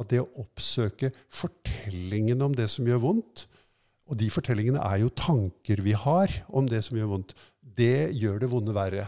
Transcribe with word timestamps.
at 0.00 0.10
det 0.12 0.22
å 0.22 0.30
oppsøke 0.40 1.12
fortellingen 1.28 2.42
om 2.44 2.54
det 2.56 2.70
som 2.72 2.88
gjør 2.88 3.02
vondt, 3.04 3.46
og 4.10 4.18
de 4.18 4.26
fortellingene 4.32 4.82
er 4.82 5.04
jo 5.04 5.12
tanker 5.14 5.82
vi 5.86 5.94
har 5.94 6.32
om 6.48 6.66
det 6.66 6.82
som 6.86 6.98
gjør 6.98 7.12
vondt, 7.12 7.34
det 7.60 8.10
gjør 8.18 8.40
det 8.42 8.50
vonde 8.50 8.74
verre. 8.74 9.06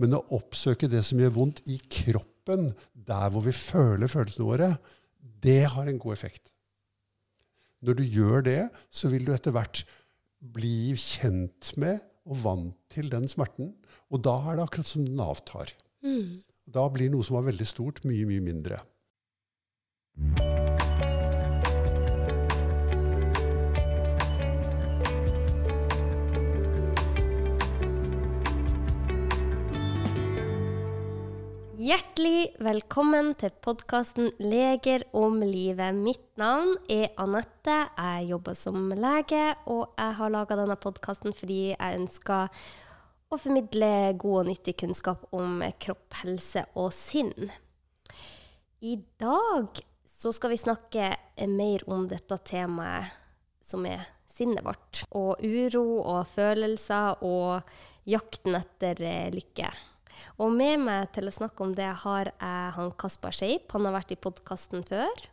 Men 0.00 0.16
å 0.16 0.24
oppsøke 0.36 0.88
det 0.90 1.02
som 1.06 1.20
gjør 1.20 1.34
vondt 1.36 1.62
i 1.70 1.78
kroppen, 1.92 2.70
der 2.94 3.28
hvor 3.32 3.44
vi 3.44 3.54
føler 3.56 4.10
følelsene 4.10 4.48
våre, 4.48 4.70
det 5.42 5.64
har 5.74 5.88
en 5.88 6.00
god 6.00 6.16
effekt. 6.16 6.52
Når 7.82 7.98
du 7.98 8.04
gjør 8.06 8.46
det, 8.46 8.60
så 8.94 9.10
vil 9.12 9.26
du 9.26 9.32
etter 9.34 9.54
hvert 9.54 9.82
bli 10.54 10.94
kjent 10.98 11.72
med 11.78 12.00
og 12.30 12.38
vant 12.44 12.78
til 12.92 13.10
den 13.10 13.26
smerten. 13.30 13.72
Og 14.14 14.22
da 14.24 14.36
er 14.46 14.58
det 14.58 14.66
akkurat 14.66 14.88
som 14.88 15.04
den 15.06 15.20
avtar. 15.22 15.72
Mm. 16.06 16.42
Da 16.72 16.86
blir 16.94 17.10
noe 17.10 17.26
som 17.26 17.38
var 17.38 17.48
veldig 17.48 17.66
stort, 17.66 18.02
mye, 18.06 18.26
mye 18.28 18.44
mindre. 18.44 18.78
Hjertelig 31.82 32.52
velkommen 32.62 33.32
til 33.34 33.50
podkasten 33.58 34.28
'Leger 34.38 35.02
om 35.12 35.40
livet'. 35.42 35.96
Mitt 35.96 36.38
navn 36.38 36.76
er 36.86 37.08
Anette. 37.18 37.88
Jeg 37.96 38.28
jobber 38.28 38.52
som 38.52 38.90
lege, 38.90 39.54
og 39.66 39.90
jeg 39.98 40.14
har 40.14 40.30
laga 40.30 40.56
denne 40.60 40.76
podkasten 40.76 41.34
fordi 41.34 41.74
jeg 41.74 41.98
ønsker 41.98 42.48
å 43.32 43.36
formidle 43.36 44.14
god 44.14 44.38
og 44.44 44.46
nyttig 44.46 44.76
kunnskap 44.76 45.26
om 45.32 45.62
kropp, 45.80 46.14
helse 46.22 46.62
og 46.76 46.92
sinn. 46.92 47.50
I 48.80 49.00
dag 49.18 49.82
så 50.22 50.30
skal 50.32 50.52
vi 50.52 50.60
snakke 50.60 51.08
mer 51.50 51.82
om 51.90 52.04
dette 52.06 52.36
temaet 52.46 53.10
som 53.62 53.82
er 53.90 54.04
sinnet 54.30 54.62
vårt. 54.62 55.02
Og 55.18 55.40
uro 55.42 55.98
og 55.98 56.28
følelser 56.30 57.24
og 57.26 57.72
jakten 58.08 58.54
etter 58.58 59.02
eh, 59.02 59.32
lykke. 59.34 59.70
Og 60.42 60.52
med 60.54 60.84
meg 60.86 61.10
til 61.16 61.26
å 61.26 61.34
snakke 61.34 61.64
om 61.66 61.72
det 61.74 61.90
har 62.04 62.30
jeg 62.30 62.74
han 62.76 62.92
Kaspar 62.98 63.34
Skeip. 63.34 63.66
Han 63.74 63.88
har 63.88 63.96
vært 63.96 64.14
i 64.14 64.20
podkasten 64.22 64.86
før. 64.86 65.24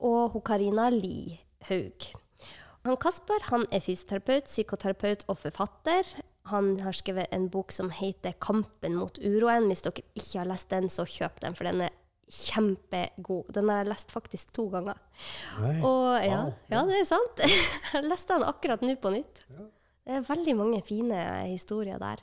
Og 0.00 0.32
hun 0.32 0.44
Karina 0.44 0.88
Li 0.92 1.36
Haug. 1.68 2.08
Han 2.84 3.00
Kaspar 3.00 3.44
han 3.50 3.66
er 3.72 3.84
fysioterapeut, 3.84 4.48
psykoterapeut 4.48 5.26
og 5.28 5.40
forfatter. 5.42 6.08
Han 6.48 6.74
har 6.84 6.96
skrevet 6.96 7.32
en 7.32 7.50
bok 7.52 7.72
som 7.72 7.92
heter 7.92 8.32
'Kampen 8.40 8.96
mot 8.96 9.20
uroen'. 9.20 9.68
Hvis 9.68 9.84
dere 9.84 10.04
ikke 10.16 10.38
har 10.38 10.48
lest 10.48 10.68
den, 10.68 10.88
så 10.88 11.04
kjøp 11.08 11.40
den, 11.40 11.54
for 11.56 11.64
den 11.64 11.86
er 11.88 11.92
kjempegod. 12.30 13.52
Den 13.54 13.68
har 13.70 13.82
jeg 13.82 13.90
lest 13.92 14.12
faktisk 14.14 14.52
to 14.56 14.68
ganger. 14.72 14.98
Nei. 15.60 15.76
Og 15.84 16.10
ja, 16.24 16.42
Wow. 16.44 16.52
ja, 16.70 16.82
det 16.88 16.98
er 17.00 17.08
sant. 17.08 17.44
Jeg 17.94 18.04
leste 18.08 18.34
den 18.36 18.46
akkurat 18.48 18.82
nå 18.84 18.94
på 19.00 19.12
nytt. 19.14 19.44
Det 20.04 20.18
er 20.18 20.24
veldig 20.26 20.52
mange 20.58 20.82
fine 20.84 21.16
historier 21.48 21.96
der. 22.02 22.20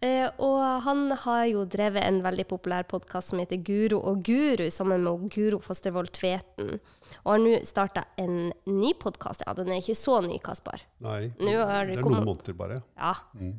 Eh, 0.00 0.30
og 0.40 0.62
han 0.86 1.10
har 1.26 1.42
jo 1.50 1.66
drevet 1.68 2.00
en 2.06 2.22
veldig 2.24 2.46
populær 2.48 2.86
podkast 2.88 3.34
som 3.34 3.42
heter 3.42 3.60
Guro 3.60 3.98
og 4.08 4.22
Guru, 4.24 4.70
sammen 4.72 5.02
med 5.04 5.26
Guro 5.34 5.58
Fostervold 5.60 6.08
Tveten. 6.16 6.78
Og 7.26 7.28
har 7.34 7.42
nå 7.42 7.58
starta 7.68 8.06
en 8.16 8.54
ny 8.64 8.94
podkast. 8.96 9.44
Ja, 9.44 9.52
den 9.58 9.68
er 9.68 9.82
ikke 9.82 9.98
så 10.00 10.22
ny, 10.24 10.38
Kaspar. 10.40 10.80
Nei, 11.04 11.26
er 11.28 11.90
det 11.90 11.98
er 11.98 12.00
noen 12.00 12.24
måneder 12.24 12.56
bare. 12.56 12.80
Ja, 12.96 13.12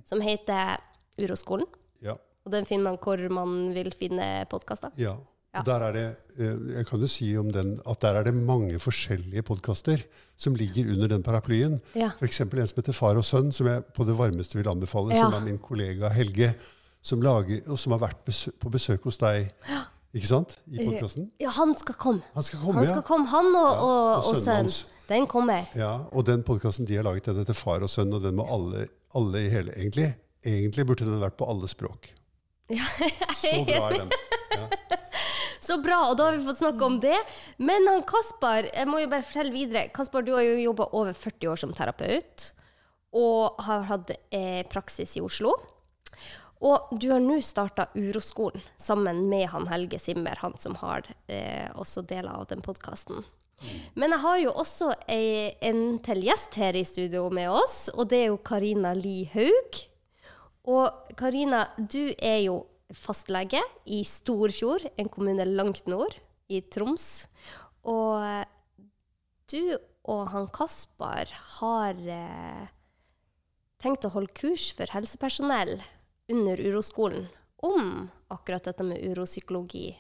Som 0.10 0.26
heter 0.26 0.80
Uroskolen. 1.22 1.70
Ja. 2.02 2.18
Og 2.42 2.56
den 2.56 2.66
finner 2.66 2.90
man 2.90 2.98
hvor 2.98 3.22
man 3.30 3.60
vil 3.78 3.92
finne 3.94 4.48
podkaster. 4.50 4.90
ja. 4.98 5.20
Ja. 5.52 5.62
Der 5.68 5.84
er 5.84 5.92
det, 5.92 6.04
eh, 6.40 6.60
jeg 6.78 6.86
kan 6.88 7.02
jo 7.04 7.08
si 7.12 7.26
om 7.38 7.50
den, 7.52 7.74
at 7.84 8.00
der 8.02 8.16
er 8.16 8.24
det 8.24 8.32
mange 8.34 8.78
forskjellige 8.80 9.44
podkaster 9.44 10.04
som 10.40 10.56
ligger 10.56 10.94
under 10.94 11.10
den 11.12 11.24
paraplyen. 11.24 11.82
Ja. 11.96 12.14
F.eks. 12.22 12.40
en 12.46 12.68
som 12.68 12.78
heter 12.80 12.96
Far 12.96 13.20
og 13.20 13.26
sønn, 13.28 13.52
som 13.52 13.68
jeg 13.68 13.84
på 13.94 14.06
det 14.08 14.16
varmeste 14.18 14.56
vil 14.56 14.70
anbefale. 14.72 15.12
Ja. 15.16 15.26
Som 15.28 15.42
er 15.42 15.50
min 15.50 15.60
kollega 15.60 16.08
Helge, 16.16 16.54
som, 17.04 17.22
lager, 17.22 17.66
og 17.68 17.80
som 17.80 17.92
har 17.98 18.00
vært 18.00 18.24
besø 18.26 18.54
på 18.62 18.72
besøk 18.72 19.04
hos 19.10 19.20
deg 19.20 19.52
ikke 20.16 20.30
sant? 20.30 20.56
i 20.72 20.86
podkasten. 20.88 21.28
Ja, 21.44 21.52
han 21.58 21.76
skal 21.76 21.96
komme. 22.00 22.24
Han 22.34 22.48
skal 22.48 22.64
komme, 22.64 22.80
Han 22.80 22.88
skal 22.88 23.02
ja. 23.02 23.08
komme, 23.12 23.28
han 23.28 23.52
og, 23.52 23.68
Ja, 23.68 23.76
og, 23.76 24.00
og 24.24 24.32
og 24.32 24.40
sønnen 24.40 24.70
hans. 24.72 24.80
Den 25.12 25.28
kommer. 25.28 25.68
ja. 25.76 25.92
Og 26.16 26.24
den 26.26 26.44
podkasten 26.48 26.88
de 26.88 26.96
har 26.96 27.04
laget, 27.04 27.26
den 27.28 27.44
heter 27.44 27.58
Far 27.60 27.84
og 27.84 27.92
sønn, 27.92 28.14
og 28.16 28.24
den 28.24 28.40
må 28.40 28.48
alle, 28.48 28.88
alle 29.20 29.44
i 29.44 29.52
hele 29.52 29.76
Egentlig, 29.76 30.14
egentlig 30.48 30.88
burde 30.88 31.04
den 31.12 31.20
vært 31.20 31.36
på 31.36 31.50
alle 31.52 31.68
språk. 31.68 32.14
Så 33.36 33.66
bra 33.68 33.92
er 33.92 34.00
den. 34.00 34.16
Ja. 34.52 34.68
Så 35.62 35.78
bra, 35.82 36.00
og 36.10 36.16
da 36.18 36.28
har 36.28 36.38
vi 36.40 36.46
fått 36.48 36.64
snakke 36.64 36.88
om 36.88 36.98
det. 37.04 37.18
Men 37.62 37.86
han 37.90 38.02
Kaspar, 38.10 38.66
jeg 38.74 38.90
må 38.90 39.04
jo 39.04 39.12
bare 39.12 39.26
fortelle 39.26 39.54
videre. 39.54 39.92
Kaspar, 39.94 40.26
du 40.26 40.34
har 40.34 40.46
jo 40.46 40.58
jobba 40.58 40.90
over 40.98 41.14
40 41.14 41.52
år 41.52 41.62
som 41.62 41.76
terapeut, 41.78 42.48
og 43.14 43.62
har 43.68 43.86
hatt 43.92 44.16
eh, 44.34 44.64
praksis 44.72 45.14
i 45.20 45.22
Oslo. 45.22 45.54
Og 46.62 46.94
du 47.02 47.08
har 47.10 47.22
nå 47.22 47.40
starta 47.46 47.88
Uroskolen 47.98 48.62
sammen 48.78 49.24
med 49.30 49.48
han 49.54 49.66
Helge 49.70 49.98
Simmer, 50.02 50.38
han 50.42 50.58
som 50.62 50.78
har 50.82 51.08
eh, 51.28 51.70
også 51.74 52.06
deler 52.10 52.36
av 52.38 52.50
den 52.50 52.62
podkasten. 52.66 53.24
Men 53.94 54.14
jeg 54.16 54.24
har 54.24 54.42
jo 54.42 54.52
også 54.64 54.90
ei, 55.10 55.54
en 55.62 56.00
til 56.06 56.24
gjest 56.26 56.58
her 56.58 56.78
i 56.78 56.86
studio 56.86 57.28
med 57.34 57.50
oss, 57.54 57.86
og 57.94 58.10
det 58.10 58.24
er 58.24 58.30
jo 58.32 58.42
Karina 58.46 58.94
Li 58.98 59.24
Haug. 59.34 59.82
Og 60.70 61.14
Karina, 61.18 61.68
du 61.78 62.14
er 62.18 62.44
jo 62.46 62.62
fastlege 62.98 63.62
i 63.86 64.02
Storfjord, 64.08 64.88
en 64.98 65.10
kommune 65.12 65.46
langt 65.48 65.88
nord 65.92 66.16
i 66.52 66.62
Troms. 66.74 67.28
Og 67.88 68.22
eh, 68.26 68.46
du 69.52 69.78
og 70.12 70.24
han 70.34 70.48
Kaspar 70.54 71.30
har 71.60 71.98
eh, 72.10 72.70
tenkt 73.82 74.06
å 74.08 74.14
holde 74.16 74.34
kurs 74.38 74.70
for 74.78 74.92
helsepersonell 74.94 75.78
under 76.32 76.62
Uroskolen 76.62 77.28
om 77.62 78.08
akkurat 78.34 78.66
dette 78.66 78.86
med 78.86 79.04
uropsykologi 79.12 79.92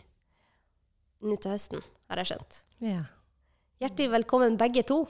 nå 1.21 1.35
til 1.37 1.53
høsten, 1.53 1.83
har 2.09 2.21
jeg 2.21 2.31
skjønt. 2.31 2.59
Ja. 2.81 3.03
Hjertelig 3.81 4.09
velkommen 4.15 4.57
begge 4.57 4.81
to. 4.89 5.03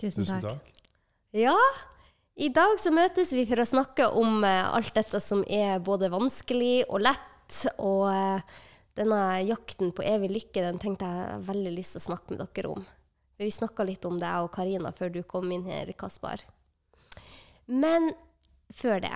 Tusen, 0.00 0.24
Tusen 0.24 0.42
takk. 0.42 0.58
takk. 0.58 0.90
Ja, 1.38 1.54
i 2.36 2.48
dag 2.48 2.78
så 2.80 2.92
møtes 2.94 3.32
vi 3.36 3.44
for 3.48 3.60
å 3.60 3.68
snakke 3.68 4.08
om 4.16 4.44
eh, 4.46 4.64
alt 4.64 4.94
dette 4.96 5.20
som 5.20 5.42
er 5.44 5.82
både 5.84 6.10
vanskelig 6.12 6.86
og 6.88 7.04
lett. 7.04 7.58
Og 7.76 8.06
eh, 8.08 8.62
denne 8.96 9.20
jakten 9.44 9.92
på 9.92 10.04
evig 10.06 10.30
lykke, 10.32 10.64
den 10.64 10.80
tenkte 10.80 11.08
jeg 11.08 11.42
veldig 11.48 11.74
lyst 11.76 11.96
til 11.96 12.02
å 12.02 12.06
snakke 12.08 12.36
med 12.36 12.44
dere 12.56 12.72
om. 12.72 12.86
Vi 13.40 13.50
snakka 13.52 13.84
litt 13.88 14.04
om 14.08 14.18
det, 14.20 14.28
jeg 14.28 14.46
og 14.46 14.52
Karina, 14.54 14.92
før 14.96 15.12
du 15.12 15.22
kom 15.28 15.52
inn 15.52 15.66
her, 15.68 15.90
Kaspar. 15.98 16.44
Men 17.66 18.12
før 18.72 19.00
det, 19.04 19.14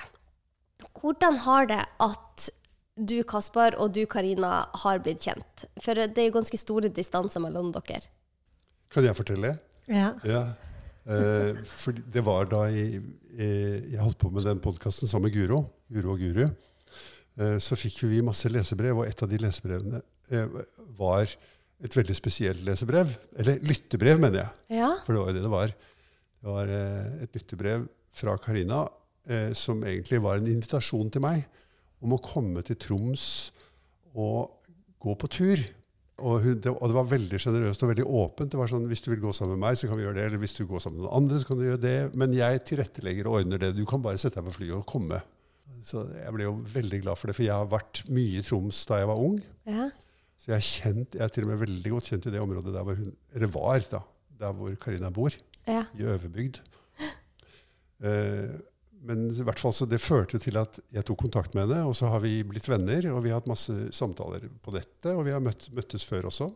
hvordan 1.01 1.41
har 1.47 1.69
det 1.71 1.83
at 2.03 2.49
du, 2.97 3.21
Kaspar, 3.29 3.77
og 3.81 3.93
du, 3.97 4.03
Karina, 4.09 4.67
har 4.83 5.01
blitt 5.05 5.25
kjent? 5.25 5.67
For 5.85 5.97
det 5.97 6.21
er 6.21 6.31
jo 6.31 6.39
ganske 6.39 6.61
store 6.61 6.93
distanser 6.93 7.45
mellom 7.45 7.73
dere. 7.77 8.09
Kan 8.93 9.05
jeg 9.05 9.17
fortelle? 9.19 9.57
Ja. 9.89 10.15
Ja. 10.27 10.43
Eh, 11.07 11.59
for 11.71 11.95
det 11.95 12.23
var 12.27 12.49
da 12.51 12.65
jeg, 12.73 13.03
jeg 13.37 14.01
holdt 14.03 14.19
på 14.19 14.31
med 14.35 14.47
den 14.49 14.63
podkasten 14.63 15.11
sammen 15.11 15.31
med 15.31 15.37
Guro, 15.37 15.61
Guro 15.93 16.17
og 16.17 16.23
Guru. 16.25 16.47
Eh, 17.37 17.59
så 17.63 17.79
fikk 17.79 18.03
vi 18.09 18.25
masse 18.25 18.51
lesebrev, 18.51 19.03
og 19.03 19.09
et 19.09 19.23
av 19.23 19.31
de 19.31 19.41
lesebrevene 19.43 20.01
eh, 20.33 20.57
var 20.99 21.29
et 21.85 21.97
veldig 21.99 22.17
spesielt 22.17 22.65
lesebrev. 22.65 23.13
Eller 23.37 23.61
lyttebrev, 23.65 24.21
mener 24.23 24.43
jeg. 24.43 24.79
Ja. 24.81 24.95
For 25.05 25.15
det 25.15 25.23
var 25.23 25.31
jo 25.31 25.37
det 25.37 25.45
det 25.45 25.53
var. 25.53 25.75
Det 26.41 26.55
var 26.55 26.73
eh, 26.73 27.23
et 27.27 27.37
lyttebrev 27.37 27.87
fra 28.17 28.37
Karina 28.41 28.87
eh, 29.29 29.53
som 29.57 29.85
egentlig 29.85 30.23
var 30.25 30.41
en 30.41 30.49
invitasjon 30.49 31.13
til 31.13 31.25
meg 31.25 31.45
om 32.05 32.15
å 32.17 32.23
komme 32.23 32.63
til 32.65 32.79
Troms 32.81 33.27
og 34.17 34.63
gå 35.03 35.15
på 35.21 35.31
tur. 35.33 35.61
Og, 36.17 36.41
hun, 36.41 36.61
det, 36.65 36.73
og 36.73 36.89
det 36.89 36.97
var 36.97 37.09
veldig 37.11 37.39
sjenerøst 37.43 37.83
og 37.85 37.91
veldig 37.91 38.07
åpent. 38.09 38.53
Det 38.53 38.59
var 38.61 38.71
sånn, 38.71 38.87
Hvis 38.89 39.05
du 39.05 39.11
vil 39.13 39.21
gå 39.21 39.35
sammen 39.37 39.59
med 39.59 39.67
meg, 39.67 39.77
så 39.77 39.91
kan 39.91 39.99
vi 39.99 40.07
gjøre 40.07 40.17
det. 40.17 40.29
Eller 40.31 40.41
hvis 40.41 40.57
du 40.57 40.63
går 40.69 40.81
sammen 40.81 41.03
med 41.03 41.07
noen 41.07 41.19
andre, 41.19 41.41
så 41.43 41.51
kan 41.51 41.61
du 41.61 41.67
gjøre 41.67 41.83
det. 41.83 41.97
Men 42.17 42.37
jeg 42.37 42.63
tilrettelegger 42.71 43.29
og 43.29 43.41
ordner 43.43 43.61
det. 43.61 43.75
Du 43.77 43.85
kan 43.89 44.05
bare 44.05 44.21
sette 44.21 44.41
deg 44.41 44.49
på 44.49 44.57
flyet 44.57 44.79
og 44.79 44.87
komme. 44.89 45.21
Så 45.85 46.07
jeg 46.17 46.33
ble 46.35 46.47
jo 46.49 46.57
veldig 46.73 47.03
glad 47.05 47.21
for 47.21 47.29
det, 47.29 47.37
for 47.37 47.47
jeg 47.47 47.55
har 47.55 47.69
vært 47.71 48.03
mye 48.11 48.41
i 48.41 48.45
Troms 48.47 48.81
da 48.89 49.03
jeg 49.03 49.13
var 49.13 49.23
ung. 49.29 49.39
ja. 49.69 49.91
Så 50.37 50.53
jeg 50.53 50.67
kjent, 50.67 51.15
jeg 51.17 51.25
er 51.25 51.31
til 51.33 51.47
og 51.47 51.49
med 51.49 51.63
veldig 51.63 51.91
godt 51.95 52.09
kjent 52.11 52.27
i 52.29 52.31
det 52.35 52.41
området 52.43 52.75
der 52.75 52.85
hvor 52.85 52.99
hun, 52.99 53.13
eller 53.35 53.49
var, 53.55 53.85
da, 53.89 54.03
der 54.43 54.53
hvor 54.55 54.75
Karina 54.83 55.09
bor 55.11 55.33
ja. 55.67 55.85
i 55.97 56.05
Øverbygd. 56.07 56.61
Eh, 58.05 58.51
men 59.05 59.29
i 59.31 59.45
hvert 59.47 59.61
fall 59.61 59.75
så 59.77 59.87
det 59.89 60.01
førte 60.03 60.39
til 60.43 60.57
at 60.61 60.79
jeg 60.95 61.05
tok 61.07 61.21
kontakt 61.27 61.55
med 61.55 61.67
henne, 61.67 61.85
og 61.89 61.97
så 61.99 62.11
har 62.13 62.23
vi 62.25 62.41
blitt 62.49 62.69
venner, 62.71 63.11
og 63.13 63.23
vi 63.25 63.33
har 63.33 63.41
hatt 63.41 63.51
masse 63.51 63.75
samtaler 63.95 64.49
på 64.63 64.75
dette, 64.75 65.13
og 65.13 65.27
vi 65.27 65.35
har 65.35 65.43
møtt, 65.45 65.69
møttes 65.77 66.07
før 66.09 66.31
også. 66.31 66.49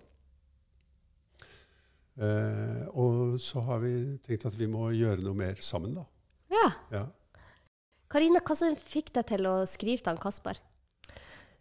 Eh, 2.20 2.82
og 2.98 3.38
så 3.40 3.62
har 3.68 3.80
vi 3.84 3.94
tenkt 4.24 4.48
at 4.50 4.58
vi 4.58 4.68
må 4.70 4.90
gjøre 4.92 5.22
noe 5.24 5.36
mer 5.36 5.60
sammen, 5.64 5.96
da. 6.00 6.06
ja. 6.52 6.68
Ja. 6.92 7.06
Karina, 8.10 8.40
hva 8.42 8.56
som 8.58 8.74
fikk 8.74 9.12
deg 9.14 9.28
til 9.28 9.46
å 9.46 9.60
skrive 9.70 10.02
til 10.02 10.10
han 10.10 10.18
Kaspar? 10.18 10.58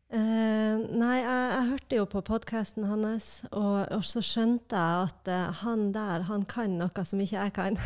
Eh, 0.09 0.77
nei, 0.97 1.17
jeg, 1.21 1.49
jeg 1.53 1.65
hørte 1.67 1.97
jo 1.99 2.03
på 2.09 2.21
podkasten 2.25 2.87
hans, 2.89 3.27
og, 3.51 3.83
og, 3.93 4.05
så 4.07 4.23
skjønte 4.25 4.73
jeg 4.73 5.09
at 5.09 5.29
uh, 5.29 5.59
han 5.61 5.91
der, 5.93 6.23
han 6.25 6.47
kan 6.49 6.79
noe 6.79 7.03
som 7.05 7.21
ikke 7.21 7.43
jeg 7.43 7.53
kan. 7.53 7.77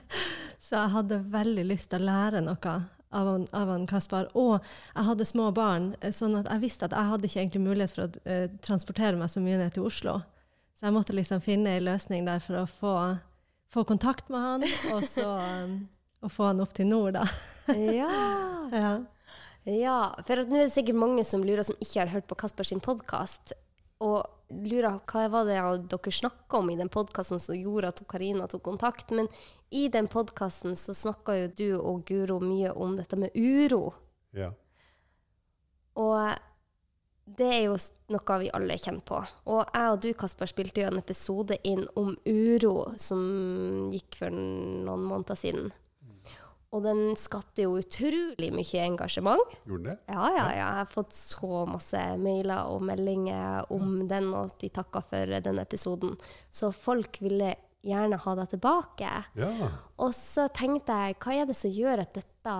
så 0.64 0.82
jeg 0.82 0.92
hadde 0.98 1.22
veldig 1.32 1.64
lyst 1.70 1.88
til 1.94 2.04
å 2.04 2.10
lære 2.10 2.42
noe 2.44 2.74
av 3.12 3.30
han, 3.30 3.46
av 3.56 3.72
han 3.72 3.88
Kaspar. 3.88 4.28
Og 4.36 4.58
jeg 4.58 5.06
hadde 5.08 5.28
små 5.28 5.48
barn, 5.56 5.94
eh, 6.02 6.12
sånn 6.12 6.36
at 6.42 6.50
jeg 6.52 6.64
visste 6.66 6.90
at 6.90 6.96
jeg 6.98 7.12
hadde 7.14 7.30
ikke 7.30 7.40
egentlig 7.40 7.64
mulighet 7.64 7.96
for 7.96 8.04
å 8.04 8.12
uh, 8.28 8.44
transportere 8.68 9.16
meg 9.16 9.32
så 9.32 9.40
mye 9.40 9.62
ned 9.64 9.72
til 9.72 9.88
Oslo. 9.88 10.18
Så 10.76 10.90
jeg 10.90 10.96
måtte 10.98 11.16
liksom 11.16 11.40
finne 11.40 11.78
en 11.78 11.88
løsning 11.88 12.28
der 12.28 12.44
for 12.44 12.60
å 12.60 12.68
få, 12.68 12.94
få 13.72 13.88
kontakt 13.88 14.28
med 14.28 14.44
han, 14.44 14.68
og 14.92 15.08
så 15.08 15.30
um, 15.64 15.78
og 16.22 16.30
få 16.36 16.52
han 16.52 16.60
opp 16.62 16.76
til 16.76 16.92
nord, 16.92 17.16
da. 17.16 17.24
ja. 17.72 18.12
ja. 18.76 18.94
Ja, 19.64 20.10
for 20.26 20.42
nå 20.42 20.58
er 20.58 20.66
det 20.66 20.74
sikkert 20.74 20.98
mange 20.98 21.22
som 21.26 21.44
lurer, 21.46 21.62
som 21.62 21.78
ikke 21.78 22.00
har 22.00 22.10
hørt 22.10 22.26
på 22.30 22.38
Kasper 22.40 22.66
sin 22.66 22.82
podkast. 22.82 23.54
Og 24.02 24.26
lurer 24.50 24.98
hva 25.06 25.28
var 25.30 25.46
det 25.46 25.58
dere 25.92 26.12
snakka 26.12 26.58
om 26.58 26.70
i 26.72 26.78
den 26.80 26.90
podkasten 26.90 27.38
som 27.40 27.54
gjorde 27.54 27.92
at 27.92 28.02
Karina 28.10 28.48
tok 28.50 28.64
kontakt. 28.66 29.12
Men 29.14 29.30
i 29.70 29.86
den 29.88 30.08
podkasten 30.10 30.74
så 30.76 30.94
snakka 30.94 31.36
jo 31.38 31.52
du 31.56 31.68
og 31.78 32.02
Guro 32.10 32.40
mye 32.42 32.72
om 32.74 32.96
dette 32.98 33.16
med 33.16 33.30
uro. 33.38 33.92
Ja. 34.34 34.50
Og 35.94 36.18
det 37.38 37.46
er 37.46 37.62
jo 37.68 37.76
noe 38.10 38.38
vi 38.42 38.50
alle 38.50 38.80
kjenner 38.82 39.04
på. 39.06 39.20
Og 39.46 39.62
jeg 39.62 39.92
og 39.92 40.02
du, 40.02 40.10
Kasper, 40.18 40.50
spilte 40.50 40.82
jo 40.82 40.90
en 40.90 40.98
episode 40.98 41.60
inn 41.62 41.86
om 41.94 42.16
uro 42.26 42.90
som 42.98 43.22
gikk 43.94 44.18
for 44.24 44.34
noen 44.34 45.06
måneder 45.06 45.38
siden. 45.38 45.70
Og 46.72 46.80
den 46.86 47.00
skapte 47.20 47.66
jo 47.66 47.74
utrolig 47.76 48.48
mye 48.54 48.84
engasjement. 48.86 49.56
Gjorde 49.68 49.90
det? 49.90 49.96
Ja, 50.08 50.28
ja, 50.32 50.36
ja. 50.38 50.46
Jeg 50.56 50.78
har 50.78 50.88
fått 50.88 51.12
så 51.12 51.66
masse 51.68 52.00
mailer 52.20 52.70
og 52.72 52.84
meldinger 52.88 53.68
om 53.74 54.06
den, 54.08 54.30
og 54.32 54.54
de 54.62 54.70
takka 54.72 55.02
for 55.04 55.34
den 55.44 55.60
episoden. 55.60 56.16
Så 56.48 56.70
folk 56.72 57.20
ville 57.20 57.52
gjerne 57.84 58.16
ha 58.24 58.34
deg 58.38 58.54
tilbake. 58.54 59.10
Ja. 59.36 59.68
Og 60.00 60.14
så 60.16 60.46
tenkte 60.54 60.96
jeg, 60.96 61.18
hva 61.20 61.36
er 61.36 61.50
det 61.50 61.58
som 61.58 61.74
gjør 61.74 62.04
at 62.06 62.14
dette 62.16 62.54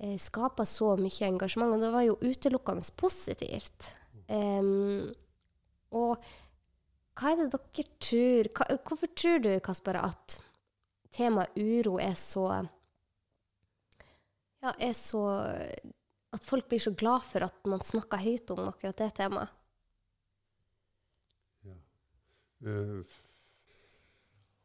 eh, 0.00 0.16
skaper 0.22 0.68
så 0.68 0.94
mye 0.96 1.28
engasjement? 1.28 1.74
Og 1.76 1.84
det 1.84 1.92
var 1.92 2.06
jo 2.06 2.16
utelukkende 2.22 2.88
positivt. 2.96 3.90
Um, 4.32 5.12
og 5.92 6.24
hva 7.14 7.34
er 7.34 7.42
det 7.42 7.50
dere 7.52 7.84
tror 8.00 8.48
hva, 8.56 8.78
Hvorfor 8.80 9.10
tror 9.12 9.42
du, 9.44 9.50
Kasper, 9.62 10.00
at 10.00 10.38
temaet 11.14 11.52
uro 11.60 11.98
er 12.02 12.16
så 12.18 12.48
ja, 14.64 14.72
er 14.80 14.94
så 14.96 15.24
At 16.34 16.42
folk 16.42 16.66
blir 16.70 16.80
så 16.82 16.90
glad 16.98 17.22
for 17.28 17.46
at 17.46 17.68
man 17.70 17.84
snakker 17.86 18.18
høyt 18.18 18.50
om 18.50 18.64
akkurat 18.66 18.98
det 18.98 19.10
temaet. 19.14 19.52
Ja. 21.62 21.76
Uh, 22.66 23.04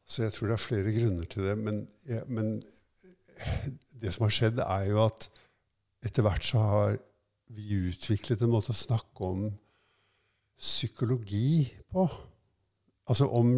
så 0.10 0.24
jeg 0.25 0.34
tror 0.34 0.50
det 0.50 0.56
er 0.56 0.63
flere 0.63 0.94
grunner 0.96 1.30
til 1.30 1.46
det. 1.46 1.54
Men, 1.62 1.84
ja, 2.10 2.24
men, 2.25 2.56
det 4.01 4.16
som 4.16 4.25
har 4.25 4.34
skjedd, 4.34 4.63
er 4.66 4.88
jo 4.90 5.04
at 5.04 5.30
etter 6.07 6.25
hvert 6.25 6.48
så 6.48 6.63
har 6.63 6.98
vi 7.54 7.78
utviklet 7.92 8.42
en 8.42 8.54
måte 8.54 8.74
å 8.74 8.78
snakke 8.78 9.30
om 9.30 9.46
psykologi 10.60 11.69
på. 11.92 12.07
Altså 13.10 13.30
om, 13.30 13.54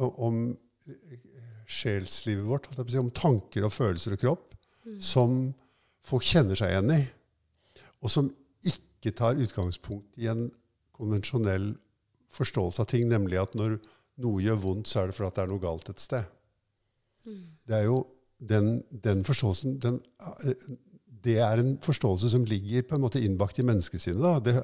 om 0.00 0.40
sjelslivet 1.70 2.48
vårt, 2.48 2.68
om 2.78 3.12
tanker 3.14 3.68
og 3.68 3.74
følelser 3.74 4.16
og 4.16 4.24
kropp, 4.24 4.54
mm. 4.86 4.96
som 5.04 5.42
folk 6.06 6.26
kjenner 6.26 6.58
seg 6.58 6.72
igjen 6.72 6.94
i, 6.94 7.00
og 8.00 8.12
som 8.12 8.30
ikke 8.66 9.12
tar 9.16 9.40
utgangspunkt 9.40 10.20
i 10.20 10.28
en 10.32 10.48
konvensjonell 10.96 11.72
forståelse 12.34 12.84
av 12.84 12.90
ting, 12.90 13.08
nemlig 13.10 13.40
at 13.40 13.56
når 13.58 13.78
noe 14.20 14.42
gjør 14.44 14.60
vondt, 14.64 14.90
så 14.90 15.02
er 15.02 15.10
det 15.10 15.16
fordi 15.16 15.34
det 15.36 15.44
er 15.44 15.50
noe 15.50 15.62
galt 15.62 15.90
et 15.90 16.02
sted. 16.02 16.28
Mm. 17.28 17.42
Det 17.68 17.76
er 17.78 17.88
jo 17.88 17.98
den, 18.40 18.70
den 19.04 19.24
forståelsen 19.26 19.74
den, 19.82 19.98
Det 21.20 21.34
er 21.44 21.60
en 21.60 21.74
forståelse 21.84 22.30
som 22.32 22.46
ligger 22.48 22.86
på 22.88 22.96
en 22.96 23.02
måte 23.04 23.20
innbakt 23.20 23.58
i 23.60 23.64
menneskesinnet. 23.68 24.44
Det, 24.44 24.54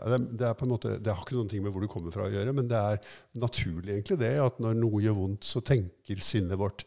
det, 0.41 0.53
måte, 0.65 0.94
det, 0.97 1.12
har 1.12 1.21
ikke 1.21 1.37
noen 1.37 1.50
ting 1.53 1.65
med 1.65 1.75
hvor 1.75 1.85
du 1.85 1.91
kommer 1.93 2.15
fra 2.15 2.29
å 2.29 2.33
gjøre, 2.33 2.55
men 2.56 2.71
det 2.71 2.79
er 2.81 3.03
naturlig 3.37 3.93
egentlig 3.93 4.17
det 4.23 4.33
at 4.41 4.62
når 4.65 4.79
noe 4.79 5.03
gjør 5.05 5.19
vondt, 5.19 5.44
så 5.44 5.61
tenker 5.61 6.23
sinnet 6.25 6.56
vårt 6.56 6.87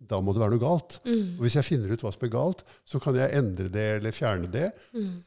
da 0.00 0.20
må 0.24 0.32
det 0.32 0.40
være 0.40 0.56
noe 0.56 0.62
galt. 0.62 0.96
Mm. 1.04 1.36
Og 1.36 1.44
hvis 1.44 1.58
jeg 1.58 1.66
finner 1.66 1.92
ut 1.92 2.04
hva 2.04 2.12
som 2.14 2.24
er 2.24 2.32
galt, 2.32 2.64
så 2.88 3.00
kan 3.02 3.18
jeg 3.18 3.36
endre 3.36 3.68
det 3.72 3.86
eller 3.98 4.16
fjerne 4.16 4.48
det. 4.52 4.70
Mm. 4.96 5.18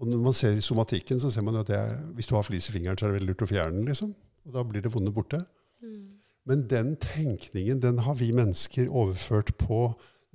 Og 0.00 0.08
når 0.08 0.22
man 0.24 0.36
ser 0.36 0.56
i 0.56 0.64
somatikken, 0.64 1.20
så 1.20 1.30
ser 1.30 1.44
man 1.46 1.60
at 1.60 1.70
jeg, 1.70 1.98
hvis 2.16 2.30
du 2.30 2.34
har 2.34 2.46
flis 2.46 2.70
i 2.70 2.74
fingeren, 2.74 2.98
så 2.98 3.06
er 3.06 3.12
det 3.12 3.20
veldig 3.20 3.34
lurt 3.34 3.44
å 3.44 3.50
fjerne 3.52 3.76
den. 3.76 3.90
liksom. 3.90 4.14
Og 4.48 4.56
da 4.56 4.64
blir 4.66 4.82
det 4.82 4.92
vonde 4.94 5.12
borte. 5.14 5.42
Mm. 5.84 6.00
Men 6.48 6.66
den 6.70 6.96
tenkningen 7.02 7.82
den 7.82 8.00
har 8.02 8.16
vi 8.18 8.32
mennesker 8.34 8.90
overført 8.90 9.54
på 9.60 9.84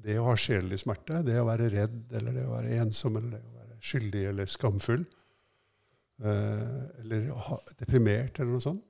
det 0.06 0.20
å 0.22 0.30
ha 0.30 0.38
sjelelig 0.40 0.84
smerte. 0.86 1.24
Det 1.28 1.40
å 1.42 1.48
være 1.50 1.72
redd, 1.74 2.00
eller 2.16 2.38
det 2.38 2.46
å 2.48 2.54
være 2.54 2.78
ensom, 2.84 3.18
eller 3.20 3.36
det 3.36 3.44
å 3.44 3.58
være 3.58 3.80
skyldig 3.90 4.24
eller 4.30 4.52
skamfull. 4.52 5.04
Eh, 6.24 6.84
eller 7.04 7.28
deprimert, 7.82 8.40
eller 8.40 8.56
noe 8.56 8.64
sånt. 8.64 8.87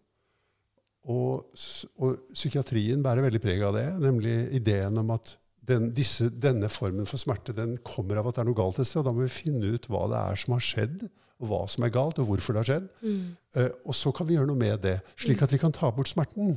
Og, 1.07 1.59
og, 2.03 2.23
psykiatrien 2.35 3.03
bærer 3.03 3.23
veldig 3.23 3.39
preg 3.43 3.61
av 3.63 3.77
det, 3.77 3.85
nemlig 4.03 4.35
ideen 4.57 4.99
om 4.99 5.13
at 5.15 5.37
den, 5.67 5.89
disse, 5.95 6.29
denne 6.31 6.69
formen 6.71 7.07
for 7.07 7.19
smerte 7.19 7.55
den 7.55 7.75
kommer 7.87 8.19
av 8.19 8.29
at 8.29 8.37
det 8.37 8.43
er 8.43 8.49
noe 8.49 8.57
galt 8.57 8.79
et 8.79 8.87
sted. 8.87 9.01
Og 9.01 9.07
da 9.07 9.13
må 9.15 9.25
vi 9.25 9.31
finne 9.31 9.73
ut 9.75 9.87
hva 9.91 10.05
det 10.11 10.19
er 10.19 10.41
som 10.43 10.55
har 10.55 10.63
skjedd, 10.63 11.07
og 11.37 11.51
hva 11.51 11.61
som 11.69 11.85
er 11.85 11.93
galt, 11.93 12.19
og 12.21 12.29
hvorfor 12.31 12.55
det 12.55 12.63
har 12.63 12.69
skjedd. 12.71 12.87
Mm. 13.03 13.23
Uh, 13.55 13.71
og 13.87 13.97
så 13.99 14.13
kan 14.15 14.27
vi 14.27 14.37
gjøre 14.37 14.49
noe 14.49 14.59
med 14.59 14.81
det, 14.83 14.97
slik 15.19 15.43
at 15.45 15.53
vi 15.53 15.59
kan 15.61 15.75
ta 15.75 15.91
bort 15.93 16.11
smerten. 16.11 16.55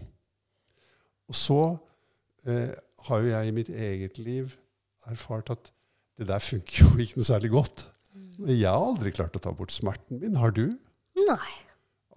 Og 1.30 1.38
så 1.38 1.60
uh, 1.74 2.70
har 3.06 3.22
jo 3.22 3.32
jeg 3.32 3.50
i 3.50 3.54
mitt 3.54 3.70
eget 3.70 4.18
liv 4.22 4.54
erfart 5.10 5.52
at 5.54 5.70
det 6.20 6.28
der 6.28 6.42
funker 6.42 6.82
jo 6.84 6.90
ikke 7.00 7.20
noe 7.20 7.28
særlig 7.28 7.52
godt. 7.54 7.86
Mm. 8.14 8.50
Jeg 8.50 8.66
har 8.66 8.82
aldri 8.82 9.12
klart 9.14 9.36
å 9.38 9.42
ta 9.42 9.52
bort 9.56 9.74
smerten 9.74 10.20
min. 10.22 10.38
Har 10.40 10.54
du? 10.54 10.66
Nei. 11.18 11.52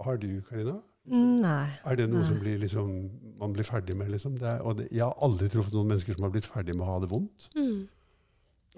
Har 0.03 0.17
du, 0.19 0.29
Karina? 0.49 0.79
Nei. 1.11 1.67
Er 1.83 1.99
det 1.99 2.07
noe 2.07 2.21
Nei. 2.21 2.29
som 2.29 2.39
blir 2.39 2.61
liksom, 2.61 2.93
man 3.41 3.55
blir 3.55 3.67
ferdig 3.67 3.95
med? 3.99 4.11
Liksom? 4.13 4.37
Er, 4.39 4.63
det, 4.77 4.87
jeg 4.91 5.03
har 5.03 5.17
aldri 5.25 5.49
truffet 5.51 5.75
noen 5.75 5.91
mennesker 5.91 6.15
som 6.15 6.27
har 6.27 6.31
blitt 6.33 6.47
ferdig 6.47 6.77
med 6.77 6.85
å 6.85 6.93
ha 6.93 7.01
det 7.03 7.11
vondt. 7.11 7.49
Mm. 7.57 7.83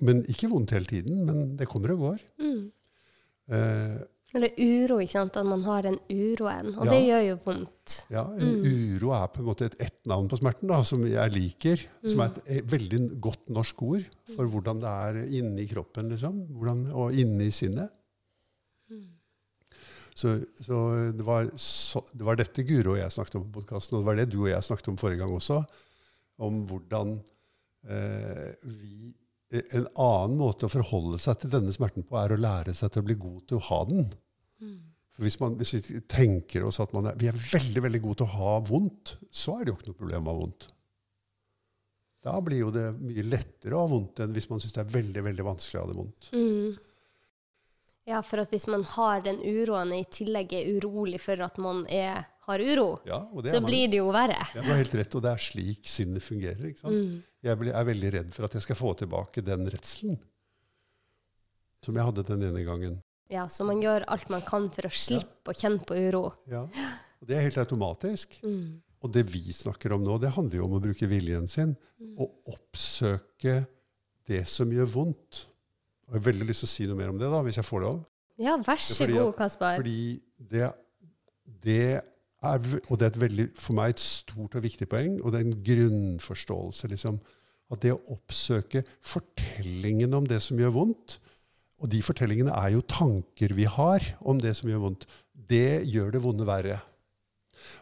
Men 0.10 0.26
ikke 0.32 0.50
vondt 0.52 0.74
hele 0.76 0.90
tiden, 0.90 1.22
men 1.28 1.56
det 1.60 1.70
kommer 1.72 1.94
og 1.94 2.02
går. 2.08 2.24
Mm. 2.42 2.64
Eh, 3.56 4.00
Eller 4.36 4.58
uro, 4.58 4.98
ikke 5.00 5.14
sant? 5.14 5.38
At 5.40 5.48
man 5.48 5.64
har 5.68 5.88
en 5.88 6.00
uroen. 6.10 6.74
Og 6.74 6.82
ja, 6.84 6.92
det 6.92 7.02
gjør 7.06 7.24
jo 7.28 7.36
vondt. 7.46 7.98
Ja, 8.12 8.26
en 8.34 8.58
mm. 8.58 8.66
uro 8.98 9.14
er 9.16 9.30
på 9.32 9.44
en 9.44 9.50
måte 9.52 9.70
et 9.70 9.78
ettnavn 9.86 10.28
på 10.32 10.40
smerten, 10.42 10.72
da, 10.74 10.82
som 10.88 11.06
jeg 11.08 11.36
liker. 11.36 11.86
Som 12.04 12.26
er 12.26 12.34
et, 12.44 12.66
veldig 12.74 13.04
godt 13.24 13.54
norsk 13.54 13.86
ord 13.86 14.10
for 14.34 14.50
hvordan 14.50 14.82
det 14.82 14.96
er 15.06 15.22
inni 15.40 15.70
kroppen, 15.70 16.10
liksom. 16.12 16.42
Hvordan, 16.58 16.88
og 16.98 17.16
inni 17.16 17.52
sinnet. 17.54 17.94
Så, 20.16 20.38
så, 20.64 20.78
det, 21.12 21.24
var 21.28 21.50
så 21.60 22.00
det, 22.14 22.24
var 22.24 22.38
dette 22.40 22.64
Guro 22.64 22.94
og 22.94 23.02
jeg 23.02 23.12
snakket 23.12 23.36
om 23.36 23.50
på 23.50 23.60
podkasten, 23.60 23.98
og 23.98 24.04
det 24.04 24.08
var 24.08 24.20
det 24.22 24.30
du 24.32 24.38
og 24.46 24.52
jeg 24.54 24.64
snakket 24.64 24.94
om 24.94 25.00
forrige 25.00 25.20
gang 25.20 25.34
også. 25.36 25.60
Om 26.46 26.62
hvordan 26.70 27.18
eh, 27.92 28.52
vi 28.64 29.14
En 29.56 29.86
annen 30.02 30.40
måte 30.40 30.66
å 30.66 30.72
forholde 30.72 31.20
seg 31.22 31.38
til 31.40 31.52
denne 31.54 31.72
smerten 31.72 32.04
på 32.04 32.18
er 32.20 32.34
å 32.34 32.40
lære 32.40 32.74
seg 32.76 32.92
til 32.92 33.04
å 33.04 33.08
bli 33.08 33.16
god 33.20 33.44
til 33.48 33.60
å 33.60 33.66
ha 33.68 33.78
den. 33.88 34.08
Mm. 34.60 34.80
For 35.16 35.24
hvis, 35.24 35.38
man, 35.40 35.54
hvis, 35.60 35.76
vi 35.78 36.02
tenker 36.12 36.66
oss 36.68 36.82
at 36.84 36.96
er, 36.98 37.12
vi 37.22 37.30
er 37.30 37.38
veldig 37.40 37.84
veldig 37.86 38.02
gode 38.04 38.20
til 38.20 38.26
å 38.26 38.40
ha 38.40 38.56
vondt, 38.68 39.14
så 39.32 39.56
er 39.56 39.64
det 39.64 39.72
jo 39.72 39.78
ikke 39.78 39.92
noe 39.92 40.00
problem 40.02 40.26
å 40.26 40.34
ha 40.34 40.42
vondt. 40.42 40.68
Da 42.26 42.34
blir 42.42 42.64
jo 42.64 42.74
det 42.74 42.88
mye 42.98 43.24
lettere 43.28 43.78
å 43.78 43.86
ha 43.86 43.92
vondt 43.94 44.24
enn 44.26 44.34
hvis 44.36 44.50
man 44.50 44.64
syns 44.64 44.76
det 44.76 44.82
er 44.82 44.92
veldig 44.98 45.24
veldig 45.30 45.46
vanskelig 45.46 45.80
å 45.80 45.86
ha 45.86 45.92
det 45.92 45.98
vondt. 46.02 46.30
Mm. 46.34 46.95
Ja, 48.06 48.22
for 48.22 48.44
at 48.44 48.52
hvis 48.54 48.68
man 48.70 48.84
har 48.86 49.24
den 49.26 49.40
uroen 49.42 49.94
i 49.96 50.04
tillegg 50.14 50.54
er 50.54 50.68
urolig 50.78 51.18
for 51.24 51.42
at 51.42 51.58
man 51.62 51.82
er, 51.90 52.28
har 52.46 52.62
uro, 52.62 53.00
ja, 53.08 53.24
så 53.50 53.58
man, 53.58 53.66
blir 53.66 53.90
det 53.90 53.98
jo 53.98 54.12
verre. 54.14 54.38
Ja, 54.54 54.62
du 54.62 54.70
har 54.70 54.78
helt 54.84 54.94
rett, 55.00 55.18
og 55.18 55.24
det 55.26 55.32
er 55.32 55.42
slik 55.42 55.90
sinnet 55.90 56.26
fungerer. 56.26 56.68
ikke 56.70 56.84
sant? 56.84 57.00
Mm. 57.00 57.24
Jeg 57.46 57.72
er 57.74 57.90
veldig 57.90 58.14
redd 58.20 58.32
for 58.36 58.46
at 58.46 58.58
jeg 58.58 58.66
skal 58.68 58.78
få 58.78 58.94
tilbake 59.02 59.42
den 59.46 59.66
redselen 59.74 60.22
som 61.86 61.98
jeg 61.98 62.08
hadde 62.08 62.26
den 62.26 62.46
ene 62.48 62.64
gangen. 62.66 62.96
Ja, 63.30 63.48
så 63.50 63.66
man 63.66 63.82
gjør 63.82 64.06
alt 64.14 64.30
man 64.34 64.44
kan 64.46 64.68
for 64.74 64.88
å 64.88 64.94
slippe 64.94 65.50
ja. 65.50 65.54
å 65.54 65.58
kjenne 65.58 65.86
på 65.86 65.98
uro. 65.98 66.24
Ja, 66.50 66.66
og 66.66 67.30
det 67.30 67.38
er 67.38 67.48
helt 67.48 67.62
automatisk. 67.62 68.38
Mm. 68.46 68.82
Og 69.06 69.12
det 69.14 69.26
vi 69.30 69.54
snakker 69.54 69.94
om 69.94 70.06
nå, 70.06 70.18
det 70.22 70.34
handler 70.34 70.60
jo 70.60 70.68
om 70.70 70.78
å 70.78 70.82
bruke 70.82 71.10
viljen 71.10 71.50
sin 71.50 71.74
mm. 71.74 72.16
og 72.22 72.54
oppsøke 72.54 73.64
det 74.30 74.46
som 74.50 74.72
gjør 74.74 74.90
vondt. 74.94 75.46
Jeg 76.06 76.20
har 76.20 76.26
veldig 76.28 76.48
lyst 76.50 76.62
til 76.64 76.70
å 76.70 76.74
si 76.74 76.88
noe 76.90 77.00
mer 77.00 77.12
om 77.14 77.18
det, 77.22 77.30
da, 77.32 77.40
hvis 77.46 77.58
jeg 77.58 77.66
får 77.68 77.82
lov. 77.86 78.02
Ja, 78.42 78.58
vær 78.62 78.82
så 78.82 79.08
god, 79.10 79.32
Kaspar. 79.38 79.80
Fordi 79.80 80.20
det, 80.38 80.68
det 81.64 81.80
er, 81.96 82.68
og 82.92 83.00
det 83.02 83.08
er 83.08 83.20
veldig, 83.24 83.46
for 83.58 83.78
meg 83.78 83.96
et 83.96 84.04
stort 84.04 84.58
og 84.60 84.66
viktig 84.66 84.88
poeng, 84.92 85.18
og 85.24 85.34
det 85.34 85.40
er 85.40 85.48
en 85.48 85.60
grunnforståelse. 85.70 86.92
liksom, 86.92 87.18
At 87.74 87.82
det 87.82 87.96
å 87.96 88.02
oppsøke 88.14 88.84
fortellingene 89.02 90.20
om 90.20 90.28
det 90.30 90.42
som 90.46 90.60
gjør 90.62 90.76
vondt, 90.82 91.20
Og 91.84 91.90
de 91.92 92.00
fortellingene 92.00 92.54
er 92.56 92.70
jo 92.72 92.86
tanker 92.88 93.52
vi 93.52 93.66
har 93.68 94.00
om 94.24 94.38
det 94.40 94.54
som 94.56 94.70
gjør 94.72 94.80
vondt. 94.86 95.02
Det 95.36 95.84
gjør 95.84 96.14
det 96.14 96.22
vonde 96.24 96.46
verre. 96.48 96.78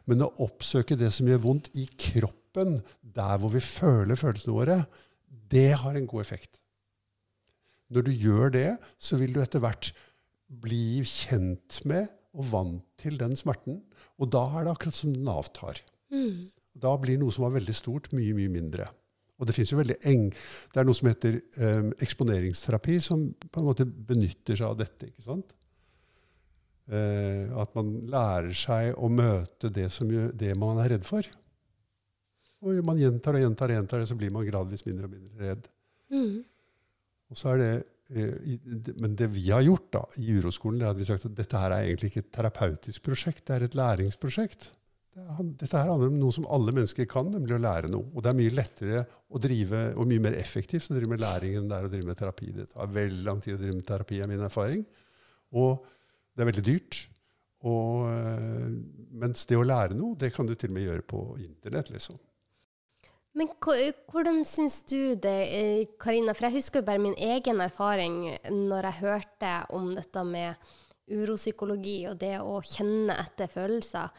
Men 0.09 0.23
å 0.25 0.31
oppsøke 0.41 0.97
det 0.97 1.11
som 1.13 1.29
gjør 1.29 1.43
vondt 1.43 1.69
i 1.77 1.85
kroppen, 1.93 2.79
der 3.05 3.37
hvor 3.37 3.53
vi 3.53 3.61
føler 3.61 4.17
følelsene 4.17 4.55
våre, 4.57 4.79
det 5.29 5.75
har 5.77 5.93
en 5.93 6.09
god 6.09 6.25
effekt. 6.25 6.62
Når 7.93 8.07
du 8.07 8.11
gjør 8.15 8.53
det, 8.53 8.69
så 9.01 9.19
vil 9.19 9.33
du 9.35 9.41
etter 9.43 9.63
hvert 9.63 9.91
bli 10.63 11.01
kjent 11.07 11.81
med 11.89 12.11
og 12.33 12.49
vant 12.49 12.83
til 13.01 13.17
den 13.19 13.35
smerten. 13.37 13.81
Og 14.21 14.29
da 14.33 14.43
er 14.57 14.65
det 14.65 14.73
akkurat 14.73 14.97
som 14.97 15.13
den 15.13 15.29
avtar. 15.29 15.81
Mm. 16.13 16.49
Da 16.73 16.93
blir 17.01 17.19
noe 17.21 17.33
som 17.33 17.45
var 17.45 17.55
veldig 17.57 17.75
stort, 17.77 18.11
mye, 18.15 18.33
mye 18.37 18.51
mindre. 18.53 18.87
Og 19.41 19.49
det 19.49 19.57
jo 19.65 19.79
veldig 19.79 19.97
eng, 20.07 20.29
det 20.71 20.79
er 20.79 20.87
noe 20.87 20.95
som 20.95 21.09
heter 21.09 21.39
um, 21.59 21.91
eksponeringsterapi, 22.05 22.99
som 23.03 23.25
på 23.33 23.59
en 23.59 23.67
måte 23.67 23.85
benytter 23.85 24.55
seg 24.55 24.69
av 24.69 24.79
dette. 24.79 25.09
ikke 25.09 25.25
sant? 25.25 25.53
Uh, 26.87 27.49
at 27.63 27.73
man 27.77 27.91
lærer 28.11 28.53
seg 28.55 28.93
å 28.95 29.09
møte 29.11 29.71
det, 29.73 29.89
som, 29.93 30.09
det 30.09 30.53
man 30.59 30.79
er 30.83 30.95
redd 30.95 31.07
for. 31.07 31.27
Og 32.63 32.79
man 32.87 33.01
gjentar 33.01 33.35
og 33.35 33.43
gjentar, 33.43 33.73
og 33.73 33.81
gjentar 33.81 34.03
det, 34.03 34.09
så 34.13 34.17
blir 34.19 34.31
man 34.33 34.47
gradvis 34.47 34.85
mindre 34.87 35.09
og 35.09 35.15
mindre 35.17 35.49
redd. 35.49 35.69
Mm. 36.13 36.43
Og 37.33 37.39
så 37.39 37.53
er 37.53 37.63
det, 37.63 37.73
uh, 38.13 38.93
Men 39.01 39.17
det 39.17 39.31
vi 39.33 39.47
har 39.49 39.65
gjort 39.65 39.89
da, 39.95 40.05
i 40.21 40.37
Uroskolen, 40.37 40.81
er 40.83 40.93
at 40.93 40.99
vi 40.99 41.07
har 41.07 41.15
sagt 41.15 41.27
at 41.31 41.35
dette 41.41 41.59
her 41.59 41.73
er 41.73 41.89
egentlig 41.89 42.13
ikke 42.13 42.25
et 42.27 42.31
terapeutisk 42.37 43.05
prosjekt, 43.09 43.45
det 43.49 43.57
er 43.57 43.67
et 43.67 43.77
læringsprosjekt. 43.79 44.69
Dette 45.13 45.77
her 45.77 45.91
handler 45.91 46.09
om 46.09 46.15
noe 46.17 46.33
som 46.33 46.45
alle 46.49 46.73
mennesker 46.73 47.05
kan, 47.09 47.27
nemlig 47.29 47.53
å 47.53 47.61
lære 47.61 47.89
noe. 47.93 48.07
Og 48.15 48.23
det 48.25 48.31
er 48.31 48.37
mye 48.39 48.53
lettere 48.57 49.03
å 49.29 49.41
drive, 49.41 49.81
og 49.93 50.09
mye 50.09 50.23
mer 50.25 50.37
effektivt 50.39 50.89
å 50.89 50.97
drive 50.97 51.11
med 51.11 51.21
læring 51.21 51.57
enn 51.59 51.67
det 51.69 51.77
er 51.77 51.85
å 51.85 51.91
drive 51.91 52.09
med 52.09 52.17
terapi. 52.17 52.49
Det 52.55 52.65
tar 52.71 52.93
veldig 52.95 53.25
lang 53.27 53.41
tid 53.43 53.57
å 53.57 53.61
drive 53.61 53.77
med 53.77 53.87
terapi, 53.89 54.21
er 54.23 54.31
min 54.31 54.45
erfaring. 54.47 54.81
Og 55.53 55.85
det 56.33 56.41
er 56.41 56.49
veldig 56.49 56.65
dyrt. 56.65 56.99
Og, 57.69 58.09
øh, 58.09 58.71
mens 59.21 59.45
det 59.47 59.59
å 59.59 59.65
lære 59.67 59.95
noe, 59.95 60.17
det 60.19 60.33
kan 60.35 60.49
du 60.49 60.55
til 60.55 60.73
og 60.73 60.77
med 60.79 60.87
gjøre 60.87 61.05
på 61.13 61.21
internett. 61.45 61.93
liksom. 61.93 62.17
Men 63.33 63.49
hvordan 63.57 64.43
syns 64.45 64.83
du 64.85 65.15
det, 65.15 65.39
eh, 65.57 65.87
Karina? 65.99 66.35
For 66.37 66.47
jeg 66.47 66.59
husker 66.59 66.81
jo 66.81 66.85
bare 66.85 67.01
min 67.01 67.17
egen 67.17 67.61
erfaring 67.65 68.37
når 68.45 68.89
jeg 68.89 68.99
hørte 69.01 69.53
om 69.73 69.95
dette 69.97 70.23
med 70.27 70.69
uropsykologi 71.09 71.97
og 72.11 72.19
det 72.21 72.35
å 72.39 72.59
kjenne 72.61 73.17
etter 73.25 73.49
følelser. 73.49 74.13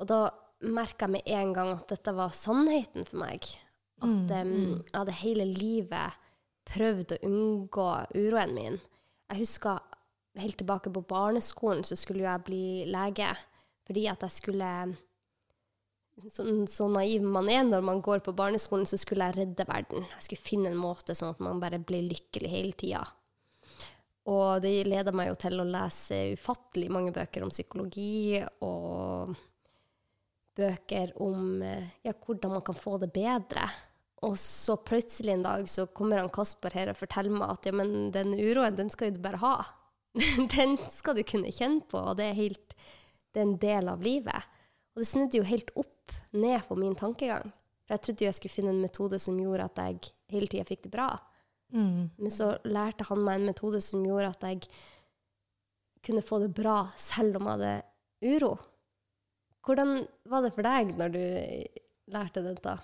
Og 0.00 0.08
da 0.08 0.22
merka 0.64 1.04
jeg 1.04 1.12
med 1.18 1.30
en 1.36 1.52
gang 1.54 1.72
at 1.74 1.88
dette 1.92 2.14
var 2.16 2.32
sannheten 2.34 3.04
for 3.08 3.20
meg. 3.20 3.46
At 4.02 4.10
mm, 4.10 4.32
um, 4.32 4.70
jeg 4.80 4.96
hadde 4.96 5.20
hele 5.20 5.46
livet 5.48 6.20
prøvd 6.72 7.14
å 7.14 7.20
unngå 7.28 7.88
uroen 8.16 8.54
min. 8.56 8.78
Jeg 9.30 9.42
husker 9.44 9.82
helt 10.40 10.58
tilbake 10.58 10.90
på 10.90 11.04
barneskolen 11.08 11.84
så 11.86 11.96
skulle 11.98 12.24
jeg 12.24 12.46
bli 12.46 12.66
lege 12.90 13.28
fordi 13.84 14.06
at 14.10 14.24
jeg 14.24 14.32
skulle 14.32 14.70
så, 16.22 16.44
så, 16.70 16.86
naiv 16.88 17.24
man 17.26 17.48
er 17.50 17.64
når 17.66 17.82
man 17.82 18.00
går 18.04 18.22
på 18.24 18.34
barneskolen, 18.36 18.86
så 18.86 18.98
skulle 19.00 19.26
jeg 19.28 19.38
redde 19.40 19.66
verden. 19.66 20.06
Jeg 20.14 20.26
skulle 20.28 20.46
finne 20.46 20.70
en 20.70 20.78
måte 20.78 21.16
sånn 21.18 21.34
at 21.34 21.42
man 21.42 21.62
bare 21.62 21.82
ble 21.82 22.04
lykkelig 22.06 22.50
hele 22.50 22.76
tida. 22.78 23.02
Og 24.30 24.62
det 24.64 24.86
leda 24.88 25.12
meg 25.12 25.28
jo 25.28 25.40
til 25.42 25.60
å 25.60 25.66
lese 25.68 26.20
ufattelig 26.38 26.88
mange 26.92 27.12
bøker 27.12 27.44
om 27.44 27.52
psykologi 27.52 28.38
og 28.64 29.34
bøker 30.54 31.12
om 31.20 31.58
eh, 31.66 31.90
ja, 32.06 32.14
hvordan 32.14 32.54
man 32.54 32.64
kan 32.64 32.78
få 32.78 32.96
det 33.02 33.10
bedre. 33.12 33.66
Og 34.24 34.38
så 34.40 34.78
plutselig 34.80 35.34
en 35.34 35.44
dag 35.44 35.68
så 35.68 35.84
kommer 35.92 36.22
han 36.22 36.32
Kasper 36.32 36.72
her 36.78 36.92
og 36.92 36.96
forteller 36.96 37.34
meg 37.34 37.50
at 37.52 37.68
ja, 37.68 37.74
men 37.76 38.12
den 38.14 38.32
uroen, 38.38 38.78
den 38.78 38.92
skal 38.94 39.12
du 39.12 39.20
bare 39.24 39.42
ha. 39.42 39.56
den 40.56 40.78
skal 40.94 41.18
du 41.18 41.24
kunne 41.26 41.52
kjenne 41.52 41.84
på, 41.90 42.00
og 42.00 42.16
det 42.20 42.30
er, 42.30 42.38
helt, 42.38 42.76
det 43.34 43.42
er 43.42 43.48
en 43.48 43.58
del 43.60 43.92
av 43.92 44.04
livet. 44.06 44.53
Og 44.94 45.02
det 45.02 45.10
snudde 45.10 45.40
jo 45.40 45.46
helt 45.46 45.70
opp 45.78 46.14
ned 46.34 46.64
på 46.68 46.78
min 46.78 46.96
tankegang. 46.98 47.50
For 47.84 47.96
jeg 47.96 48.04
trodde 48.04 48.26
jeg 48.28 48.36
skulle 48.38 48.54
finne 48.54 48.74
en 48.74 48.82
metode 48.82 49.18
som 49.20 49.38
gjorde 49.38 49.68
at 49.68 49.80
jeg 49.82 50.12
hele 50.32 50.50
tida 50.50 50.66
fikk 50.68 50.86
det 50.86 50.94
bra. 50.94 51.08
Mm. 51.74 52.10
Men 52.16 52.32
så 52.32 52.54
lærte 52.68 53.06
han 53.08 53.24
meg 53.26 53.40
en 53.40 53.50
metode 53.50 53.80
som 53.84 54.04
gjorde 54.06 54.30
at 54.30 54.46
jeg 54.46 54.68
kunne 56.04 56.24
få 56.24 56.40
det 56.42 56.52
bra 56.54 56.84
selv 57.00 57.40
om 57.40 57.48
jeg 57.48 57.58
hadde 57.58 58.34
uro. 58.34 58.54
Hvordan 59.64 60.02
var 60.28 60.44
det 60.44 60.52
for 60.54 60.66
deg 60.66 60.92
når 60.98 61.14
du 61.14 61.22
lærte 62.12 62.44
dette? 62.44 62.74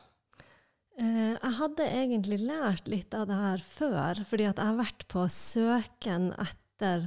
Uh, 1.01 1.37
jeg 1.37 1.53
hadde 1.61 1.89
egentlig 1.89 2.41
lært 2.43 2.89
litt 2.91 3.15
av 3.17 3.29
det 3.29 3.37
her 3.39 3.65
før, 3.65 4.23
fordi 4.29 4.49
at 4.49 4.61
jeg 4.61 4.73
har 4.73 4.81
vært 4.81 5.07
på 5.13 5.27
søken 5.33 6.31
etter 6.41 7.07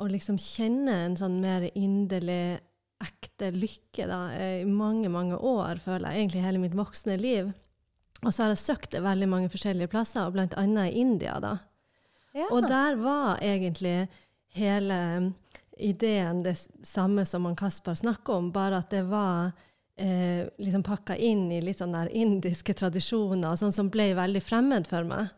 å 0.00 0.08
liksom 0.08 0.40
kjenne 0.40 0.96
en 1.04 1.16
sånn 1.20 1.38
mer 1.42 1.68
inderlig, 1.76 2.60
ekte 3.00 3.50
lykke 3.54 4.06
da, 4.08 4.20
i 4.60 4.68
mange, 4.68 5.08
mange 5.12 5.38
år, 5.38 5.80
føler 5.82 6.10
jeg. 6.10 6.20
Egentlig 6.20 6.44
hele 6.44 6.62
mitt 6.62 6.76
voksne 6.76 7.16
liv. 7.20 7.52
Og 8.20 8.32
så 8.32 8.44
har 8.44 8.52
jeg 8.52 8.62
søkt 8.62 8.96
veldig 9.00 9.28
mange 9.30 9.50
forskjellige 9.52 9.90
plasser, 9.92 10.26
og 10.26 10.36
blant 10.36 10.56
annet 10.60 10.92
i 10.92 11.00
India, 11.00 11.38
da. 11.40 11.56
Ja. 12.36 12.46
Og 12.52 12.68
der 12.68 12.98
var 13.00 13.40
egentlig 13.42 14.04
hele 14.54 15.32
ideen 15.80 16.42
det 16.44 16.56
samme 16.86 17.24
som 17.26 17.46
han 17.48 17.56
Kaspar 17.56 17.96
snakker 17.98 18.36
om, 18.36 18.52
bare 18.52 18.82
at 18.82 18.92
det 18.92 19.02
var 19.08 19.50
eh, 19.96 20.46
liksom 20.60 20.84
pakka 20.86 21.16
inn 21.16 21.48
i 21.52 21.62
litt 21.64 21.80
sånn 21.80 21.96
der 21.96 22.12
indiske 22.12 22.76
tradisjoner, 22.76 23.56
sånn 23.56 23.74
som 23.74 23.90
ble 23.92 24.12
veldig 24.18 24.42
fremmed 24.44 24.90
for 24.90 25.08
meg. 25.08 25.32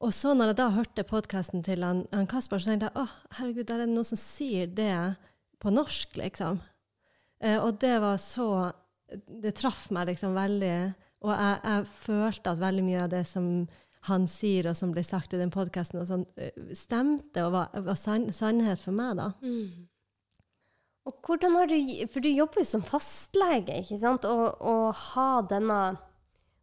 Og 0.00 0.14
så 0.16 0.32
når 0.32 0.52
jeg 0.52 0.60
da 0.62 0.68
hørte 0.72 1.04
podkasten 1.04 1.64
til 1.66 1.84
han, 1.84 2.06
han 2.14 2.28
Kaspar, 2.30 2.62
så 2.62 2.72
tenkte 2.72 2.88
jeg 2.88 3.02
å 3.02 3.36
herregud, 3.36 3.66
der 3.68 3.82
er 3.82 3.88
det 3.88 3.92
noen 3.92 4.08
som 4.08 4.20
sier 4.20 4.70
det 4.70 4.94
på 5.60 5.72
norsk, 5.74 6.16
liksom. 6.16 6.62
Eh, 7.40 7.58
og 7.58 7.78
det 7.80 7.96
var 8.02 8.18
så 8.20 8.72
Det 9.10 9.50
traff 9.58 9.88
meg 9.90 10.12
liksom 10.12 10.36
veldig. 10.36 10.74
Og 11.26 11.32
jeg, 11.34 11.54
jeg, 11.64 11.86
følte 11.98 12.52
at 12.52 12.60
veldig 12.60 12.84
mye 12.86 13.00
av 13.04 13.08
det 13.10 13.24
som 13.28 13.46
han 14.08 14.26
sier, 14.30 14.70
og 14.70 14.76
som 14.78 14.92
ble 14.94 15.02
sagt 15.04 15.34
i 15.34 15.40
den 15.40 15.50
podkasten, 15.52 16.00
sånn, 16.08 16.22
eh, 16.40 16.54
stemte 16.78 17.42
og 17.44 17.52
var, 17.52 17.80
var 17.84 17.98
sann, 17.98 18.30
sannhet 18.32 18.80
for 18.80 18.96
meg, 18.96 19.18
da. 19.18 19.26
Mm. 19.42 19.88
Og 21.08 21.26
hvordan 21.26 21.56
har 21.56 21.70
du 21.70 21.76
For 22.12 22.22
du 22.22 22.28
jobber 22.30 22.62
jo 22.62 22.68
som 22.68 22.86
fastlege, 22.86 23.80
ikke 23.82 23.98
sant? 24.00 24.26
Og 24.28 24.94
ha 25.14 25.28
denne 25.48 25.80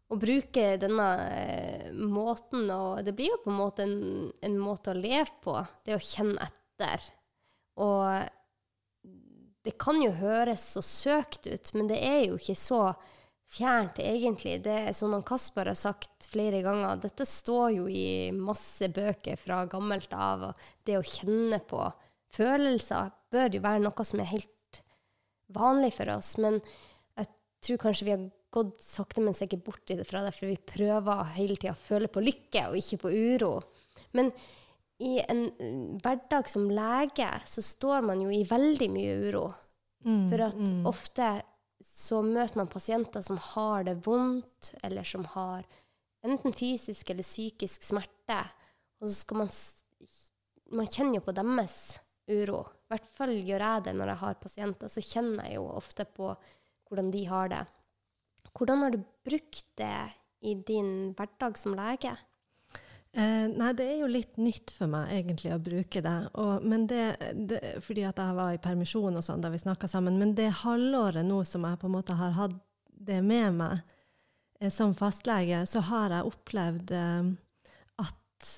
Å 0.07 0.15
bruke 0.15 0.67
denne 0.79 1.07
eh, 1.27 1.87
måten 1.91 2.69
og 2.71 3.01
Det 3.03 3.15
blir 3.17 3.33
jo 3.33 3.41
på 3.43 3.51
en 3.51 3.59
måte 3.59 3.83
en, 3.83 3.97
en, 4.45 4.59
måte 4.61 4.93
å 4.93 4.97
leve 4.97 5.33
på, 5.43 5.57
det 5.83 5.97
å 5.97 6.03
kjenne 6.03 6.47
etter. 6.47 7.03
Og 7.83 8.05
det 9.67 9.75
kan 9.81 9.99
jo 9.99 10.13
høres 10.15 10.63
så 10.77 10.81
søkt 10.85 11.43
ut, 11.43 11.73
men 11.75 11.89
det 11.89 11.97
er 11.99 12.21
jo 12.29 12.37
ikke 12.39 12.55
så 12.55 12.81
fjernt, 13.51 13.99
egentlig. 13.99 14.61
Det 14.63 14.75
er 14.89 14.95
som 14.95 15.11
Kasper 15.27 15.71
har 15.71 15.75
sagt 15.79 16.27
flere 16.31 16.61
ganger, 16.63 17.01
dette 17.03 17.27
står 17.27 17.73
jo 17.75 17.87
i 17.91 18.31
masse 18.31 18.87
bøker 18.95 19.39
fra 19.39 19.65
gammelt 19.67 20.13
av. 20.15 20.49
Og 20.49 20.67
det 20.87 20.95
å 20.99 21.03
kjenne 21.03 21.59
på 21.67 21.81
følelser 22.37 23.11
bør 23.31 23.57
jo 23.57 23.63
være 23.63 23.83
noe 23.83 24.07
som 24.07 24.23
er 24.23 24.31
helt 24.31 24.81
vanlig 25.55 25.93
for 25.97 26.15
oss. 26.15 26.35
Men 26.43 26.61
jeg 27.19 27.31
tror 27.67 27.81
kanskje 27.83 28.07
vi 28.07 28.15
har 28.15 28.27
gått 28.55 28.79
sakte, 28.83 29.23
men 29.23 29.35
sikkert 29.35 29.65
bort 29.67 29.95
fra 30.07 30.23
det, 30.23 30.31
for 30.35 30.47
vi 30.47 30.59
prøver 30.75 31.33
hele 31.35 31.59
tida 31.59 31.75
å 31.75 31.81
føle 31.89 32.11
på 32.11 32.23
lykke 32.23 32.69
og 32.69 32.79
ikke 32.79 33.01
på 33.03 33.11
uro. 33.11 33.51
Men 34.15 34.31
i 34.97 35.19
en 35.21 35.43
hverdag 36.01 36.49
som 36.49 36.69
lege 36.73 37.29
så 37.45 37.61
står 37.61 38.05
man 38.07 38.21
jo 38.23 38.31
i 38.33 38.45
veldig 38.47 38.89
mye 38.89 39.17
uro. 39.27 39.45
Mm, 40.05 40.23
for 40.31 40.43
at 40.47 40.57
mm. 40.57 40.85
ofte 40.89 41.27
så 41.83 42.23
møter 42.25 42.57
man 42.57 42.71
pasienter 42.71 43.21
som 43.25 43.37
har 43.53 43.85
det 43.85 43.99
vondt, 44.05 44.73
eller 44.83 45.05
som 45.05 45.25
har 45.35 45.65
enten 46.25 46.55
fysisk 46.55 47.11
eller 47.13 47.25
psykisk 47.25 47.85
smerte. 47.85 48.39
Og 49.01 49.09
så 49.09 49.15
skal 49.23 49.43
man 49.43 49.51
Man 50.67 50.87
kjenner 50.91 51.21
jo 51.21 51.23
på 51.23 51.31
deres 51.31 51.75
uro. 52.27 52.65
I 52.67 52.91
hvert 52.91 53.05
fall 53.15 53.31
gjør 53.31 53.63
jeg 53.63 53.83
det 53.85 53.93
når 53.95 54.09
jeg 54.11 54.19
har 54.19 54.39
pasienter. 54.41 54.89
Så 54.91 54.99
kjenner 54.99 55.45
jeg 55.47 55.61
jo 55.61 55.69
ofte 55.71 56.03
på 56.03 56.33
hvordan 56.89 57.11
de 57.13 57.21
har 57.29 57.47
det. 57.53 57.61
Hvordan 58.51 58.83
har 58.83 58.91
du 58.91 59.05
brukt 59.23 59.63
det 59.79 59.99
i 60.43 60.57
din 60.67 61.13
hverdag 61.15 61.55
som 61.55 61.75
lege? 61.77 62.11
Eh, 63.13 63.47
nei, 63.49 63.71
det 63.73 63.85
er 63.87 64.01
jo 64.01 64.09
litt 64.11 64.35
nytt 64.41 64.71
for 64.75 64.91
meg 64.91 65.13
egentlig 65.15 65.53
å 65.55 65.61
bruke 65.63 66.01
det. 66.03 66.17
Og, 66.37 66.65
det, 66.89 67.03
det, 67.49 67.61
fordi 67.85 68.03
at 68.07 68.19
jeg 68.21 68.37
var 68.37 68.53
i 68.53 68.61
permisjon 68.61 69.17
og 69.17 69.25
sånn 69.25 69.43
da 69.43 69.51
vi 69.53 69.61
snakka 69.61 69.89
sammen. 69.89 70.19
Men 70.19 70.35
det 70.37 70.49
halvåret 70.63 71.25
nå 71.25 71.41
som 71.47 71.65
jeg 71.67 71.79
på 71.81 71.89
en 71.89 71.95
måte 71.95 72.17
har 72.19 72.35
hatt 72.37 72.57
det 73.07 73.21
med 73.25 73.55
meg 73.57 73.79
eh, 74.59 74.71
som 74.73 74.95
fastlege, 74.97 75.63
så 75.69 75.83
har 75.87 76.17
jeg 76.17 76.33
opplevd 76.33 76.93
eh, 76.97 77.31
at 78.03 78.51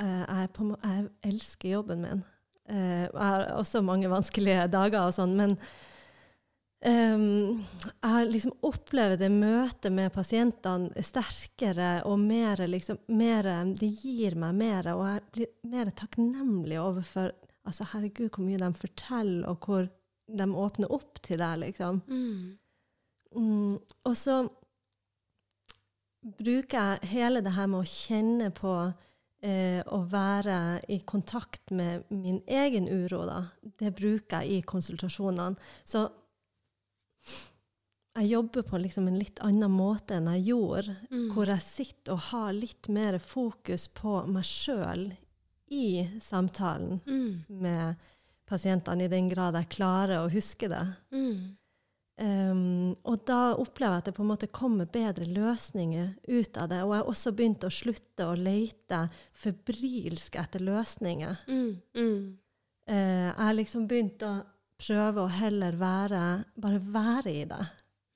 eh, 0.00 0.22
jeg, 0.22 0.54
på, 0.56 0.70
jeg, 0.76 1.10
elsker 1.32 1.74
jobben 1.74 2.06
min. 2.06 2.24
Eh, 2.70 3.04
jeg 3.08 3.20
har 3.20 3.50
også 3.58 3.84
mange 3.84 4.10
vanskelige 4.12 4.68
dager 4.72 5.10
og 5.10 5.16
sånn, 5.18 5.36
men 5.38 5.58
jeg 6.86 8.10
har 8.10 8.28
liksom 8.30 8.52
opplevd 8.66 9.18
det 9.18 9.30
møtet 9.34 9.90
med 9.90 10.12
pasientene 10.14 11.02
sterkere 11.02 12.04
og 12.06 12.20
mer 12.22 12.62
liksom 12.68 13.00
mer, 13.08 13.48
Det 13.74 13.88
gir 13.88 14.36
meg 14.38 14.54
mer, 14.54 14.92
og 14.94 15.02
jeg 15.08 15.24
blir 15.32 15.50
mer 15.72 15.90
takknemlig 15.90 16.78
overfor 16.78 17.32
altså 17.66 17.86
Herregud, 17.90 18.30
hvor 18.30 18.44
mye 18.46 18.60
de 18.60 18.70
forteller, 18.78 19.48
og 19.50 19.66
hvor 19.66 19.88
de 20.26 20.46
åpner 20.46 20.92
opp 20.92 21.18
til 21.22 21.40
deg, 21.42 21.58
liksom. 21.64 22.02
Mm. 22.06 22.58
Mm, 23.36 23.74
og 24.06 24.14
så 24.16 24.36
bruker 26.38 26.78
jeg 26.78 27.10
hele 27.12 27.42
det 27.44 27.54
her 27.54 27.68
med 27.70 27.82
å 27.82 27.90
kjenne 27.90 28.50
på 28.54 28.74
eh, 29.42 29.82
å 29.82 30.00
være 30.10 30.58
i 30.94 31.00
kontakt 31.06 31.70
med 31.70 32.06
min 32.10 32.40
egen 32.46 32.88
uro, 32.88 33.24
da. 33.28 33.40
Det 33.62 33.94
bruker 33.98 34.42
jeg 34.42 34.60
i 34.60 34.66
konsultasjonene. 34.66 35.58
Så 35.84 36.06
jeg 38.16 38.30
jobber 38.30 38.62
på 38.62 38.78
liksom 38.80 39.08
en 39.08 39.18
litt 39.18 39.38
annen 39.44 39.70
måte 39.70 40.16
enn 40.16 40.30
jeg 40.36 40.46
gjorde, 40.54 40.96
Mm. 41.10 41.32
hvor 41.34 41.46
jeg 41.46 41.60
sitter 41.60 42.12
og 42.12 42.18
har 42.30 42.52
litt 42.52 42.88
mer 42.88 43.18
fokus 43.18 43.88
på 43.88 44.26
meg 44.26 44.44
sjøl 44.44 45.12
i 45.70 46.08
samtalen 46.20 47.00
Mm. 47.06 47.44
med 47.48 47.96
pasientene, 48.46 49.04
i 49.04 49.08
den 49.08 49.28
grad 49.28 49.54
jeg 49.54 49.68
klarer 49.68 50.24
å 50.24 50.30
huske 50.30 50.68
det. 50.68 50.96
Mm. 51.12 51.56
Um, 52.18 52.96
og 53.04 53.26
da 53.26 53.54
opplever 53.54 53.92
jeg 53.92 53.98
at 53.98 54.04
det 54.06 54.14
på 54.14 54.22
en 54.22 54.30
måte 54.30 54.48
kommer 54.50 54.86
bedre 54.86 55.26
løsninger 55.26 56.14
ut 56.28 56.56
av 56.56 56.68
det. 56.70 56.78
Og 56.82 56.94
jeg 56.94 57.02
har 57.02 57.10
også 57.10 57.32
begynt 57.36 57.64
å 57.66 57.68
slutte 57.70 58.24
å 58.24 58.36
lete 58.38 59.10
febrilsk 59.34 60.38
etter 60.40 60.60
løsninger. 60.64 61.36
Mm. 61.46 61.82
Mm. 61.94 62.38
Uh, 62.88 62.94
jeg 62.94 63.34
har 63.36 63.52
liksom 63.58 63.86
begynt 63.88 64.22
å 64.22 64.44
prøve 64.78 65.24
å 65.24 65.30
heller 65.32 65.76
være 65.80 66.22
bare 66.60 66.80
være 66.80 67.32
i 67.32 67.44
det. 67.48 67.62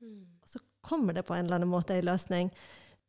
Mm. 0.03 0.27
Og 0.43 0.49
så 0.49 0.61
kommer 0.85 1.17
det 1.17 1.25
på 1.29 1.35
en 1.37 1.45
eller 1.47 1.61
annen 1.61 1.73
måte 1.73 1.97
en 1.97 2.09
løsning. 2.11 2.51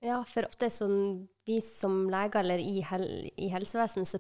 Ja, 0.02 0.24
for 0.26 0.48
ofte 0.48 0.70
sånn, 0.74 1.28
vi 1.46 1.60
som 1.62 2.08
leger 2.10 2.40
eller 2.42 2.62
i, 2.64 2.80
hel 2.82 3.08
i 3.38 3.50
helsevesenet, 3.54 4.08
så 4.08 4.20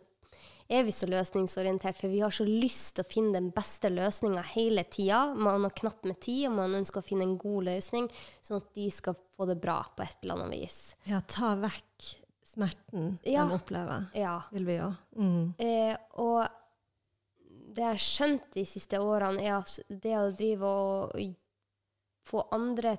er 0.71 0.85
vi 0.87 0.93
så 0.95 1.07
løsningsorientert, 1.09 1.97
for 1.99 2.07
vi 2.07 2.21
har 2.23 2.31
så 2.31 2.45
lyst 2.47 2.93
til 2.95 3.03
å 3.03 3.09
finne 3.11 3.33
den 3.35 3.49
beste 3.51 3.89
løsninga 3.91 4.43
hele 4.53 4.85
tida. 4.87 5.33
Man 5.35 5.65
har 5.65 5.73
knapt 5.75 6.05
med 6.07 6.21
tid, 6.23 6.45
og 6.47 6.55
man 6.61 6.77
ønsker 6.79 7.01
å 7.01 7.03
finne 7.05 7.25
en 7.27 7.33
god 7.41 7.65
løsning, 7.67 8.07
sånn 8.45 8.61
at 8.61 8.69
de 8.77 8.85
skal 8.93 9.17
få 9.35 9.49
det 9.49 9.57
bra 9.59 9.81
på 9.97 10.05
et 10.05 10.15
eller 10.23 10.37
annet 10.45 10.61
vis. 10.61 10.77
Ja, 11.09 11.19
ta 11.27 11.55
vekk 11.59 12.11
smerten 12.51 13.17
Ja. 13.27 13.45
de 13.47 13.57
opplever, 13.57 14.07
Ja. 14.15 14.41
vil 14.51 14.65
vi 14.65 14.77
jo. 14.77 14.93
Mm. 15.17 15.53
Eh, 15.59 15.97
og 16.19 16.47
det 17.71 17.83
jeg 17.83 17.93
har 17.93 18.03
skjønt 18.03 18.51
de 18.55 18.65
siste 18.67 18.99
årene, 18.99 19.43
er 19.43 19.57
at 19.61 19.79
det 19.89 20.13
å 20.19 20.29
drive 20.35 20.69
og 20.69 21.17
få 22.27 22.45
andre 22.55 22.97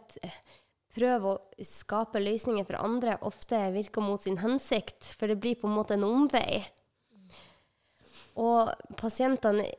Prøve 0.92 1.30
å 1.30 1.64
skape 1.64 2.20
løsninger 2.20 2.66
for 2.68 2.76
andre 2.76 3.14
ofte 3.24 3.56
virker 3.72 4.04
mot 4.04 4.20
sin 4.20 4.36
hensikt, 4.42 5.14
for 5.16 5.30
det 5.30 5.38
blir 5.40 5.56
på 5.56 5.64
en 5.64 5.78
måte 5.78 5.96
en 5.96 6.04
omvei. 6.04 6.58
Og 8.36 8.68
pasientene 9.00 9.70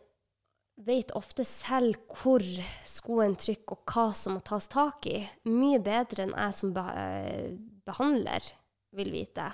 vet 0.82 1.14
ofte 1.14 1.46
selv 1.46 2.00
hvor 2.18 2.42
skoen 2.90 3.38
trykker, 3.38 3.78
og 3.78 3.94
hva 3.94 4.08
som 4.18 4.40
må 4.40 4.42
tas 4.42 4.66
tak 4.74 5.06
i. 5.06 5.20
Mye 5.46 5.78
bedre 5.86 6.26
enn 6.26 6.34
jeg 6.34 6.58
som 6.58 6.74
eh, 6.82 7.54
behandler 7.86 8.50
vil 8.98 9.14
vite. 9.14 9.52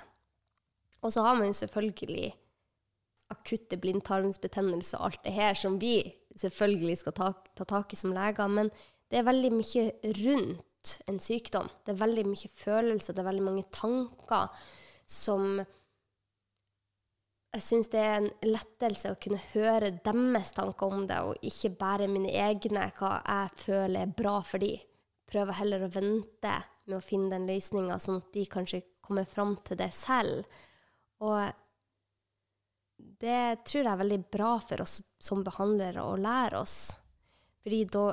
Og 1.04 1.12
så 1.12 1.24
har 1.28 1.36
man 1.36 1.52
selvfølgelig 1.56 2.32
akutte 3.30 3.78
blindtarmsbetennelse 3.80 4.98
og 4.98 5.10
alt 5.10 5.24
det 5.26 5.34
her 5.36 5.58
som 5.58 5.78
vi 5.80 5.98
selvfølgelig 6.38 7.00
skal 7.00 7.16
ta, 7.16 7.32
ta 7.56 7.66
tak 7.68 7.92
i 7.94 7.98
som 7.98 8.14
leger, 8.14 8.50
men 8.50 8.70
det 9.10 9.20
er 9.20 9.26
veldig 9.26 9.50
mye 9.54 9.84
rundt 10.22 10.94
en 11.10 11.18
sykdom. 11.20 11.68
Det 11.84 11.94
er 11.94 12.00
veldig 12.00 12.24
mye 12.28 12.50
følelser, 12.60 13.14
det 13.14 13.22
er 13.22 13.30
veldig 13.30 13.46
mange 13.50 13.66
tanker 13.74 14.48
som 15.10 15.62
Jeg 17.50 17.64
syns 17.66 17.88
det 17.90 17.98
er 17.98 18.12
en 18.20 18.28
lettelse 18.46 19.10
å 19.10 19.16
kunne 19.18 19.40
høre 19.50 19.88
deres 20.04 20.52
tanker 20.54 20.92
om 20.94 21.08
det, 21.10 21.16
og 21.18 21.40
ikke 21.42 21.72
bare 21.80 22.06
mine 22.06 22.30
egne, 22.30 22.84
hva 22.94 23.16
jeg 23.18 23.56
føler 23.64 24.04
er 24.04 24.12
bra 24.14 24.36
for 24.46 24.62
dem. 24.62 24.78
Prøver 25.26 25.58
heller 25.58 25.82
å 25.82 25.90
vente 25.90 26.52
med 26.86 26.94
å 26.94 27.02
finne 27.02 27.32
den 27.34 27.48
løsninga, 27.50 27.98
sånn 27.98 28.20
at 28.22 28.30
de 28.36 28.44
kanskje 28.46 28.84
kommer 29.02 29.26
fram 29.26 29.56
til 29.66 29.80
det 29.82 29.90
selv. 29.98 30.46
Og 31.26 31.50
det 33.20 33.64
tror 33.68 33.82
jeg 33.84 33.92
er 33.92 34.02
veldig 34.02 34.20
bra 34.32 34.50
for 34.64 34.82
oss 34.84 34.98
som 35.20 35.44
behandlere 35.44 36.04
å 36.04 36.16
lære 36.20 36.60
oss. 36.60 36.76
Fordi 37.64 37.80
da 37.92 38.04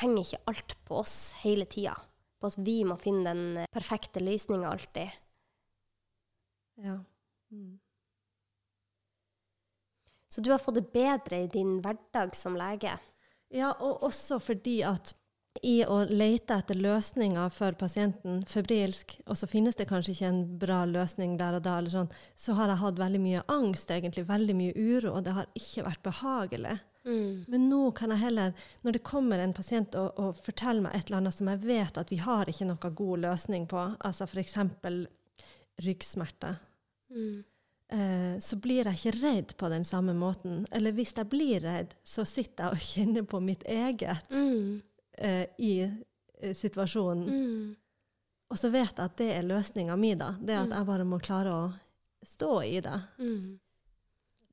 henger 0.00 0.24
ikke 0.24 0.42
alt 0.52 0.76
på 0.86 0.98
oss 1.02 1.16
hele 1.42 1.66
tida. 1.70 1.94
På 2.40 2.50
at 2.50 2.58
vi 2.58 2.80
må 2.86 2.96
finne 3.00 3.32
den 3.32 3.72
perfekte 3.72 4.22
løsninga 4.22 4.70
alltid. 4.70 5.10
Ja. 6.82 6.98
Mm. 7.52 7.78
Så 10.32 10.40
du 10.40 10.50
har 10.50 10.62
fått 10.62 10.78
det 10.80 10.92
bedre 10.94 11.42
i 11.44 11.50
din 11.52 11.76
hverdag 11.84 12.36
som 12.36 12.56
lege. 12.56 12.94
Ja, 13.52 13.74
og 13.84 14.06
også 14.08 14.38
fordi 14.40 14.78
at 14.88 15.12
i 15.60 15.82
å 15.84 15.98
lete 16.08 16.56
etter 16.56 16.78
løsninger 16.80 17.50
for 17.52 17.76
pasienten 17.76 18.40
febrilsk, 18.48 19.18
og 19.26 19.36
så 19.36 19.46
finnes 19.46 19.76
det 19.76 19.84
kanskje 19.90 20.14
ikke 20.14 20.30
en 20.30 20.40
bra 20.58 20.78
løsning 20.88 21.36
der 21.36 21.58
og 21.58 21.66
da, 21.66 21.74
eller 21.78 21.92
sånn, 21.92 22.08
så 22.34 22.56
har 22.56 22.72
jeg 22.72 22.80
hatt 22.80 22.98
veldig 23.02 23.20
mye 23.20 23.42
angst, 23.52 23.90
egentlig, 23.92 24.24
veldig 24.30 24.56
mye 24.56 24.72
uro, 24.74 25.12
og 25.18 25.26
det 25.26 25.34
har 25.36 25.50
ikke 25.58 25.84
vært 25.90 26.02
behagelig. 26.08 26.78
Men 27.50 27.68
nå 27.68 27.90
kan 27.98 28.10
jeg 28.14 28.22
heller, 28.22 28.52
når 28.82 28.92
det 28.96 29.02
kommer 29.04 29.38
en 29.42 29.52
pasient 29.52 29.94
og, 29.98 30.12
og 30.22 30.36
forteller 30.40 30.86
meg 30.86 30.94
et 30.96 31.08
eller 31.10 31.18
annet 31.20 31.34
som 31.36 31.48
jeg 31.50 31.58
vet 31.66 31.98
at 31.98 32.12
vi 32.14 32.20
har 32.22 32.48
ikke 32.48 32.68
noe 32.70 32.92
god 33.02 33.24
løsning 33.26 33.66
på, 33.68 33.84
altså 34.00 34.24
f.eks. 34.30 34.56
ryggsmerter, 35.82 36.56
eh, 37.92 38.38
så 38.40 38.56
blir 38.56 38.86
jeg 38.88 38.98
ikke 39.00 39.18
redd 39.20 39.56
på 39.58 39.68
den 39.72 39.84
samme 39.84 40.14
måten. 40.14 40.62
Eller 40.72 40.94
hvis 40.96 41.14
jeg 41.18 41.28
blir 41.28 41.60
redd, 41.60 41.92
så 42.06 42.24
sitter 42.24 42.64
jeg 42.64 42.72
og 42.72 42.86
kjenner 42.94 43.26
på 43.28 43.40
mitt 43.42 43.62
eget 43.68 44.30
Mm. 44.32 44.80
Eh, 45.18 45.46
i 45.58 45.74
eh, 45.82 46.54
situasjonen. 46.56 47.28
Mm. 47.28 47.74
Og 48.52 48.58
så 48.60 48.68
vet 48.72 48.90
jeg 48.90 49.04
at 49.04 49.16
det 49.16 49.30
er 49.32 49.46
løsninga 49.48 49.96
mi, 49.96 50.12
da. 50.18 50.34
Det 50.40 50.58
at 50.58 50.74
jeg 50.74 50.88
bare 50.88 51.08
må 51.08 51.18
klare 51.24 51.52
å 51.52 51.62
stå 52.26 52.50
i 52.68 52.80
det. 52.84 52.98
Mm. 53.18 53.54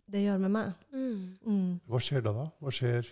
Det 0.09 0.21
gjør 0.23 0.39
med 0.45 0.53
meg. 0.55 0.85
Mm. 0.95 1.17
Mm. 1.43 1.73
Hva 1.89 1.99
skjer 2.01 2.23
da? 2.25 2.33
da? 2.37 2.45
Hva 2.63 2.73
skjer 2.73 3.09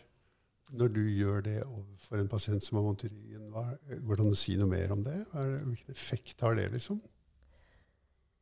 når 0.78 0.94
du 0.96 1.04
gjør 1.04 1.44
det 1.46 1.58
overfor 1.66 2.22
en 2.22 2.32
pasient 2.32 2.64
som 2.64 2.80
har 2.80 2.88
vondt 2.88 3.06
i 3.08 3.12
ryggen? 3.12 3.52
Går 3.52 4.16
det 4.16 4.24
an 4.24 4.34
å 4.34 4.40
si 4.40 4.56
noe 4.60 4.72
mer 4.72 4.96
om 4.96 5.04
det? 5.06 5.20
Hvilken 5.36 5.94
effekt 5.94 6.42
har 6.44 6.58
det, 6.58 6.72
liksom? 6.74 7.00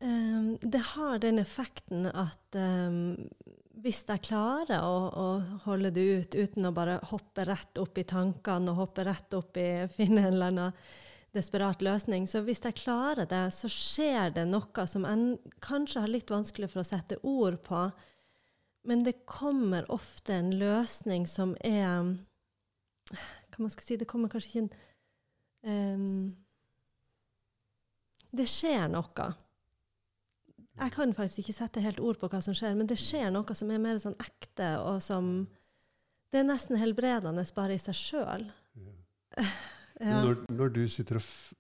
Um, 0.06 0.58
det 0.62 0.82
har 0.94 1.20
den 1.24 1.40
effekten 1.40 2.06
at 2.12 2.58
um, 2.60 3.16
hvis 3.86 4.02
jeg 4.08 4.24
klarer 4.26 4.82
å, 4.82 4.94
å, 5.14 5.26
holde 5.68 5.92
det 5.94 6.04
ut 6.18 6.36
uten 6.36 6.66
å 6.66 6.74
bare 6.74 6.98
hoppe 7.12 7.44
rett 7.46 7.78
opp 7.78 8.00
i 8.02 8.06
tankene 8.10 8.74
og 8.74 8.80
hoppe 8.82 9.06
rett 9.06 9.36
opp 9.38 9.60
i 9.62 9.86
finne 9.98 10.24
en 10.24 10.32
eller 10.34 10.54
annen 10.54 10.80
desperat 11.36 11.84
løsning, 11.84 12.26
så 12.32 12.40
hvis 12.46 12.64
jeg 12.64 12.78
klarer 12.80 13.28
det, 13.30 13.44
så 13.52 13.70
skjer 13.70 14.32
det 14.38 14.46
noe 14.48 14.86
som 14.88 15.06
jeg 15.06 15.54
kanskje 15.62 16.06
har 16.06 16.14
litt 16.14 16.32
vanskelig 16.32 16.70
for 16.72 16.82
å 16.82 16.88
sette 16.88 17.20
ord 17.28 17.60
på. 17.66 17.82
Men 18.88 19.04
det 19.04 19.26
kommer 19.30 19.86
ofte 19.92 20.38
en 20.38 20.54
løsning 20.56 21.28
som 21.30 21.54
er 21.66 22.16
Hva 23.12 23.62
man 23.62 23.74
skal 23.74 23.86
si 23.86 23.98
Det 23.98 24.08
kommer 24.10 24.30
kanskje 24.30 24.50
ikke 24.52 24.64
en 25.66 25.98
um, 25.98 26.36
Det 28.36 28.48
skjer 28.50 28.88
noe. 28.94 29.28
Jeg 30.76 30.92
kan 30.92 31.14
faktisk 31.16 31.46
ikke 31.46 31.56
sette 31.56 31.84
helt 31.84 32.02
ord 32.04 32.18
på 32.20 32.28
hva 32.32 32.42
som 32.44 32.56
skjer, 32.58 32.74
men 32.76 32.90
det 32.90 32.98
skjer 33.00 33.30
noe 33.32 33.56
som 33.56 33.70
er 33.72 33.80
mer 33.80 34.00
sånn 34.02 34.18
ekte, 34.20 34.76
og 34.84 35.00
som 35.04 35.48
Det 36.34 36.42
er 36.42 36.48
nesten 36.50 36.76
helbredende 36.76 37.46
bare 37.56 37.78
i 37.78 37.80
seg 37.80 37.96
sjøl. 37.96 38.50
Ja. 38.76 39.46
Når, 40.26 40.42
når 40.52 40.72
du 40.76 40.82
sitter 40.92 41.22
og 41.22 41.24
f 41.24 41.54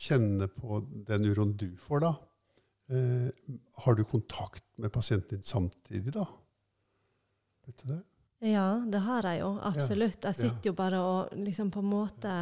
kjenner 0.00 0.48
på 0.48 0.78
den 1.08 1.26
uroen 1.28 1.52
du 1.60 1.66
får, 1.76 2.06
da, 2.06 2.12
eh, 2.88 3.28
har 3.84 3.98
du 3.98 4.02
kontakt 4.08 4.64
med 4.80 4.92
pasienten 4.94 5.36
din 5.36 5.44
samtidig, 5.44 6.14
da? 6.16 6.24
Vet 7.66 7.84
du 7.84 7.92
det? 7.92 8.00
Ja, 8.42 8.82
det 8.90 8.98
har 8.98 9.26
jeg 9.30 9.38
jo. 9.38 9.52
Absolutt. 9.62 10.24
Jeg 10.26 10.34
sitter 10.34 10.70
jo 10.72 10.74
bare 10.74 10.98
og 10.98 11.34
liksom 11.38 11.70
på 11.70 11.78
en 11.78 11.90
måte 11.92 12.32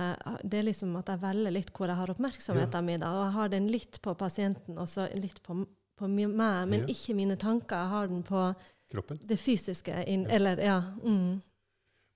Det 0.41 0.63
er 0.63 0.65
liksom 0.71 0.95
at 0.97 1.11
jeg 1.13 1.21
velger 1.21 1.53
litt 1.53 1.73
hvor 1.77 1.93
jeg 1.93 1.99
har 1.99 2.13
oppmerksomheten 2.15 2.87
min, 2.87 3.03
da. 3.03 3.11
Og 3.13 3.25
jeg 3.27 3.35
har 3.35 3.53
den 3.53 3.67
litt 3.69 3.99
på 4.01 4.15
pasienten 4.17 4.81
og 4.81 4.89
så 4.89 5.11
litt 5.13 5.43
på, 5.45 5.59
på 6.01 6.09
meg, 6.09 6.33
men 6.73 6.89
ikke 6.89 7.17
mine 7.19 7.37
tanker. 7.37 7.77
Jeg 7.85 7.93
har 7.93 8.09
den 8.09 8.23
på 8.25 8.47
Kroppen? 8.91 9.21
det 9.29 9.37
fysiske 9.37 10.05
inn, 10.09 10.25
Eller, 10.27 10.63
ja. 10.65 10.79
Mm. 11.05 11.43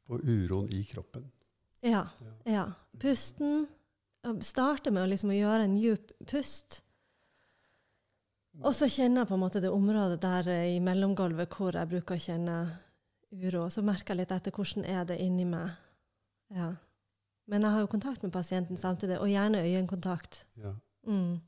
På 0.08 0.16
uroen 0.16 0.72
i 0.72 0.80
kroppen? 0.88 1.28
Ja. 1.84 2.06
ja. 2.48 2.64
Pusten. 3.00 3.66
Starte 4.40 4.90
med 4.90 5.04
å 5.04 5.12
liksom 5.12 5.34
å 5.34 5.36
gjøre 5.36 5.68
en 5.68 5.76
djup 5.76 6.14
pust. 6.24 6.80
Og 8.62 8.72
så 8.72 8.88
kjenner 8.88 9.22
jeg 9.22 9.28
på 9.28 9.36
en 9.36 9.42
måte 9.42 9.60
det 9.60 9.72
området 9.74 10.20
der 10.22 10.48
eh, 10.48 10.66
i 10.76 10.80
mellomgulvet 10.80 11.52
hvor 11.52 11.74
jeg 11.74 11.90
bruker 11.90 12.16
å 12.16 12.24
kjenne 12.24 12.58
uro. 13.32 13.68
Så 13.70 13.84
merker 13.86 14.14
jeg 14.14 14.22
litt 14.22 14.34
etter 14.34 14.54
hvordan 14.54 14.86
er 14.88 15.06
det 15.08 15.20
inni 15.22 15.46
meg. 15.48 15.74
Ja. 16.54 16.72
Men 17.50 17.66
jeg 17.66 17.74
har 17.74 17.84
jo 17.84 17.90
kontakt 17.92 18.22
med 18.24 18.32
pasienten 18.32 18.78
samtidig, 18.80 19.18
og 19.20 19.28
gjerne 19.28 19.64
øyekontakt. 19.64 20.44
Ja. 20.60 20.72
Mm. 21.06 21.40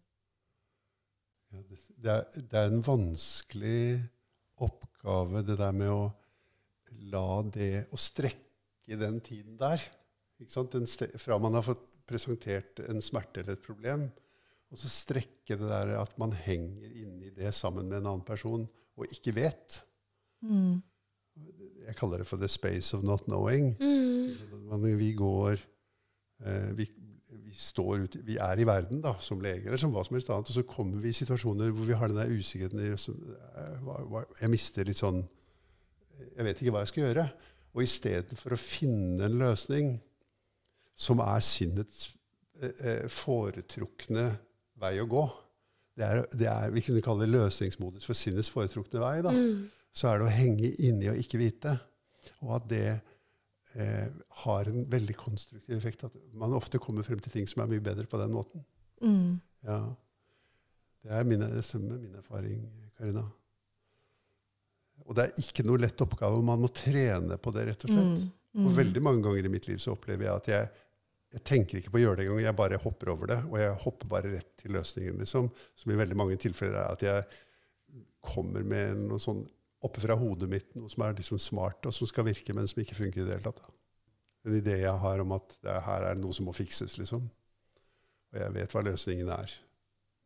Ja, 1.52 1.62
det, 1.62 1.78
det, 1.96 2.12
er, 2.12 2.24
det 2.36 2.60
er 2.60 2.70
en 2.70 2.84
vanskelig 2.84 3.80
oppgave, 4.60 5.42
det 5.46 5.56
der 5.60 5.76
med 5.76 5.92
å 5.92 6.02
la 7.12 7.42
det 7.52 7.86
Å 7.92 7.98
strekke 8.00 8.96
den 9.00 9.20
tiden 9.24 9.56
der. 9.60 9.82
Fra 11.20 11.38
man 11.40 11.56
har 11.56 11.64
fått 11.64 11.84
presentert 12.06 12.80
en 12.84 13.02
smerte 13.02 13.42
eller 13.42 13.56
et 13.56 13.64
problem, 13.64 14.06
og 14.70 14.80
så 14.80 14.90
strekke 14.90 15.56
det 15.58 15.68
der 15.70 15.94
at 15.98 16.16
man 16.20 16.34
henger 16.36 16.92
inni 17.02 17.32
det 17.34 17.54
sammen 17.56 17.88
med 17.88 18.00
en 18.00 18.10
annen 18.12 18.26
person 18.26 18.66
og 18.96 19.12
ikke 19.12 19.34
vet. 19.36 19.80
Mm. 20.44 20.82
Jeg 21.86 21.96
kaller 21.98 22.18
det 22.22 22.26
for 22.26 22.40
the 22.40 22.48
space 22.50 22.96
of 22.96 23.04
not 23.06 23.24
knowing. 23.28 23.76
Mm. 23.80 24.96
Vi 24.98 25.12
går 25.14 25.52
eh, 26.44 26.70
vi, 26.76 26.86
vi, 27.44 27.52
står 27.54 28.02
ut, 28.06 28.16
vi 28.26 28.36
er 28.42 28.58
i 28.58 28.66
verden 28.66 29.00
da, 29.04 29.14
som 29.22 29.40
leger 29.40 29.68
eller 29.70 29.78
som 29.80 29.92
hva 29.94 30.02
som 30.06 30.16
helst 30.18 30.30
annet, 30.34 30.50
og 30.50 30.56
så 30.56 30.64
kommer 30.66 30.98
vi 31.04 31.12
i 31.12 31.16
situasjoner 31.16 31.70
hvor 31.70 31.86
vi 31.86 31.94
har 31.96 32.10
den 32.10 32.18
der 32.18 32.32
usikkerheten 32.34 32.82
eh, 32.82 34.42
Jeg 34.42 34.50
mister 34.50 34.84
litt 34.88 34.98
sånn 34.98 35.22
Jeg 36.36 36.44
vet 36.48 36.60
ikke 36.62 36.74
hva 36.74 36.82
jeg 36.82 36.92
skal 36.94 37.06
gjøre. 37.06 37.28
Og 37.76 37.82
istedenfor 37.84 38.56
å 38.56 38.60
finne 38.60 39.26
en 39.28 39.38
løsning 39.38 39.96
som 40.96 41.20
er 41.20 41.42
sinnets 41.44 42.06
eh, 42.62 43.04
foretrukne 43.12 44.30
vei 44.80 44.94
å 45.02 45.08
gå 45.08 45.24
det 45.96 46.04
er, 46.04 46.22
det 46.36 46.48
er, 46.48 46.72
Vi 46.74 46.82
kunne 46.84 47.02
kalle 47.04 47.24
det 47.24 47.32
løsningsmodus 47.32 48.04
for 48.08 48.16
sinnets 48.16 48.50
foretrukne 48.52 49.00
vei. 49.00 49.16
da, 49.24 49.32
Mm. 49.32 49.64
Så 49.96 50.10
er 50.10 50.20
det 50.20 50.28
å 50.28 50.34
henge 50.36 50.72
inni 50.84 51.08
og 51.08 51.20
ikke 51.20 51.40
vite. 51.40 51.72
Og 52.44 52.56
at 52.58 52.66
det 52.68 52.86
eh, 52.92 54.08
har 54.42 54.68
en 54.68 54.84
veldig 54.92 55.16
konstruktiv 55.16 55.76
effekt. 55.78 56.04
At 56.04 56.16
man 56.36 56.56
ofte 56.56 56.80
kommer 56.82 57.06
frem 57.06 57.22
til 57.24 57.32
ting 57.32 57.48
som 57.48 57.64
er 57.64 57.70
mye 57.72 57.84
bedre 57.84 58.08
på 58.10 58.20
den 58.20 58.34
måten. 58.36 58.64
Mm. 59.00 59.38
Ja. 59.66 59.80
Det 61.06 61.14
er 61.14 61.28
mine, 61.28 61.48
min 61.48 62.18
erfaring, 62.18 62.64
Karina. 62.98 63.24
Og 65.06 65.14
det 65.16 65.26
er 65.26 65.40
ikke 65.42 65.64
noe 65.66 65.80
lett 65.80 66.02
oppgave. 66.02 66.42
Man 66.44 66.64
må 66.64 66.70
trene 66.74 67.38
på 67.38 67.52
det, 67.54 67.68
rett 67.70 67.86
og 67.86 67.92
slett. 67.94 68.26
Mm. 68.56 68.66
Og 68.66 68.76
veldig 68.76 69.02
mange 69.04 69.24
ganger 69.26 69.46
i 69.46 69.52
mitt 69.52 69.68
liv 69.68 69.80
så 69.82 69.94
opplever 69.94 70.26
jeg 70.26 70.32
at 70.32 70.48
jeg, 70.50 70.68
jeg 71.36 71.44
tenker 71.46 71.78
ikke 71.78 71.92
på 71.92 72.00
å 72.00 72.04
gjøre 72.04 72.18
det 72.18 72.26
engang. 72.26 72.44
Jeg 72.44 72.58
bare 72.58 72.80
hopper 72.82 73.12
over 73.12 73.30
det, 73.32 73.40
og 73.50 73.58
jeg 73.60 73.76
hopper 73.84 74.12
bare 74.12 74.32
rett 74.32 74.54
til 74.60 74.76
løsningen. 74.76 75.20
liksom. 75.22 75.50
Som 75.76 75.92
i 75.92 75.98
veldig 76.00 76.18
mange 76.18 76.38
tilfeller 76.42 76.80
er 76.82 76.96
at 76.96 77.04
jeg 77.06 77.26
kommer 78.26 78.64
med 78.66 79.06
noe 79.06 79.22
sånn 79.22 79.44
oppe 79.84 80.00
fra 80.00 80.16
hodet 80.18 80.48
mitt, 80.50 80.70
noe 80.76 80.88
som 80.90 81.02
er 81.04 81.16
liksom 81.18 81.38
smart, 81.42 81.84
og 81.86 81.94
som 81.94 82.08
skal 82.08 82.24
virke, 82.28 82.54
men 82.56 82.68
som 82.70 82.80
ikke 82.82 82.96
funker 82.96 83.22
i 83.22 83.26
det 83.26 83.36
hele 83.36 83.44
tatt. 83.50 83.62
da. 83.66 83.74
En 84.46 84.54
idé 84.60 84.76
jeg 84.80 84.98
har 85.02 85.20
om 85.20 85.32
at 85.36 85.56
det 85.62 85.72
er, 85.72 85.80
her 85.84 86.06
er 86.12 86.18
noe 86.20 86.32
som 86.32 86.46
må 86.46 86.54
fikses, 86.54 86.96
liksom. 87.00 87.26
Og 88.32 88.38
jeg 88.40 88.54
vet 88.54 88.72
hva 88.74 88.82
løsningen 88.86 89.30
er. 89.34 89.52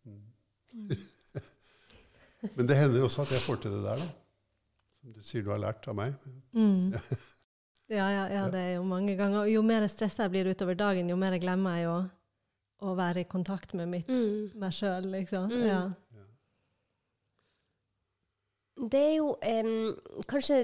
Mm. 0.05 0.93
men 2.57 2.69
det 2.69 2.77
hender 2.79 3.05
også 3.07 3.25
at 3.25 3.33
jeg 3.35 3.43
får 3.45 3.63
til 3.65 3.75
det 3.77 3.83
der, 3.87 4.03
da. 4.05 4.09
Som 5.01 5.15
du 5.17 5.23
sier 5.25 5.45
du 5.45 5.51
har 5.53 5.61
lært 5.63 5.89
av 5.89 5.97
meg. 5.97 6.17
Mm. 6.53 6.93
Ja, 7.91 8.07
ja, 8.19 8.25
ja, 8.31 8.45
det 8.53 8.61
er 8.67 8.75
jo 8.77 8.85
mange 8.87 9.17
ganger. 9.19 9.47
Og 9.47 9.53
jo 9.55 9.63
mer 9.67 9.87
stressa 9.89 10.27
jeg 10.27 10.35
blir 10.37 10.51
utover 10.53 10.77
dagen, 10.79 11.09
jo 11.11 11.17
mer 11.21 11.37
glemmer 11.41 11.81
jeg 11.81 11.89
å, 11.91 11.99
å 12.85 12.95
være 12.99 13.25
i 13.25 13.29
kontakt 13.29 13.73
med 13.79 13.89
mitt, 13.93 14.09
Mm. 14.13 14.53
meg 14.61 14.77
sjøl, 14.77 15.09
liksom. 15.17 15.49
Mm. 15.53 15.67
Ja. 15.69 15.81
Det 18.81 19.01
er 19.01 19.17
jo 19.19 19.35
em, 19.45 19.93
kanskje 20.31 20.63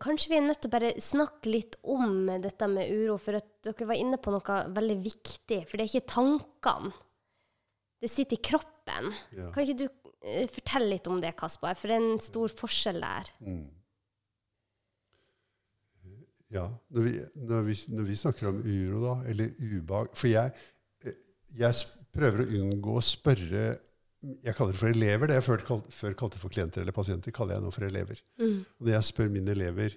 Kanskje 0.00 0.30
vi 0.30 0.36
er 0.38 0.46
nødt 0.46 0.62
til 0.64 0.70
å 0.70 0.72
bare 0.72 0.90
snakke 1.02 1.50
litt 1.52 1.74
om 1.92 2.24
dette 2.40 2.66
med 2.72 2.88
uro, 2.88 3.18
for 3.20 3.36
at 3.36 3.50
dere 3.66 3.88
var 3.90 3.98
inne 4.00 4.16
på 4.16 4.32
noe 4.32 4.54
veldig 4.72 4.96
viktig. 5.04 5.58
For 5.68 5.76
det 5.76 5.84
er 5.84 5.90
ikke 5.90 6.12
tankene. 6.14 6.92
Det 8.00 8.08
sitter 8.08 8.38
i 8.38 8.46
kroppen. 8.48 9.10
Ja. 9.36 9.50
Kan 9.52 9.66
ikke 9.66 9.82
du 9.82 9.84
eh, 10.24 10.48
fortelle 10.48 10.88
litt 10.94 11.10
om 11.12 11.20
det, 11.20 11.34
Kaspar? 11.36 11.76
For 11.76 11.92
det 11.92 11.98
er 11.98 12.06
en 12.06 12.24
stor 12.24 12.56
forskjell 12.62 13.04
der. 13.04 13.28
Mm. 13.44 13.66
Ja, 16.54 16.64
når 16.94 17.04
vi, 17.04 17.12
når, 17.34 17.68
vi, 17.68 17.76
når 17.92 18.08
vi 18.08 18.16
snakker 18.20 18.48
om 18.48 18.60
uro, 18.64 19.00
da, 19.02 19.14
eller 19.30 19.52
ubehag 19.58 20.12
For 20.14 20.30
jeg, 20.30 20.52
eh, 21.04 21.16
jeg 21.58 22.06
prøver 22.14 22.44
å 22.44 22.50
unngå 22.60 22.96
å 22.96 23.04
spørre 23.04 23.64
Jeg 24.44 24.56
kaller 24.56 24.72
det 24.74 24.80
for 24.80 24.90
elever. 24.90 25.30
Det 25.30 25.38
jeg 25.38 25.46
før, 25.46 25.62
kalte, 25.68 25.94
før 25.94 26.18
kalte 26.18 26.40
for 26.40 26.52
klienter 26.52 26.82
eller 26.82 26.96
pasienter, 26.96 27.34
kaller 27.34 27.56
jeg 27.56 27.64
nå 27.64 27.72
for 27.74 27.86
elever. 27.86 28.20
Mm. 28.40 28.58
Og 28.64 28.86
når 28.86 28.96
jeg 28.96 29.08
spør 29.10 29.32
mine 29.32 29.54
elever 29.54 29.96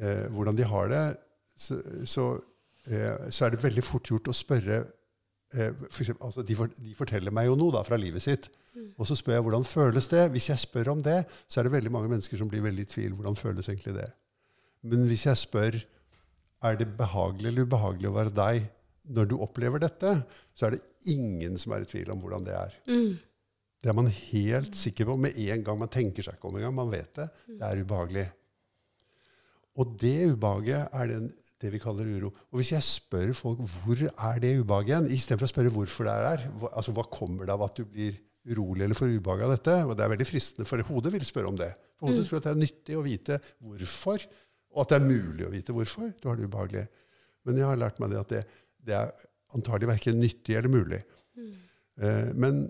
eh, 0.00 0.24
hvordan 0.34 0.58
de 0.58 0.68
har 0.68 0.92
det, 0.92 1.02
så, 1.58 1.80
så, 2.06 2.28
eh, 2.86 3.28
så 3.30 3.46
er 3.46 3.54
det 3.54 3.64
veldig 3.64 3.84
fort 3.86 4.10
gjort 4.10 4.30
å 4.30 4.36
spørre 4.36 4.78
eh, 5.54 5.74
for 5.88 6.02
eksempel, 6.04 6.24
altså 6.30 6.44
de, 6.46 6.56
for, 6.58 6.72
de 6.78 6.94
forteller 6.98 7.34
meg 7.34 7.50
jo 7.50 7.58
noe 7.58 7.74
da, 7.78 7.84
fra 7.86 7.98
livet 8.00 8.24
sitt. 8.24 8.50
Og 8.98 9.06
så 9.08 9.16
spør 9.18 9.38
jeg 9.38 9.44
hvordan 9.46 9.66
føles 9.66 10.08
det. 10.12 10.24
Hvis 10.34 10.48
jeg 10.52 10.62
spør 10.62 10.92
om 10.94 11.02
det, 11.02 11.20
så 11.50 11.60
er 11.60 11.66
det 11.66 11.74
veldig 11.74 11.92
mange 11.94 12.10
mennesker 12.12 12.38
som 12.38 12.50
blir 12.50 12.62
veldig 12.62 12.84
i 12.86 12.90
tvil. 12.92 13.14
Hvordan 13.18 13.38
føles 13.38 13.68
egentlig 13.68 13.96
det? 13.96 14.08
Men 14.86 15.06
hvis 15.10 15.26
jeg 15.26 15.40
spør 15.40 15.78
er 16.68 16.78
det 16.78 16.88
behagelig 16.98 17.50
eller 17.50 17.66
ubehagelig 17.66 18.10
å 18.10 18.16
være 18.16 18.34
deg 18.34 18.68
når 19.14 19.30
du 19.30 19.36
opplever 19.40 19.80
dette, 19.82 20.18
så 20.54 20.68
er 20.68 20.76
det 20.76 21.10
ingen 21.10 21.56
som 21.60 21.72
er 21.72 21.84
i 21.84 21.88
tvil 21.88 22.10
om 22.12 22.20
hvordan 22.22 22.44
det 22.46 22.54
er. 22.58 22.74
Mm. 22.90 23.14
Det 23.78 23.90
er 23.90 23.94
man 23.94 24.10
helt 24.10 24.74
sikker 24.74 25.06
på 25.06 25.16
med 25.22 25.36
en 25.38 25.64
gang. 25.64 25.78
Man 25.78 25.90
tenker 25.92 26.24
seg 26.26 26.38
ikke 26.38 26.50
om 26.50 26.56
engang. 26.58 26.74
Man 26.74 26.90
vet 26.90 27.12
det. 27.20 27.28
Det 27.46 27.62
er 27.62 27.82
ubehagelig. 27.84 28.26
Og 29.78 29.92
det 30.02 30.16
ubehaget 30.32 30.96
er 30.98 31.10
den, 31.12 31.28
det 31.62 31.70
vi 31.74 31.80
kaller 31.82 32.08
uro. 32.10 32.32
Og 32.50 32.58
hvis 32.58 32.72
jeg 32.74 32.86
spør 32.86 33.30
folk 33.36 33.60
hvor 33.62 34.00
er 34.08 34.40
det 34.42 34.56
ubehaget 34.58 34.90
igjen, 34.90 35.10
istedenfor 35.14 35.46
å 35.46 35.52
spørre 35.52 35.74
hvorfor 35.74 36.08
det 36.08 36.14
er 36.14 36.26
der, 36.26 36.48
hva, 36.58 36.72
altså 36.80 36.94
hva 36.96 37.04
kommer 37.12 37.46
det 37.46 37.54
av 37.54 37.62
at 37.68 37.78
du 37.78 37.84
blir 37.86 38.18
urolig 38.48 38.86
eller 38.86 38.98
får 38.98 39.14
ubehag 39.14 39.44
av 39.46 39.54
dette? 39.54 39.76
Og 39.86 39.94
det 39.94 40.04
er 40.04 40.12
veldig 40.14 40.26
fristende, 40.26 40.66
for 40.66 40.82
hodet 40.90 41.14
vil 41.14 41.26
spørre 41.28 41.52
om 41.52 41.60
det. 41.60 41.70
For 41.98 42.10
hodet 42.10 42.26
tror 42.26 42.40
at 42.40 42.48
det 42.48 42.54
er 42.54 42.62
nyttig 42.64 42.98
å 42.98 43.04
vite 43.06 43.38
hvorfor, 43.62 44.26
og 44.74 44.82
at 44.82 44.90
det 44.90 44.98
er 44.98 45.06
mulig 45.06 45.46
å 45.46 45.52
vite 45.54 45.76
hvorfor 45.76 46.10
du 46.18 46.28
har 46.30 46.38
det 46.38 46.50
ubehagelig. 46.50 46.86
Men 47.46 47.62
jeg 47.62 47.70
har 47.70 47.78
lært 47.78 48.02
meg 48.02 48.10
det 48.12 48.20
at 48.24 48.34
det, 48.34 48.42
det 48.88 48.98
er 48.98 49.28
antagelig 49.54 49.92
verken 49.94 50.18
nyttig 50.20 50.58
eller 50.58 50.74
mulig. 50.74 51.00
Eh, 51.38 52.34
men 52.34 52.66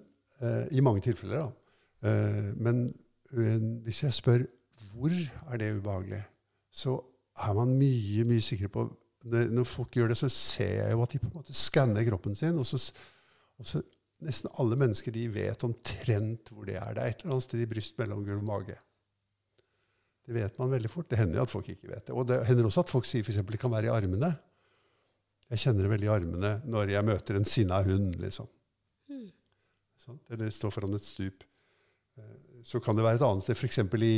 I 0.71 0.83
mange 0.85 1.03
tilfeller, 1.03 1.47
da. 1.47 1.69
Eh, 2.07 2.55
men 2.57 2.87
eh, 3.35 3.59
hvis 3.87 4.05
jeg 4.05 4.17
spør 4.17 4.47
hvor 4.93 5.13
er 5.13 5.61
det 5.61 5.75
ubehagelig, 5.79 6.23
så 6.71 6.97
er 7.39 7.55
man 7.57 7.77
mye 7.79 8.27
mye 8.27 8.43
sikrere 8.43 8.73
på 8.75 8.89
når, 9.29 9.65
folk 9.67 9.97
gjør 9.99 10.13
det, 10.13 10.17
så 10.21 10.29
ser 10.31 10.77
jeg 10.79 10.95
jo 10.95 11.03
at 11.03 11.13
de 11.13 11.19
på 11.21 11.27
en 11.27 11.39
måte 11.41 11.55
skanner 11.57 12.07
kroppen 12.07 12.37
sin. 12.39 12.59
Og 12.59 12.67
så, 12.67 12.79
og 13.59 13.67
så 13.67 13.83
Nesten 14.19 14.51
alle 14.59 14.75
mennesker 14.75 15.15
de 15.15 15.29
vet 15.31 15.63
omtrent 15.63 16.49
hvor 16.51 16.65
det 16.67 16.75
er. 16.75 16.89
Det 16.91 17.03
er 17.03 17.13
et 17.13 17.21
eller 17.21 17.37
annet 17.37 17.45
sted 17.45 17.61
i 17.63 17.69
bryst, 17.71 17.93
mellomgulv 18.01 18.41
mage. 18.43 18.75
Det 20.27 20.35
vet 20.35 20.59
man 20.59 20.73
veldig 20.73 20.91
fort. 20.91 21.07
Det 21.07 21.21
hender 21.21 21.45
at 21.45 21.53
folk 21.53 21.69
ikke 21.71 21.87
vet 21.87 22.09
det. 22.09 22.17
Og 22.19 22.27
det 22.27 22.41
hender 22.49 22.67
også 22.67 22.83
at 22.83 22.91
folk 22.91 23.07
sier 23.07 23.23
f.eks. 23.23 23.39
det 23.47 23.61
kan 23.63 23.71
være 23.71 23.87
i 23.87 23.93
armene. 23.95 24.33
Jeg 25.53 25.63
kjenner 25.63 25.87
det 25.87 25.93
veldig 25.93 26.09
i 26.09 26.11
armene 26.17 26.51
når 26.67 26.91
jeg 26.97 27.07
møter 27.13 27.39
en 27.39 27.47
sinna 27.47 27.79
hund. 27.87 28.19
liksom. 28.19 28.51
Mm. 29.07 29.31
Sant? 29.99 30.21
Eller 30.31 30.51
stå 30.55 30.71
foran 30.73 30.95
et 30.99 31.05
stup. 31.07 31.45
Eh, 32.19 32.37
Så 32.67 32.81
kan 32.83 32.97
det 32.99 33.05
være 33.07 33.21
et 33.21 33.23
annet 33.27 33.45
sted, 33.47 33.57
f.eks. 33.59 33.79
I, 34.03 34.15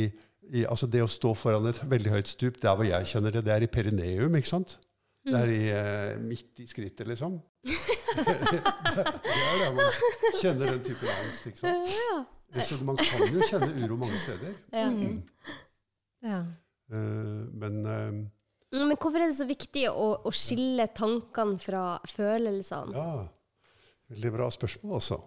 i 0.61 0.63
altså 0.65 0.87
det 0.89 1.03
å 1.03 1.09
stå 1.09 1.33
foran 1.37 1.67
et 1.69 1.81
veldig 1.89 2.11
høyt 2.15 2.27
stup, 2.31 2.57
der 2.61 2.75
hvor 2.75 2.87
jeg 2.87 3.05
kjenner 3.11 3.31
det, 3.35 3.43
det 3.45 3.53
er 3.53 3.65
i 3.65 3.69
perineum. 3.71 4.35
ikke 4.35 4.49
sant? 4.49 4.79
Det 5.25 5.37
er 5.37 5.51
i, 5.53 5.61
eh, 5.69 6.17
midt 6.17 6.59
i 6.63 6.65
skrittet, 6.65 7.05
liksom. 7.07 7.39
det 8.17 9.37
er 9.37 9.59
der 9.61 9.73
man 9.77 9.91
kjenner 10.41 10.71
den 10.73 10.83
typen 10.85 11.11
angst. 11.13 11.45
ikke 11.51 11.59
sant? 11.61 12.37
Så 12.67 12.81
man 12.83 12.97
kan 12.99 13.21
jo 13.31 13.45
kjenne 13.47 13.69
uro 13.85 13.95
mange 14.01 14.17
steder. 14.19 14.57
Ja. 14.73 14.89
Mm. 14.89 15.21
Ja. 16.25 16.39
Uh, 16.91 17.47
Men 17.55 17.85
eh, 17.85 18.21
Mm, 18.71 18.87
Men 18.87 18.95
hvorfor 18.95 19.19
er 19.19 19.27
det 19.27 19.35
så 19.35 19.43
viktig 19.43 19.81
å, 19.91 20.05
å 20.23 20.31
skille 20.31 20.85
tankene 20.95 21.57
fra 21.59 21.97
følelsene? 22.07 22.93
Ja, 22.95 23.25
veldig 24.13 24.31
bra 24.31 24.47
spørsmål, 24.55 24.93
altså. 24.95 25.17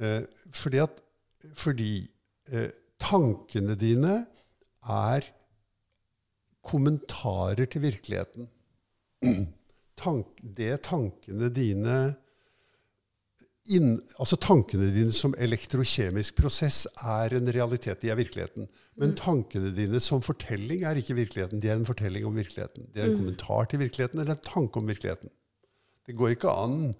Eh, 0.00 0.22
fordi 0.56 0.80
at 0.82 1.02
fordi 1.56 1.92
eh, 2.52 2.72
tankene 3.00 3.76
dine 3.80 4.24
er 4.84 5.28
kommentarer 6.64 7.68
til 7.70 7.84
virkeligheten. 7.86 8.48
Tank, 10.00 10.40
det 10.40 10.82
tankene 10.86 11.50
dine 11.52 11.96
inn, 13.70 13.98
altså 14.18 14.38
Tankene 14.40 14.88
dine 14.94 15.12
som 15.14 15.34
elektrokjemisk 15.38 16.38
prosess 16.40 16.86
er 17.04 17.36
en 17.36 17.50
realitet. 17.52 18.00
De 18.02 18.10
er 18.10 18.18
virkeligheten. 18.18 18.68
Men 19.00 19.14
tankene 19.18 19.72
dine 19.76 20.00
som 20.02 20.24
fortelling 20.24 20.84
er 20.88 20.98
ikke 20.98 21.18
virkeligheten. 21.18 21.60
De 21.62 21.70
er 21.70 21.78
en 21.78 21.88
fortelling 21.88 22.26
om 22.26 22.36
virkeligheten. 22.36 22.88
De 22.94 23.00
er 23.02 23.10
en 23.10 23.20
kommentar 23.20 23.70
til 23.70 23.82
virkeligheten 23.84 24.20
eller 24.22 24.36
en 24.36 24.48
tanke 24.48 24.80
om 24.80 24.90
virkeligheten. 24.90 25.32
Det 26.06 26.16
går 26.18 26.34
ikke 26.34 26.50
an. 26.50 26.94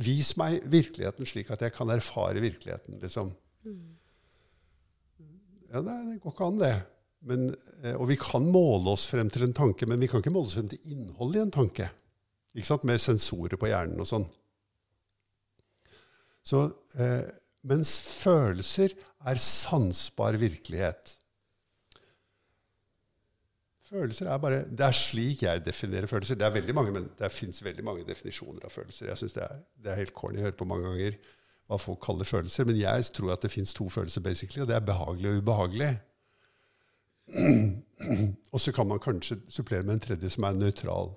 Vis 0.00 0.34
meg 0.36 0.60
virkeligheten 0.68 1.28
slik 1.28 1.50
at 1.54 1.62
jeg 1.64 1.72
kan 1.72 1.90
erfare 1.92 2.42
virkeligheten. 2.42 2.98
liksom. 3.00 3.32
Ja, 5.70 5.80
det, 5.80 5.94
det 6.08 6.18
går 6.20 6.34
ikke 6.34 6.48
an, 6.50 6.60
det. 6.60 6.74
Men, 7.28 7.50
eh, 7.82 7.94
og 7.94 8.08
vi 8.10 8.16
kan 8.20 8.46
måle 8.48 8.94
oss 8.94 9.06
frem 9.10 9.30
til 9.32 9.44
en 9.46 9.56
tanke, 9.56 9.88
men 9.88 10.00
vi 10.00 10.08
kan 10.10 10.22
ikke 10.22 10.32
måle 10.34 10.50
oss 10.50 10.56
frem 10.58 10.70
til 10.72 10.92
innholdet 10.92 11.40
i 11.40 11.44
en 11.44 11.54
tanke. 11.54 11.88
Ikke 12.56 12.68
sant? 12.68 12.86
Med 12.88 13.00
sensorer 13.02 13.60
på 13.60 13.70
hjernen 13.70 14.00
og 14.00 14.08
sånn. 14.08 14.26
Så, 16.46 16.64
eh, 16.96 17.28
mens 17.68 17.98
følelser 18.00 18.96
er 19.28 19.42
sansbar 19.44 20.38
virkelighet. 20.40 21.14
Følelser 23.90 24.28
er 24.30 24.38
bare 24.38 24.62
Det 24.70 24.86
er 24.86 24.94
slik 24.94 25.42
jeg 25.42 25.64
definerer 25.66 26.06
følelser. 26.06 26.38
Det 26.38 26.46
er 26.46 26.54
veldig 26.54 26.74
mange, 26.74 26.92
men 26.94 27.08
det 27.18 27.32
fins 27.34 27.58
veldig 27.64 27.84
mange 27.84 28.06
definisjoner 28.06 28.64
av 28.64 28.70
følelser. 28.74 29.08
Jeg 29.10 29.18
synes 29.18 29.34
det 29.34 29.42
er, 29.42 29.62
det 29.82 29.92
er 29.92 29.98
helt 29.98 30.14
corny. 30.14 30.38
Jeg 30.38 30.46
høre 30.50 30.58
på 30.60 30.68
mange 30.68 30.86
ganger 30.86 31.16
hva 31.70 31.78
folk 31.78 32.00
kaller 32.06 32.28
følelser. 32.28 32.68
Men 32.68 32.78
jeg 32.78 33.10
tror 33.14 33.34
at 33.34 33.42
det 33.42 33.50
fins 33.50 33.74
to 33.74 33.88
følelser, 33.90 34.22
basically, 34.22 34.62
og 34.62 34.70
det 34.70 34.76
er 34.76 34.86
behagelig 34.86 35.30
og 35.32 35.42
ubehagelig. 35.42 35.90
Og 38.54 38.58
så 38.58 38.72
kan 38.74 38.88
man 38.90 38.98
kanskje 38.98 39.36
supplere 39.52 39.84
med 39.86 39.98
en 39.98 40.00
tredje 40.02 40.30
som 40.34 40.46
er 40.48 40.56
nøytral. 40.56 41.12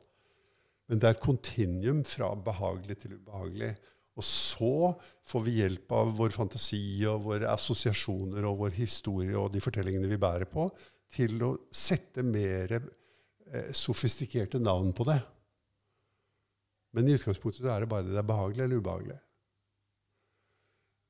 Men 0.90 1.00
det 1.00 1.08
er 1.08 1.16
et 1.16 1.24
kontinuum 1.24 2.04
fra 2.06 2.34
behagelig 2.36 3.00
til 3.02 3.16
ubehagelig. 3.16 3.72
Og 4.14 4.26
så 4.28 4.92
får 5.26 5.46
vi 5.48 5.56
hjelp 5.58 5.94
av 5.98 6.12
vår 6.20 6.36
fantasi 6.36 7.02
og 7.10 7.24
våre 7.30 7.50
assosiasjoner 7.50 8.46
og 8.46 8.60
vår 8.60 8.76
historie 8.78 9.34
og 9.40 9.50
de 9.56 9.62
fortellingene 9.64 10.12
vi 10.12 10.20
bærer 10.22 10.46
på, 10.50 10.68
til 11.14 11.38
å 11.46 11.52
sette 11.74 12.24
mer 12.26 12.78
eh, 12.80 13.70
sofistikerte 13.76 14.62
navn 14.62 14.92
på 14.96 15.06
det. 15.10 15.20
Men 16.94 17.10
i 17.10 17.16
utgangspunktet 17.18 17.70
er 17.70 17.84
det 17.84 17.92
bare 17.92 18.10
det 18.10 18.20
er 18.22 18.28
behagelig 18.28 18.66
eller 18.66 18.82
ubehagelig. 18.82 19.20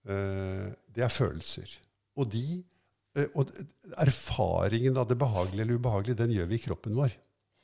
Eh, 0.08 0.70
det 0.96 1.04
er 1.04 1.12
følelser. 1.12 1.76
Og, 2.20 2.30
de, 2.32 2.62
eh, 3.18 3.30
og 3.40 3.52
erfaringen 4.04 5.00
av 5.00 5.10
det 5.10 5.20
behagelige 5.20 5.66
eller 5.66 5.80
ubehagelige, 5.80 6.20
den 6.24 6.36
gjør 6.36 6.50
vi 6.52 6.60
i 6.60 6.66
kroppen 6.66 6.98
vår. 7.00 7.16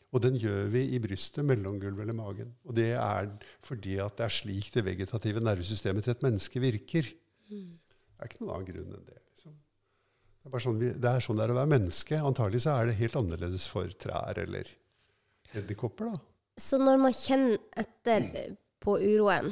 Og 0.10 0.24
den 0.24 0.40
gjør 0.42 0.72
vi 0.74 0.88
i 0.96 1.00
brystet, 1.02 1.46
mellomgulvet 1.46 2.02
eller 2.02 2.18
magen. 2.18 2.54
Og 2.66 2.74
det 2.80 2.92
er 2.98 3.30
fordi 3.66 4.00
at 4.02 4.16
det 4.18 4.26
er 4.26 4.38
slik 4.40 4.72
det 4.74 4.86
vegetative 4.88 5.44
nervesystemet 5.44 6.06
til 6.06 6.16
et 6.16 6.24
menneske 6.26 6.64
virker. 6.64 7.12
Det 7.46 7.60
er 8.18 8.32
ikke 8.32 8.42
noen 8.42 8.56
annen 8.56 8.70
grunn 8.72 8.96
enn 8.98 9.06
det. 9.06 9.20
Liksom. 9.30 9.54
Det, 10.44 10.54
er 10.56 10.64
sånn 10.64 10.78
vi, 10.80 10.90
det 10.96 11.10
er 11.12 11.20
sånn 11.24 11.38
det 11.40 11.44
er 11.48 11.52
å 11.54 11.58
være 11.60 11.70
menneske. 11.74 12.20
Antagelig 12.26 12.62
så 12.66 12.78
er 12.80 12.90
det 12.90 13.00
helt 13.02 13.18
annerledes 13.20 13.66
for 13.70 13.90
trær 14.02 14.38
eller 14.42 14.70
edderkopper. 15.54 16.14
da. 16.14 16.22
Så 16.60 16.80
når 16.82 16.98
man 17.02 17.14
kjenner 17.16 17.60
etter 17.80 18.56
på 18.84 18.96
uroen, 19.00 19.52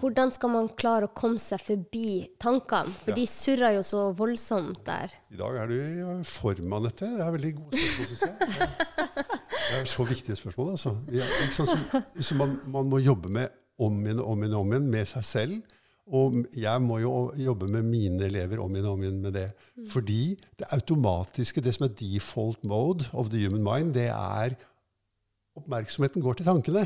hvordan 0.00 0.32
skal 0.34 0.50
man 0.50 0.68
klare 0.78 1.06
å 1.06 1.12
komme 1.14 1.38
seg 1.38 1.60
forbi 1.62 2.26
tankene? 2.42 2.90
For 3.04 3.12
Ja. 3.12 3.16
de 3.20 3.26
surrer 3.30 3.76
jo 3.76 3.82
så 3.86 4.00
voldsomt 4.18 4.80
der. 4.84 5.12
I 5.30 5.36
dag 5.38 5.54
er 5.62 5.66
du 5.70 5.74
i 5.78 6.24
form, 6.26 6.72
Anette. 6.74 7.06
Det 7.06 7.22
er 7.22 7.30
veldig 7.36 7.52
gode 7.60 7.78
spørsmål, 7.78 8.06
syns 8.10 8.24
jeg. 8.26 8.34
Det 9.70 9.78
er 9.80 9.84
så 9.94 10.04
viktige 10.08 10.36
spørsmål. 10.36 10.70
altså. 10.74 10.96
Som, 11.54 12.22
som 12.22 12.38
man, 12.42 12.56
man 12.66 12.90
må 12.90 12.98
jobbe 13.02 13.30
med 13.30 13.48
om 13.78 13.98
igjen 14.02 14.20
og 14.22 14.30
om 14.34 14.42
igjen 14.42 14.54
om 14.58 14.72
igjen 14.74 14.90
med 14.90 15.06
seg 15.10 15.24
selv. 15.24 15.75
Og 16.06 16.44
jeg 16.54 16.82
må 16.84 17.00
jo 17.02 17.12
jobbe 17.34 17.66
med 17.72 17.86
mine 17.88 18.28
elever 18.28 18.60
om 18.62 18.74
igjen 18.76 18.86
og 18.86 18.94
om 18.94 19.02
igjen 19.02 19.22
med 19.24 19.34
det. 19.34 19.48
Fordi 19.90 20.36
det 20.58 20.68
automatiske, 20.70 21.64
det 21.64 21.74
som 21.74 21.88
er 21.88 21.96
default 21.98 22.62
mode 22.64 23.08
of 23.12 23.32
the 23.32 23.42
human 23.42 23.64
mind, 23.66 23.94
det 23.96 24.08
er 24.12 24.54
Oppmerksomheten 25.56 26.20
går 26.20 26.36
til 26.36 26.44
tankene. 26.44 26.82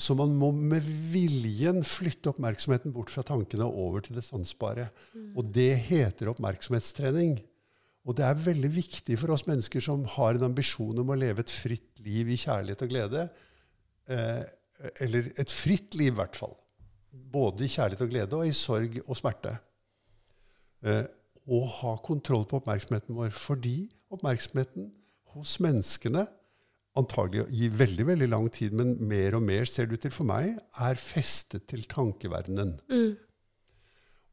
Så 0.00 0.16
man 0.18 0.32
må 0.34 0.50
med 0.56 0.82
viljen 1.12 1.84
flytte 1.86 2.32
oppmerksomheten 2.32 2.94
bort 2.94 3.12
fra 3.14 3.22
tankene 3.26 3.66
og 3.68 3.76
over 3.86 4.04
til 4.06 4.16
det 4.18 4.24
sansbare. 4.26 4.88
Og 5.36 5.52
det 5.54 5.76
heter 5.86 6.32
oppmerksomhetstrening. 6.32 7.36
Og 8.04 8.16
det 8.18 8.24
er 8.26 8.42
veldig 8.46 8.70
viktig 8.72 9.16
for 9.20 9.32
oss 9.36 9.46
mennesker 9.48 9.84
som 9.84 10.02
har 10.16 10.36
en 10.36 10.48
ambisjon 10.50 10.98
om 11.00 11.12
å 11.12 11.18
leve 11.18 11.44
et 11.44 11.52
fritt 11.52 12.02
liv 12.04 12.32
i 12.34 12.40
kjærlighet 12.40 12.84
og 12.84 12.90
glede. 12.90 13.28
Eh, 14.08 14.42
eller 15.04 15.30
et 15.40 15.52
fritt 15.52 15.94
liv, 15.96 16.12
i 16.12 16.18
hvert 16.18 16.36
fall. 16.36 16.56
Både 17.14 17.66
i 17.66 17.70
kjærlighet 17.70 18.04
og 18.04 18.10
glede, 18.10 18.38
og 18.38 18.48
i 18.48 18.56
sorg 18.56 19.00
og 19.04 19.18
smerte. 19.18 19.56
Eh, 20.84 21.04
og 21.44 21.66
ha 21.80 21.96
kontroll 22.04 22.46
på 22.48 22.60
oppmerksomheten 22.60 23.16
vår. 23.16 23.32
Fordi 23.36 23.76
oppmerksomheten 24.14 24.90
hos 25.34 25.58
menneskene 25.62 26.26
antagelig 26.98 27.44
i 27.50 27.68
veldig 27.72 28.06
veldig 28.06 28.28
lang 28.30 28.48
tid, 28.54 28.74
men 28.76 28.94
mer 29.02 29.36
og 29.38 29.42
mer, 29.42 29.66
ser 29.66 29.88
det 29.88 29.98
ut 29.98 30.04
til 30.06 30.14
for 30.14 30.28
meg, 30.28 30.54
er 30.78 31.00
festet 31.00 31.66
til 31.70 31.86
tankeverdenen. 31.90 32.76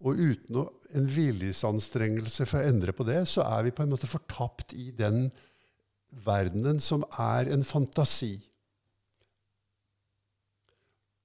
Og 0.02 0.18
uten 0.18 0.60
å, 0.62 0.68
en 0.98 1.08
viljesanstrengelse 1.10 2.48
for 2.50 2.62
å 2.62 2.70
endre 2.70 2.94
på 2.94 3.06
det, 3.06 3.20
så 3.30 3.46
er 3.46 3.68
vi 3.68 3.74
på 3.76 3.86
en 3.86 3.92
måte 3.94 4.10
fortapt 4.10 4.74
i 4.78 4.90
den 4.98 5.28
verdenen 6.26 6.82
som 6.84 7.06
er 7.22 7.52
en 7.54 7.66
fantasi. 7.66 8.36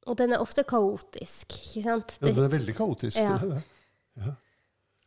Og 0.06 0.18
den 0.18 0.34
er 0.36 0.42
ofte 0.42 0.62
kaotisk, 0.66 1.56
ikke 1.56 1.84
sant? 1.84 2.18
Ja, 2.20 2.30
den 2.30 2.44
er 2.44 2.52
veldig 2.52 2.74
kaotisk. 2.78 3.18
Ja. 3.18 3.38
er 3.40 3.56
det. 3.56 4.34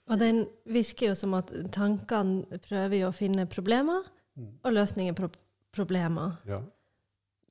Og 0.10 0.18
den 0.18 0.42
virker 0.66 1.12
jo 1.12 1.18
som 1.18 1.36
at 1.38 1.52
tankene 1.74 2.60
prøver 2.66 2.98
jo 3.04 3.12
å 3.12 3.16
finne 3.16 3.46
problemer 3.50 4.08
og 4.40 4.74
løsninger 4.74 5.16
på 5.18 5.30
problemer. 5.76 6.38
Ja. 6.50 6.62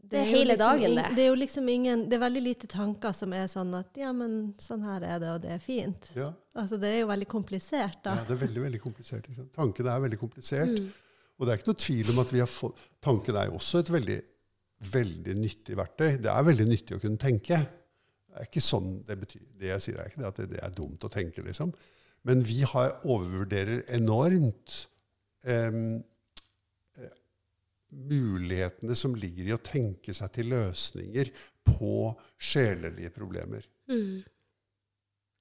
Det 0.08 0.22
er 0.22 0.24
jo 0.24 0.38
hele 0.38 0.54
liksom 0.54 0.62
dagen, 0.64 0.94
det. 0.96 1.08
Det 1.16 1.22
er 1.22 1.26
jo 1.28 1.34
liksom 1.36 1.66
ingen 1.68 2.04
Det 2.08 2.16
er 2.16 2.20
veldig 2.22 2.40
lite 2.40 2.68
tanker 2.70 3.12
som 3.12 3.32
er 3.36 3.48
sånn 3.52 3.74
at 3.76 3.98
ja, 4.00 4.08
men 4.16 4.54
sånn 4.62 4.86
her 4.86 5.04
er 5.04 5.18
det, 5.20 5.32
og 5.34 5.42
det 5.42 5.50
er 5.52 5.60
fint. 5.60 6.08
Ja. 6.16 6.30
Altså 6.56 6.78
det 6.80 6.94
er 6.94 7.02
jo 7.02 7.10
veldig 7.10 7.28
komplisert, 7.28 7.98
da. 8.06 8.16
ja, 8.16 8.24
det 8.24 8.36
er 8.38 8.40
veldig 8.46 8.64
veldig 8.64 8.80
komplisert. 8.80 9.28
Tankene 9.28 9.84
sant? 9.84 9.92
Er 9.92 10.04
veldig 10.06 10.20
komplisert. 10.22 10.72
Mm. 10.72 10.88
Og 11.38 11.46
det 11.46 11.52
er 11.52 11.60
ikke 11.60 11.70
noe 11.70 11.82
tvil 11.84 12.12
om 12.14 12.22
at 12.24 12.32
vi 12.34 12.42
har 12.42 12.50
fått 12.50 12.86
Tankene 13.04 13.42
er 13.42 13.50
jo 13.52 13.58
også 13.60 13.82
et 13.84 13.92
veldig, 13.94 14.18
veldig 14.78 15.34
nyttig 15.38 15.76
verktøy. 15.78 16.18
Det 16.22 16.30
er 16.30 16.46
veldig 16.46 16.66
nyttig 16.68 16.96
å 16.96 17.02
kunne 17.02 17.18
tenke. 17.20 17.58
Det 18.28 18.36
er 18.42 18.46
ikke 18.50 18.62
sånn 18.62 19.00
det 19.08 19.16
betyr. 19.18 19.46
Det 19.58 19.72
jeg 19.72 19.84
sier 19.84 19.98
er 19.98 20.10
ikke 20.10 20.22
det 20.22 20.28
at 20.28 20.40
det, 20.42 20.48
det 20.54 20.60
er 20.62 20.76
dumt 20.76 21.04
å 21.04 21.10
tenke, 21.12 21.42
liksom. 21.42 21.72
Men 22.28 22.42
vi 22.46 22.60
har, 22.66 22.98
overvurderer 23.08 23.84
enormt 23.96 24.84
eh, 25.48 25.98
mulighetene 27.88 28.94
som 28.98 29.14
ligger 29.16 29.48
i 29.48 29.54
å 29.56 29.62
tenke 29.64 30.14
seg 30.14 30.32
til 30.34 30.50
løsninger 30.52 31.30
på 31.68 31.92
sjelelige 32.36 33.12
problemer. 33.14 33.64
Mm. 33.88 34.20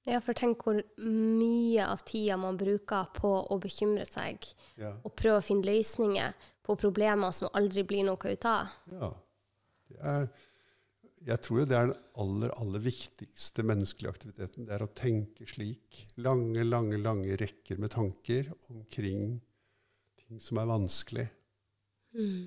Ja, 0.08 0.22
for 0.24 0.32
tenk 0.38 0.62
hvor 0.64 0.78
mye 1.04 1.84
av 1.84 2.00
tida 2.08 2.38
man 2.40 2.56
bruker 2.56 3.10
på 3.16 3.28
å 3.52 3.58
bekymre 3.60 4.06
seg 4.08 4.46
Ja. 4.80 4.94
og 5.04 5.12
prøve 5.18 5.42
å 5.42 5.44
finne 5.44 5.68
løsninger 5.68 6.32
på 6.64 6.76
problemer 6.80 7.34
som 7.36 7.52
aldri 7.52 7.84
blir 7.84 8.06
noe 8.08 8.32
ut 8.32 8.44
av. 8.48 8.70
Ja. 8.92 9.10
Er, 9.98 10.28
jeg 11.26 11.40
tror 11.42 11.60
jo 11.60 11.66
det 11.66 11.76
er 11.78 11.88
den 11.90 11.96
aller, 12.22 12.52
aller 12.62 12.82
viktigste 12.84 13.64
menneskelige 13.66 14.12
aktiviteten. 14.12 14.66
Det 14.68 14.76
er 14.76 14.84
å 14.84 14.92
tenke 14.94 15.48
slik. 15.50 16.04
Lange, 16.22 16.62
lange, 16.66 17.00
lange 17.02 17.38
rekker 17.40 17.80
med 17.82 17.90
tanker 17.94 18.52
omkring 18.70 19.40
ting 20.22 20.38
som 20.42 20.60
er 20.62 20.70
vanskelig. 20.70 21.26
Mm. 22.14 22.46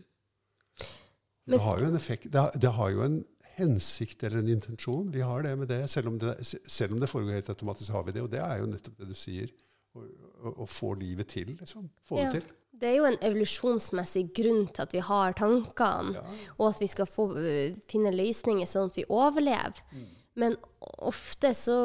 Det 1.51 1.59
har 1.59 1.81
jo 1.81 1.89
en 1.89 1.97
effekt. 1.99 2.29
Det 2.31 2.39
har, 2.39 2.55
det 2.55 2.71
har 2.77 2.93
jo 2.93 3.03
en 3.03 3.19
hensikt 3.57 4.23
eller 4.23 4.39
en 4.39 4.53
intensjon. 4.53 5.09
Vi 5.11 5.23
har 5.25 5.43
det 5.43 5.55
med 5.59 5.67
det. 5.67 5.81
Selv 5.91 6.07
om 6.13 6.17
det, 6.21 6.37
selv 6.47 6.95
om 6.95 7.01
det 7.01 7.09
foregår 7.11 7.41
helt 7.41 7.51
automatisk, 7.51 7.91
har 7.91 8.05
vi 8.07 8.15
det. 8.15 8.23
Og 8.23 8.31
det 8.31 8.39
er 8.45 8.61
jo 8.61 8.69
nettopp 8.71 9.01
det 9.01 9.09
du 9.11 9.17
sier. 9.17 9.51
Å 9.91 10.65
få 10.71 10.93
livet 10.95 11.27
til, 11.33 11.49
liksom. 11.59 11.89
Få 12.07 12.21
Ja. 12.21 12.31
det 12.31 12.39
til. 12.39 12.51
Det 12.81 12.89
er 12.89 12.95
jo 12.97 13.05
en 13.05 13.19
evolusjonsmessig 13.21 14.23
grunn 14.33 14.63
til 14.73 14.81
at 14.87 14.93
vi 14.95 15.03
har 15.05 15.35
tankene, 15.37 16.15
Ja. 16.17 16.23
og 16.57 16.69
at 16.71 16.79
vi 16.81 16.87
skal 16.89 17.05
få, 17.05 17.27
øh, 17.37 17.75
finne 17.87 18.11
løsninger 18.11 18.65
sånn 18.65 18.89
at 18.89 18.97
vi 18.97 19.05
overlever. 19.07 19.83
Mm. 19.93 20.07
Men 20.35 20.55
ofte 21.03 21.51
så 21.53 21.75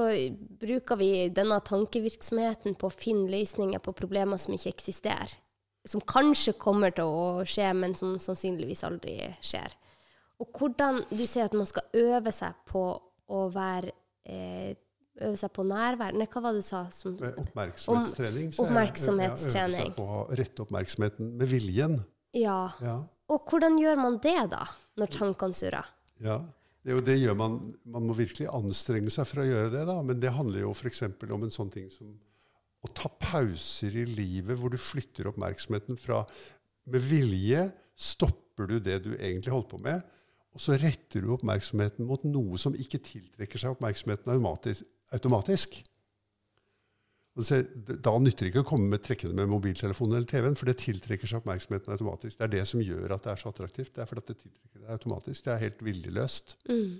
bruker 0.61 0.96
vi 0.96 1.28
denne 1.28 1.59
tankevirksomheten 1.61 2.76
på 2.78 2.88
å 2.88 2.94
finne 2.94 3.28
løsninger 3.28 3.78
på 3.82 3.92
problemer 3.92 4.38
som 4.38 4.54
ikke 4.54 4.72
eksisterer. 4.72 5.35
Som 5.87 6.00
kanskje 6.00 6.54
kommer 6.59 6.94
til 6.94 7.04
å 7.04 7.42
skje, 7.44 7.72
men 7.74 7.94
som 7.94 8.16
sannsynligvis 8.18 8.85
aldri 8.87 9.35
skjer. 9.42 9.74
Og 10.40 10.48
hvordan 10.52 11.04
Du 11.11 11.26
sier 11.26 11.44
at 11.44 11.54
man 11.54 11.66
skal 11.66 11.82
øve 11.94 12.32
seg 12.32 12.54
på 12.66 13.00
å 13.28 13.52
være 13.52 13.92
eh, 14.26 14.74
Øve 15.20 15.37
seg 15.40 15.52
på 15.57 15.64
nærvær. 15.64 16.12
Nei, 16.12 16.26
hva 16.29 16.42
var 16.44 16.52
det 16.52 16.61
du 16.61 16.66
sa? 16.66 16.83
Som, 16.92 17.14
Oppmerksomhetstrening. 17.16 18.50
så 18.52 18.64
er- 18.64 18.68
oppmerksomhetstrening. 18.68 19.55
Ja, 19.55 19.66
øve 19.66 19.87
seg 19.87 19.94
på 19.96 20.07
å 20.07 20.37
rette 20.37 20.62
oppmerksomheten 20.66 21.31
med 21.38 21.48
viljen. 21.48 22.05
ja. 22.35 22.59
Ja. 22.83 23.02
Og 23.29 23.42
hvordan 23.50 23.74
gjør 23.81 23.96
man 23.98 24.18
det, 24.22 24.37
da, 24.52 24.64
når 24.96 25.07
tankene 25.11 25.52
surrer? 25.57 25.87
Ja, 26.22 26.37
det, 26.85 26.92
jo- 26.92 27.00
det 27.00 27.16
gjør 27.18 27.35
man. 27.37 27.74
Man 27.85 28.07
må 28.07 28.14
virkelig 28.14 28.46
anstrenge 28.55 29.11
seg 29.11 29.26
for 29.26 29.40
å 29.42 29.46
gjøre 29.48 29.70
det, 29.72 29.87
da. 29.88 29.96
Men 30.02 30.20
det 30.20 30.31
handler 30.31 30.61
jo 30.61 30.70
f.eks. 30.72 31.02
om 31.02 31.42
en 31.42 31.50
sånn 31.50 31.72
ting 31.72 31.88
som 31.90 32.12
å 32.87 32.92
ta 32.94 33.09
pauser 33.09 33.96
i 33.96 34.05
livet 34.05 34.57
hvor 34.61 34.70
du 34.70 34.76
flytter 34.79 35.26
oppmerksomheten 35.33 35.98
fra 35.98 36.24
Med 36.87 37.00
vilje 37.02 37.72
stopper 37.96 38.68
du 38.68 38.79
det 38.79 39.02
du 39.02 39.16
egentlig 39.16 39.50
holdt 39.50 39.70
på 39.72 39.81
med, 39.83 40.05
og 40.55 40.61
så 40.62 40.76
retter 40.79 41.20
du 41.20 41.33
oppmerksomheten 41.35 42.07
mot 42.07 42.22
noe 42.22 42.57
som 42.57 42.72
ikke 42.79 43.00
tiltrekker 43.02 43.59
seg 43.59 43.74
oppmerksomheten 43.74 44.31
automatisk. 44.31 44.85
Automatisk. 45.14 45.79
Da 47.37 48.14
nytter 48.16 48.47
det 48.47 48.49
ikke 48.49 48.62
å 48.64 48.69
komme 48.71 48.88
med 48.95 49.03
trekkende 49.05 49.37
med 49.37 49.51
mobiltelefonen 49.53 50.16
eller 50.16 50.29
TV-en, 50.31 50.57
for 50.57 50.71
det 50.71 50.79
tiltrekker 50.81 51.29
seg 51.29 51.42
oppmerksomheten 51.42 51.92
automatisk. 51.92 52.38
Det 52.38 52.47
er 52.47 52.55
det 52.55 52.62
som 52.71 52.81
gjør 52.81 53.12
at 53.12 53.27
det 53.27 53.35
er 53.35 53.42
så 53.42 53.53
attraktivt. 53.53 53.92
Det 53.92 54.03
er 54.03 54.09
fordi 54.09 54.25
det 54.31 54.38
tiltrekker 54.40 54.81
deg 54.81 54.95
automatisk. 54.95 55.45
Det 55.45 55.53
er 55.53 55.62
helt 55.66 55.85
viljeløst. 55.85 56.57
Mm. 56.71 56.95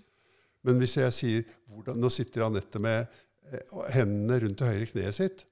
Men 0.66 0.83
hvis 0.83 0.97
jeg 0.99 1.14
sier 1.16 1.47
hvordan, 1.71 2.01
Nå 2.03 2.11
sitter 2.12 2.45
Anette 2.47 2.83
med 2.83 3.07
eh, 3.49 3.77
hendene 3.95 4.40
rundt 4.42 4.61
det 4.61 4.69
høyre 4.69 4.90
kneet 4.90 5.16
sitt. 5.16 5.47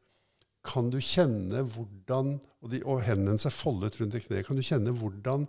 Kan 0.65 0.91
du 0.93 0.99
kjenne 1.01 1.65
hvordan 1.75 2.39
Og, 2.65 2.71
de, 2.73 2.81
og 2.89 3.03
hendene 3.05 3.35
hennes 3.35 3.49
er 3.49 3.53
foldet 3.53 3.99
rundt 4.01 4.17
det 4.17 4.25
kneet. 4.27 4.47
Kan 4.47 4.61
du 4.61 4.65
kjenne 4.65 4.93
hvordan 4.97 5.49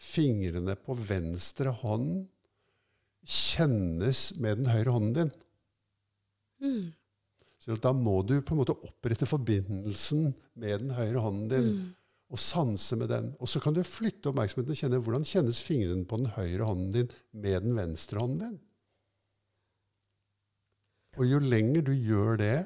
fingrene 0.00 0.74
på 0.82 0.96
venstre 0.98 1.70
hånd 1.82 2.24
kjennes 3.24 4.32
med 4.42 4.60
den 4.60 4.70
høyre 4.72 4.94
hånden 4.94 5.14
din? 5.16 5.34
Mm. 6.64 6.92
Så 7.64 7.76
da 7.80 7.94
må 7.96 8.18
du 8.26 8.38
på 8.44 8.54
en 8.54 8.60
måte 8.60 8.76
opprette 8.76 9.28
forbindelsen 9.28 10.32
med 10.60 10.82
den 10.84 10.96
høyre 10.96 11.22
hånden 11.24 11.46
din. 11.52 11.70
Mm. 11.70 11.92
Og 12.34 12.40
sanse 12.40 12.96
med 12.98 13.08
den. 13.12 13.30
Og 13.38 13.48
så 13.48 13.60
kan 13.62 13.76
du 13.76 13.82
flytte 13.86 14.30
oppmerksomheten 14.30 14.74
og 14.74 14.80
kjenne 14.80 15.00
hvordan 15.06 15.26
kjennes 15.28 15.60
fingrene 15.62 16.06
på 16.08 16.18
den 16.20 16.32
høyre 16.34 16.68
hånden 16.68 16.92
din 16.96 17.18
med 17.44 17.66
den 17.66 17.76
venstre 17.78 18.20
hånden 18.20 18.42
din. 18.42 18.56
Og 21.14 21.28
jo 21.30 21.38
lenger 21.38 21.84
du 21.86 21.92
gjør 21.94 22.40
det, 22.40 22.56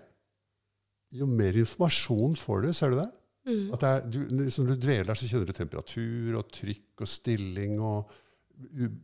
jo 1.18 1.28
mer 1.28 1.56
informasjon 1.56 2.36
får 2.38 2.64
du. 2.64 2.70
Ser 2.76 2.94
du 2.94 3.00
det? 3.00 3.10
Mm. 3.48 3.66
At 3.74 3.82
det 3.82 3.90
er, 3.90 4.08
du, 4.12 4.18
liksom 4.44 4.68
du 4.68 4.74
dveler, 4.76 5.16
så 5.16 5.28
kjenner 5.28 5.48
du 5.48 5.56
temperatur 5.56 6.40
og 6.40 6.50
trykk 6.52 7.04
og 7.04 7.10
stilling 7.10 7.78
og 7.80 8.16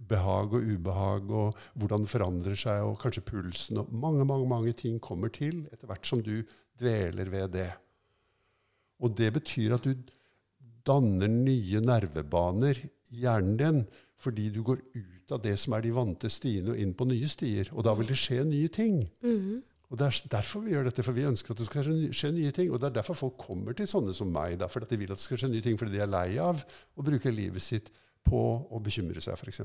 behag 0.09 0.57
og 0.57 0.67
ubehag 0.67 1.31
og 1.31 1.65
hvordan 1.79 2.05
det 2.05 2.11
forandrer 2.11 2.59
seg, 2.59 2.83
og 2.83 2.99
kanskje 3.03 3.25
pulsen 3.29 3.81
og 3.83 3.93
mange, 3.93 4.27
mange, 4.27 4.49
mange 4.51 4.75
ting 4.77 5.01
kommer 5.03 5.33
til 5.35 5.65
etter 5.73 5.87
hvert 5.91 6.09
som 6.09 6.23
du 6.25 6.43
dveler 6.81 7.31
ved 7.31 7.55
det. 7.55 7.71
Og 9.03 9.15
det 9.19 9.33
betyr 9.35 9.77
at 9.77 9.87
du 9.87 9.95
danner 10.87 11.31
nye 11.31 11.81
nervebaner 11.81 12.81
i 12.85 13.23
hjernen 13.25 13.57
din 13.61 13.85
fordi 14.25 14.49
du 14.53 14.63
går 14.65 14.81
ut 14.95 15.33
av 15.35 15.43
det 15.45 15.55
som 15.61 15.75
er 15.77 15.85
de 15.85 15.93
vante 15.93 16.31
stiene, 16.33 16.73
og 16.73 16.81
inn 16.81 16.95
på 16.97 17.05
nye 17.11 17.29
stier. 17.29 17.69
Og 17.75 17.85
da 17.85 17.93
vil 17.99 18.09
det 18.09 18.17
skje 18.17 18.39
nye 18.49 18.71
ting. 18.73 19.03
Mm. 19.21 19.61
Og 19.93 19.99
Det 20.01 20.07
er 20.07 20.31
derfor 20.33 20.65
vi 20.65 20.73
gjør 20.73 20.89
dette, 20.89 21.05
for 21.05 21.13
vi 21.13 21.27
ønsker 21.29 21.53
at 21.53 21.61
det 21.61 21.67
skal 21.69 21.91
skje 22.09 22.31
nye 22.33 22.53
ting. 22.57 22.71
Og 22.73 22.81
det 22.81 22.89
er 22.89 22.97
derfor 22.97 23.19
folk 23.19 23.37
kommer 23.39 23.77
til 23.77 23.87
sånne 23.91 24.15
som 24.17 24.33
meg, 24.33 24.57
da, 24.59 24.67
fordi 24.71 24.95
de 24.95 25.01
vil 25.03 25.13
at 25.13 25.21
det 25.21 25.27
skal 25.27 25.43
skje 25.43 25.53
nye 25.53 25.65
ting, 25.67 25.77
fordi 25.79 25.99
de 25.99 26.01
er 26.03 26.11
lei 26.11 26.39
av 26.41 26.65
å 26.97 27.05
bruke 27.05 27.31
livet 27.35 27.63
sitt 27.63 27.93
på 28.25 28.41
å 28.71 28.81
bekymre 28.83 29.23
seg, 29.23 29.37
f.eks. 29.39 29.61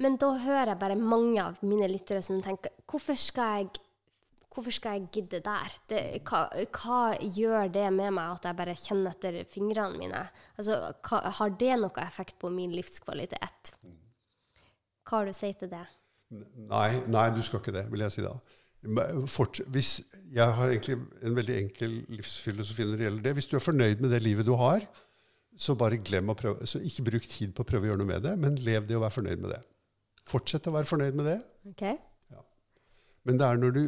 Men 0.00 0.16
da 0.20 0.32
hører 0.40 0.72
jeg 0.72 0.80
bare 0.80 0.96
mange 0.98 1.42
av 1.44 1.60
mine 1.66 1.88
lyttere 1.90 2.22
som 2.24 2.40
tenker 2.42 2.72
Hvorfor 2.88 3.18
skal 3.20 3.60
jeg, 3.60 3.80
hvorfor 4.48 4.74
skal 4.74 4.96
jeg 4.96 5.10
gidde 5.14 5.42
der? 5.44 5.74
Det, 5.90 6.00
hva, 6.28 6.46
hva, 6.72 7.00
gjør 7.20 7.68
det 7.74 7.86
med 7.94 8.16
meg 8.16 8.38
at 8.38 8.48
jeg 8.48 8.58
bare 8.58 8.78
kjenner 8.80 9.12
etter 9.12 9.42
fingrene 9.50 10.00
mine? 10.00 10.22
Altså, 10.56 10.78
hva, 11.06 11.20
har 11.40 11.56
det 11.60 11.74
noe 11.82 12.06
effekt 12.06 12.38
på 12.40 12.52
min 12.54 12.72
livskvalitet? 12.74 13.74
Hva 15.04 15.20
har 15.20 15.28
du 15.28 15.34
å 15.34 15.36
si 15.36 15.52
til 15.58 15.72
det? 15.72 15.84
Nei, 16.70 16.88
nei, 17.10 17.28
du 17.34 17.42
skal 17.42 17.60
ikke 17.60 17.74
det, 17.74 17.84
vil 17.90 18.04
jeg 18.06 18.14
si 18.14 18.24
da. 18.24 18.34
Fort, 19.28 19.60
hvis, 19.74 19.98
jeg 20.32 20.56
har 20.56 20.70
egentlig 20.70 20.96
en 20.96 21.36
veldig 21.36 21.56
enkel 21.66 21.96
livsfilosofi 22.14 22.86
når 22.86 22.96
det 22.96 23.06
gjelder 23.08 23.24
det. 23.26 23.32
Hvis 23.36 23.48
du 23.50 23.56
er 23.58 23.64
fornøyd 23.64 24.00
med 24.00 24.14
det 24.14 24.22
livet 24.24 24.48
du 24.48 24.54
har, 24.56 24.86
så 25.60 25.76
bare 25.78 25.98
glem 26.00 26.32
å 26.32 26.36
prøve. 26.38 26.66
Så 26.68 26.80
ikke 26.84 27.04
bruk 27.10 27.26
tid 27.28 27.52
på 27.56 27.64
å 27.64 27.68
prøve 27.68 27.84
å 27.86 27.90
gjøre 27.90 28.00
noe 28.00 28.08
med 28.08 28.24
det, 28.24 28.32
men 28.40 28.56
lev 28.64 28.86
det 28.88 28.96
og 28.96 29.04
vær 29.04 29.12
fornøyd 29.12 29.42
med 29.42 29.52
det. 29.52 29.60
Fortsett 30.30 30.68
å 30.70 30.72
være 30.72 30.88
fornøyd 30.88 31.18
med 31.18 31.28
det. 31.28 31.38
Ok? 31.72 31.84
Men 33.28 33.36
det 33.36 33.44
er 33.44 33.58
når 33.60 33.74
du 33.76 33.82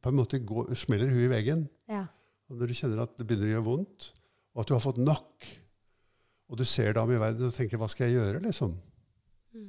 på 0.00 0.08
en 0.12 0.16
måte 0.16 0.40
går, 0.40 0.70
smeller 0.76 1.10
huet 1.12 1.26
i 1.26 1.32
veggen, 1.32 1.66
Ja. 1.88 2.06
og 2.48 2.56
når 2.60 2.70
du 2.70 2.74
kjenner 2.76 3.02
at 3.04 3.16
det 3.16 3.26
begynner 3.26 3.48
å 3.48 3.52
gjøre 3.54 3.66
vondt, 3.68 4.08
og 4.54 4.60
at 4.62 4.68
du 4.68 4.74
har 4.74 4.80
fått 4.84 5.00
nok, 5.00 5.46
og 6.48 6.58
du 6.60 6.64
ser 6.64 6.92
deg 6.92 7.02
om 7.02 7.12
i 7.12 7.20
verden 7.20 7.46
og 7.48 7.54
tenker 7.54 7.78
'hva 7.78 7.88
skal 7.90 8.08
jeg 8.08 8.16
gjøre', 8.20 8.42
liksom? 8.44 8.74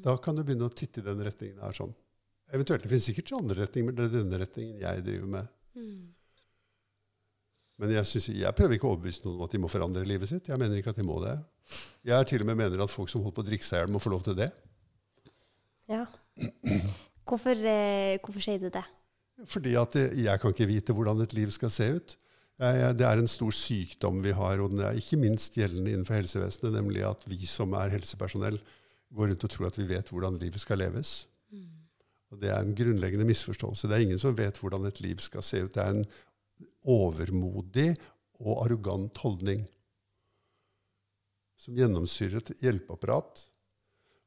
Da 0.01 0.15
kan 0.17 0.35
du 0.35 0.43
begynne 0.43 0.67
å 0.69 0.73
titte 0.73 0.99
i 0.99 1.03
den 1.03 1.19
retningen 1.23 1.59
her 1.61 1.71
sånn. 1.71 1.93
Eventuelt 2.51 2.81
det 2.83 2.89
finnes 2.89 3.05
sikkert 3.05 3.31
andre 3.37 3.65
retninger, 3.65 3.85
men 3.85 3.95
det 3.95 4.05
er 4.05 4.23
denne 4.23 4.39
retningen 4.39 4.79
jeg 4.79 5.03
driver 5.03 5.27
med. 5.27 5.47
Mm. 5.75 6.13
Men 7.81 7.91
jeg, 7.91 8.07
synes, 8.07 8.29
jeg 8.39 8.55
prøver 8.55 8.77
ikke 8.77 8.87
å 8.87 8.93
overbevise 8.93 9.25
noen 9.25 9.39
om 9.39 9.47
at 9.47 9.55
de 9.55 9.59
må 9.59 9.69
forandre 9.71 10.05
livet 10.07 10.31
sitt. 10.31 10.47
Jeg 10.47 10.59
mener 10.61 10.79
ikke 10.79 10.93
at 10.93 10.99
de 10.99 11.07
må 11.07 11.17
det. 11.23 11.35
Jeg 12.07 12.15
er 12.15 12.27
til 12.29 12.45
og 12.45 12.47
med 12.47 12.59
mener 12.61 12.83
at 12.85 12.93
folk 12.93 13.11
som 13.11 13.23
holder 13.25 13.35
på 13.35 13.43
å 13.43 13.47
drikke 13.49 13.67
seg 13.67 13.79
i 13.79 13.81
hjel, 13.83 13.91
må 13.91 14.01
få 14.03 14.13
lov 14.13 14.23
til 14.27 14.37
det. 14.39 14.51
ja. 15.91 16.05
Hvorfor, 17.25 17.57
eh, 17.57 18.19
hvorfor 18.21 18.43
sier 18.43 18.59
du 18.61 18.69
det? 18.69 18.83
Fordi 19.49 19.73
at 19.79 19.95
jeg 19.97 20.39
kan 20.39 20.53
ikke 20.53 20.67
vite 20.69 20.93
hvordan 20.95 21.23
et 21.23 21.33
liv 21.33 21.49
skal 21.51 21.71
se 21.73 21.87
ut. 21.97 22.15
Det 22.55 23.03
er 23.03 23.19
en 23.19 23.27
stor 23.27 23.51
sykdom 23.51 24.21
vi 24.23 24.31
har, 24.31 24.61
og 24.63 24.71
den 24.71 24.83
er 24.85 24.95
ikke 24.95 25.19
minst 25.19 25.57
gjeldende 25.57 25.91
innenfor 25.91 26.15
helsevesenet, 26.15 26.71
nemlig 26.77 27.01
at 27.03 27.25
vi 27.27 27.41
som 27.49 27.73
er 27.75 27.91
helsepersonell, 27.97 28.61
går 29.15 29.31
rundt 29.31 29.43
og 29.43 29.51
tror 29.51 29.67
at 29.67 29.79
vi 29.79 29.87
vet 29.89 30.11
hvordan 30.11 30.37
livet 30.39 30.61
skal 30.63 30.79
leves. 30.79 31.25
Og 32.31 32.39
Det 32.41 32.49
er 32.49 32.59
en 32.59 32.75
grunnleggende 32.75 33.27
misforståelse. 33.27 33.87
Det 33.87 33.95
er 33.95 34.05
ingen 34.05 34.19
som 34.19 34.37
vet 34.37 34.57
hvordan 34.59 34.85
et 34.85 35.01
liv 35.01 35.19
skal 35.23 35.43
se 35.43 35.63
ut. 35.63 35.73
Det 35.73 35.83
er 35.83 35.93
en 35.93 36.05
overmodig 36.85 37.93
og 38.43 38.65
arrogant 38.65 39.17
holdning 39.23 39.63
som 41.59 41.77
gjennomsyrer 41.77 42.41
et 42.41 42.63
hjelpeapparat, 42.65 43.45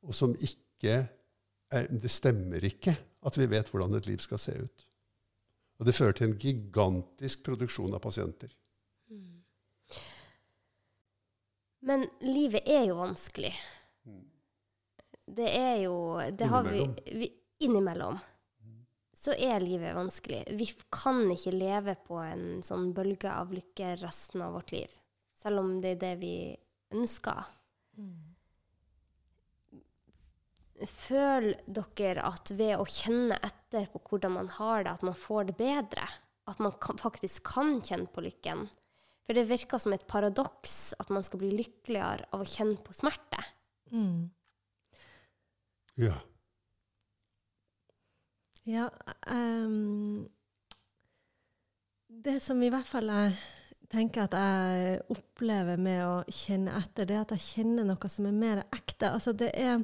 og 0.02 0.14
som 0.16 0.34
ikke 0.34 1.04
er, 1.68 1.86
Det 1.90 2.08
stemmer 2.08 2.64
ikke 2.64 2.94
at 3.28 3.36
vi 3.36 3.46
vet 3.46 3.68
hvordan 3.68 3.98
et 3.98 4.06
liv 4.08 4.22
skal 4.24 4.40
se 4.40 4.54
ut. 4.56 4.84
Og 5.78 5.86
det 5.86 5.94
fører 5.94 6.14
til 6.16 6.30
en 6.30 6.38
gigantisk 6.40 7.42
produksjon 7.44 7.92
av 7.92 8.00
pasienter. 8.00 8.54
Men 11.84 12.06
livet 12.24 12.64
er 12.64 12.88
jo 12.88 12.96
vanskelig. 13.02 13.52
Det 15.28 15.50
er 15.52 15.76
jo 15.84 15.98
det 16.32 16.48
har 16.48 16.64
vi, 16.66 16.86
vi 17.12 17.28
Innimellom. 17.60 18.16
Så 19.18 19.34
er 19.34 19.58
livet 19.64 19.96
vanskelig. 19.96 20.44
Vi 20.54 20.68
kan 20.94 21.24
ikke 21.34 21.50
leve 21.56 21.96
på 22.06 22.20
en 22.22 22.62
sånn 22.62 22.92
bølge 22.94 23.32
av 23.34 23.50
lykke 23.50 23.96
resten 24.04 24.44
av 24.46 24.54
vårt 24.54 24.70
liv. 24.76 24.92
Selv 25.34 25.64
om 25.64 25.72
det 25.82 25.96
er 25.96 26.02
det 26.04 26.12
vi 26.20 26.34
ønsker. 26.94 27.48
Føler 30.86 31.58
dere 31.66 32.28
at 32.28 32.52
ved 32.54 32.76
å 32.78 32.86
kjenne 32.86 33.40
etter 33.42 33.88
på 33.90 34.04
hvordan 34.06 34.36
man 34.36 34.52
har 34.54 34.86
det, 34.86 34.94
at 34.94 35.06
man 35.06 35.18
får 35.18 35.50
det 35.50 35.58
bedre? 35.58 36.06
At 36.48 36.62
man 36.62 36.78
kan, 36.80 37.00
faktisk 37.02 37.50
kan 37.50 37.80
kjenne 37.82 38.06
på 38.14 38.22
lykken? 38.24 38.68
For 39.26 39.36
det 39.36 39.48
virker 39.50 39.82
som 39.82 39.92
et 39.92 40.06
paradoks 40.08 40.94
at 41.02 41.10
man 41.12 41.26
skal 41.26 41.42
bli 41.42 41.50
lykkeligere 41.58 42.30
av 42.30 42.46
å 42.46 42.48
kjenne 42.48 42.78
på 42.80 42.94
smerte. 42.96 43.42
Mm. 43.90 44.30
Ja. 45.98 46.14
Ja, 48.68 48.90
um, 49.32 50.28
det 52.08 52.40
som 52.44 52.60
i 52.62 52.68
hvert 52.72 52.88
fall 52.88 53.08
jeg 53.08 53.36
tenker 53.88 54.26
at 54.26 54.34
jeg 54.36 54.98
opplever 55.14 55.80
med 55.80 56.02
å 56.04 56.16
kjenne 56.28 56.76
etter, 56.76 57.08
det 57.08 57.16
er 57.16 57.22
at 57.24 57.36
jeg 57.38 57.44
kjenner 57.46 57.86
noe 57.88 58.10
som 58.12 58.26
er 58.28 58.36
mer 58.36 58.60
ekte. 58.66 59.14
Altså 59.14 59.32
det 59.32 59.48
er 59.56 59.78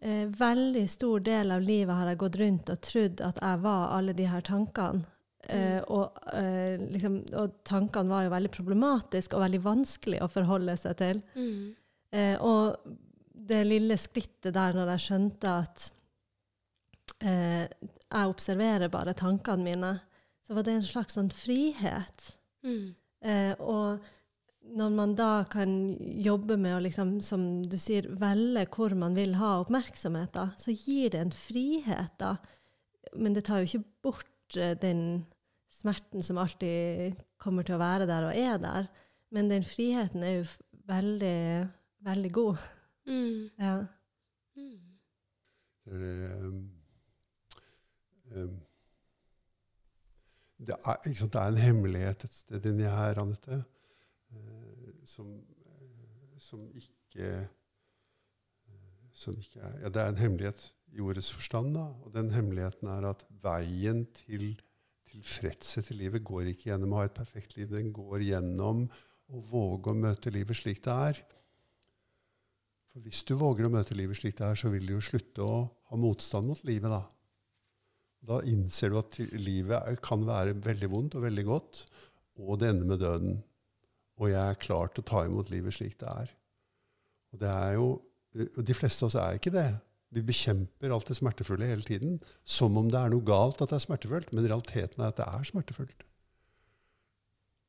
eh, 0.00 0.24
veldig 0.26 0.82
stor 0.90 1.22
del 1.22 1.54
av 1.54 1.62
livet 1.62 1.94
har 1.94 2.10
jeg 2.10 2.20
gått 2.24 2.38
rundt 2.42 2.72
og 2.74 2.80
trodd 2.82 3.22
at 3.22 3.38
jeg 3.38 3.62
var 3.62 3.92
alle 3.94 4.16
de 4.18 4.26
her 4.32 4.42
tankene. 4.46 5.06
Eh, 5.46 5.78
og, 5.94 6.18
eh, 6.34 6.74
liksom, 6.90 7.20
og 7.38 7.60
tankene 7.62 8.10
var 8.10 8.26
jo 8.26 8.32
veldig 8.34 8.50
problematiske 8.56 9.38
og 9.38 9.44
veldig 9.44 9.62
vanskelig 9.62 10.24
å 10.24 10.32
forholde 10.32 10.74
seg 10.80 10.96
til. 10.98 11.22
Eh, 12.10 12.34
og 12.42 12.96
det 13.46 13.62
lille 13.68 13.94
skrittet 14.00 14.56
der 14.56 14.74
når 14.74 14.96
jeg 14.96 15.04
skjønte 15.06 15.52
at 15.62 15.90
eh, 17.20 17.64
jeg 17.66 18.32
observerer 18.32 18.92
bare 18.92 19.16
tankene 19.16 19.66
mine, 19.66 19.92
så 20.46 20.56
var 20.56 20.66
det 20.66 20.76
en 20.76 20.86
slags 20.86 21.16
sånn 21.18 21.32
frihet. 21.34 22.28
Mm. 22.66 22.94
Eh, 23.26 23.54
og 23.62 24.04
når 24.76 24.92
man 24.94 25.14
da 25.18 25.30
kan 25.50 25.70
jobbe 26.22 26.56
med 26.58 26.76
å, 26.76 26.82
liksom, 26.82 27.16
som 27.22 27.46
du 27.66 27.76
sier, 27.80 28.08
velge 28.20 28.66
hvor 28.74 28.94
man 28.98 29.16
vil 29.18 29.36
ha 29.40 29.56
oppmerksomhet, 29.62 30.34
da, 30.34 30.50
så 30.58 30.74
gir 30.74 31.14
det 31.14 31.22
en 31.22 31.34
frihet, 31.34 32.14
da. 32.22 32.36
Men 33.16 33.36
det 33.36 33.46
tar 33.46 33.62
jo 33.62 33.70
ikke 33.70 33.88
bort 34.06 34.58
eh, 34.58 34.74
den 34.78 35.26
smerten 35.70 36.24
som 36.24 36.38
alltid 36.40 37.18
kommer 37.42 37.66
til 37.66 37.76
å 37.76 37.82
være 37.82 38.08
der 38.08 38.28
og 38.28 38.38
er 38.38 38.62
der. 38.62 38.88
Men 39.34 39.50
den 39.50 39.66
friheten 39.66 40.24
er 40.24 40.38
jo 40.38 40.46
veldig, 40.88 41.68
veldig 42.06 42.32
god. 42.32 42.62
Mm. 43.06 43.50
Ja. 43.60 43.76
Det 45.86 45.94
um, 45.94 46.54
um, 46.54 46.75
det, 50.56 50.74
er, 50.74 51.14
sant, 51.14 51.32
det 51.32 51.40
er 51.40 51.52
en 51.52 51.60
hemmelighet 51.60 52.24
et 52.26 52.38
sted 52.40 52.66
inni 52.70 52.88
her, 52.88 53.20
Anette, 53.22 53.60
eh, 54.32 54.94
som, 55.08 55.28
eh, 55.36 56.40
som 56.42 56.64
ikke 56.74 57.28
eh, 57.28 57.46
som 59.16 59.36
ikke 59.40 59.60
er, 59.62 59.76
ja, 59.84 59.88
Det 59.88 60.02
er 60.02 60.12
en 60.12 60.20
hemmelighet 60.20 60.62
i 60.92 61.00
ordets 61.00 61.32
forstand. 61.32 61.74
Da, 61.76 61.86
og 62.04 62.12
den 62.14 62.30
hemmeligheten 62.34 62.88
er 62.92 63.10
at 63.10 63.24
veien 63.42 64.04
til 64.16 64.54
tilfredshet 65.08 65.90
i 65.94 66.00
livet 66.02 66.24
går 66.26 66.50
ikke 66.52 66.70
gjennom 66.70 66.92
å 66.92 67.00
ha 67.00 67.08
et 67.08 67.16
perfekt 67.16 67.56
liv. 67.56 67.70
Den 67.70 67.92
går 67.96 68.26
gjennom 68.26 68.84
å 69.32 69.40
våge 69.50 69.92
å 69.92 69.98
møte 69.98 70.32
livet 70.34 70.58
slik 70.58 70.82
det 70.84 70.96
er. 71.08 71.22
For 72.92 73.04
hvis 73.04 73.22
du 73.28 73.34
våger 73.38 73.68
å 73.68 73.72
møte 73.72 73.96
livet 73.96 74.20
slik 74.20 74.36
det 74.38 74.50
er, 74.50 74.58
så 74.58 74.72
vil 74.72 74.86
du 74.86 74.96
jo 74.96 75.04
slutte 75.04 75.46
å 75.46 75.62
ha 75.90 76.00
motstand 76.00 76.52
mot 76.52 76.62
livet, 76.68 76.92
da. 76.92 77.02
Da 78.26 78.40
innser 78.42 78.90
du 78.90 78.98
at 78.98 79.18
livet 79.38 80.00
kan 80.04 80.24
være 80.26 80.56
veldig 80.64 80.88
vondt 80.90 81.16
og 81.18 81.26
veldig 81.26 81.44
godt, 81.46 81.84
og 82.42 82.58
det 82.60 82.72
ender 82.72 82.90
med 82.90 83.02
døden. 83.02 83.36
Og 84.18 84.30
jeg 84.32 84.42
er 84.42 84.60
klar 84.60 84.90
til 84.90 85.04
å 85.04 85.08
ta 85.10 85.24
imot 85.26 85.52
livet 85.52 85.76
slik 85.76 85.98
det 86.00 86.08
er. 86.10 86.32
Og 87.32 87.42
det 87.42 87.52
er 87.52 87.76
jo, 87.78 87.88
De 88.36 88.74
fleste 88.76 89.04
av 89.04 89.08
oss 89.08 89.16
er 89.16 89.38
ikke 89.38 89.52
det. 89.54 89.68
Vi 90.12 90.22
bekjemper 90.24 90.92
alt 90.92 91.08
det 91.08 91.16
smertefulle 91.16 91.68
hele 91.70 91.84
tiden, 91.86 92.18
som 92.44 92.76
om 92.76 92.90
det 92.92 92.98
er 93.00 93.12
noe 93.12 93.24
galt 93.24 93.62
at 93.64 93.72
det 93.72 93.78
er 93.78 93.84
smertefullt. 93.86 94.32
Men 94.32 94.46
realiteten 94.46 95.02
er 95.02 95.12
at 95.12 95.18
det 95.20 95.26
er 95.26 95.48
smertefullt. 95.48 96.05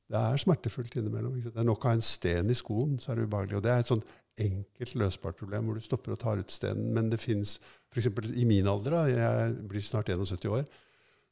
Det 0.07 0.19
er 0.19 0.39
smertefullt 0.39 0.95
innimellom. 0.95 1.35
Det 1.43 1.51
er 1.51 1.67
nok 1.67 1.85
av 1.85 1.97
en 1.97 2.05
sten 2.05 2.51
i 2.51 2.55
skoen, 2.55 2.95
så 3.01 3.11
er 3.11 3.19
det 3.19 3.27
ubehagelig. 3.27 3.59
Og 3.59 3.65
det 3.65 3.73
er 3.73 3.83
et 3.83 3.91
sånn 3.91 4.05
enkelt 4.47 4.95
løsbart 5.01 5.39
problem 5.39 5.67
hvor 5.67 5.77
du 5.77 5.83
stopper 5.83 6.13
og 6.13 6.21
tar 6.21 6.39
ut 6.39 6.53
stenen. 6.53 6.91
Men 6.95 7.11
det 7.11 7.19
fins 7.19 7.57
f.eks. 7.91 8.09
i 8.37 8.45
min 8.47 8.69
alder, 8.71 8.95
da, 8.95 9.03
jeg 9.11 9.55
blir 9.67 9.83
snart 9.83 10.11
71 10.13 10.47
år, 10.53 10.67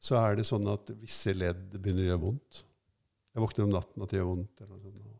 så 0.02 0.18
er 0.20 0.36
det 0.36 0.48
sånn 0.48 0.66
at 0.68 0.92
visse 1.00 1.32
ledd 1.32 1.70
begynner 1.78 2.04
å 2.04 2.10
gjøre 2.10 2.24
vondt. 2.26 2.62
Jeg 3.32 3.44
våkner 3.44 3.66
om 3.66 3.76
natten 3.76 4.04
at 4.04 4.12
det 4.12 4.20
gjør 4.20 4.32
vondt. 4.32 4.60
eller 4.60 4.76
noe 4.76 4.92
sånt. 4.92 5.12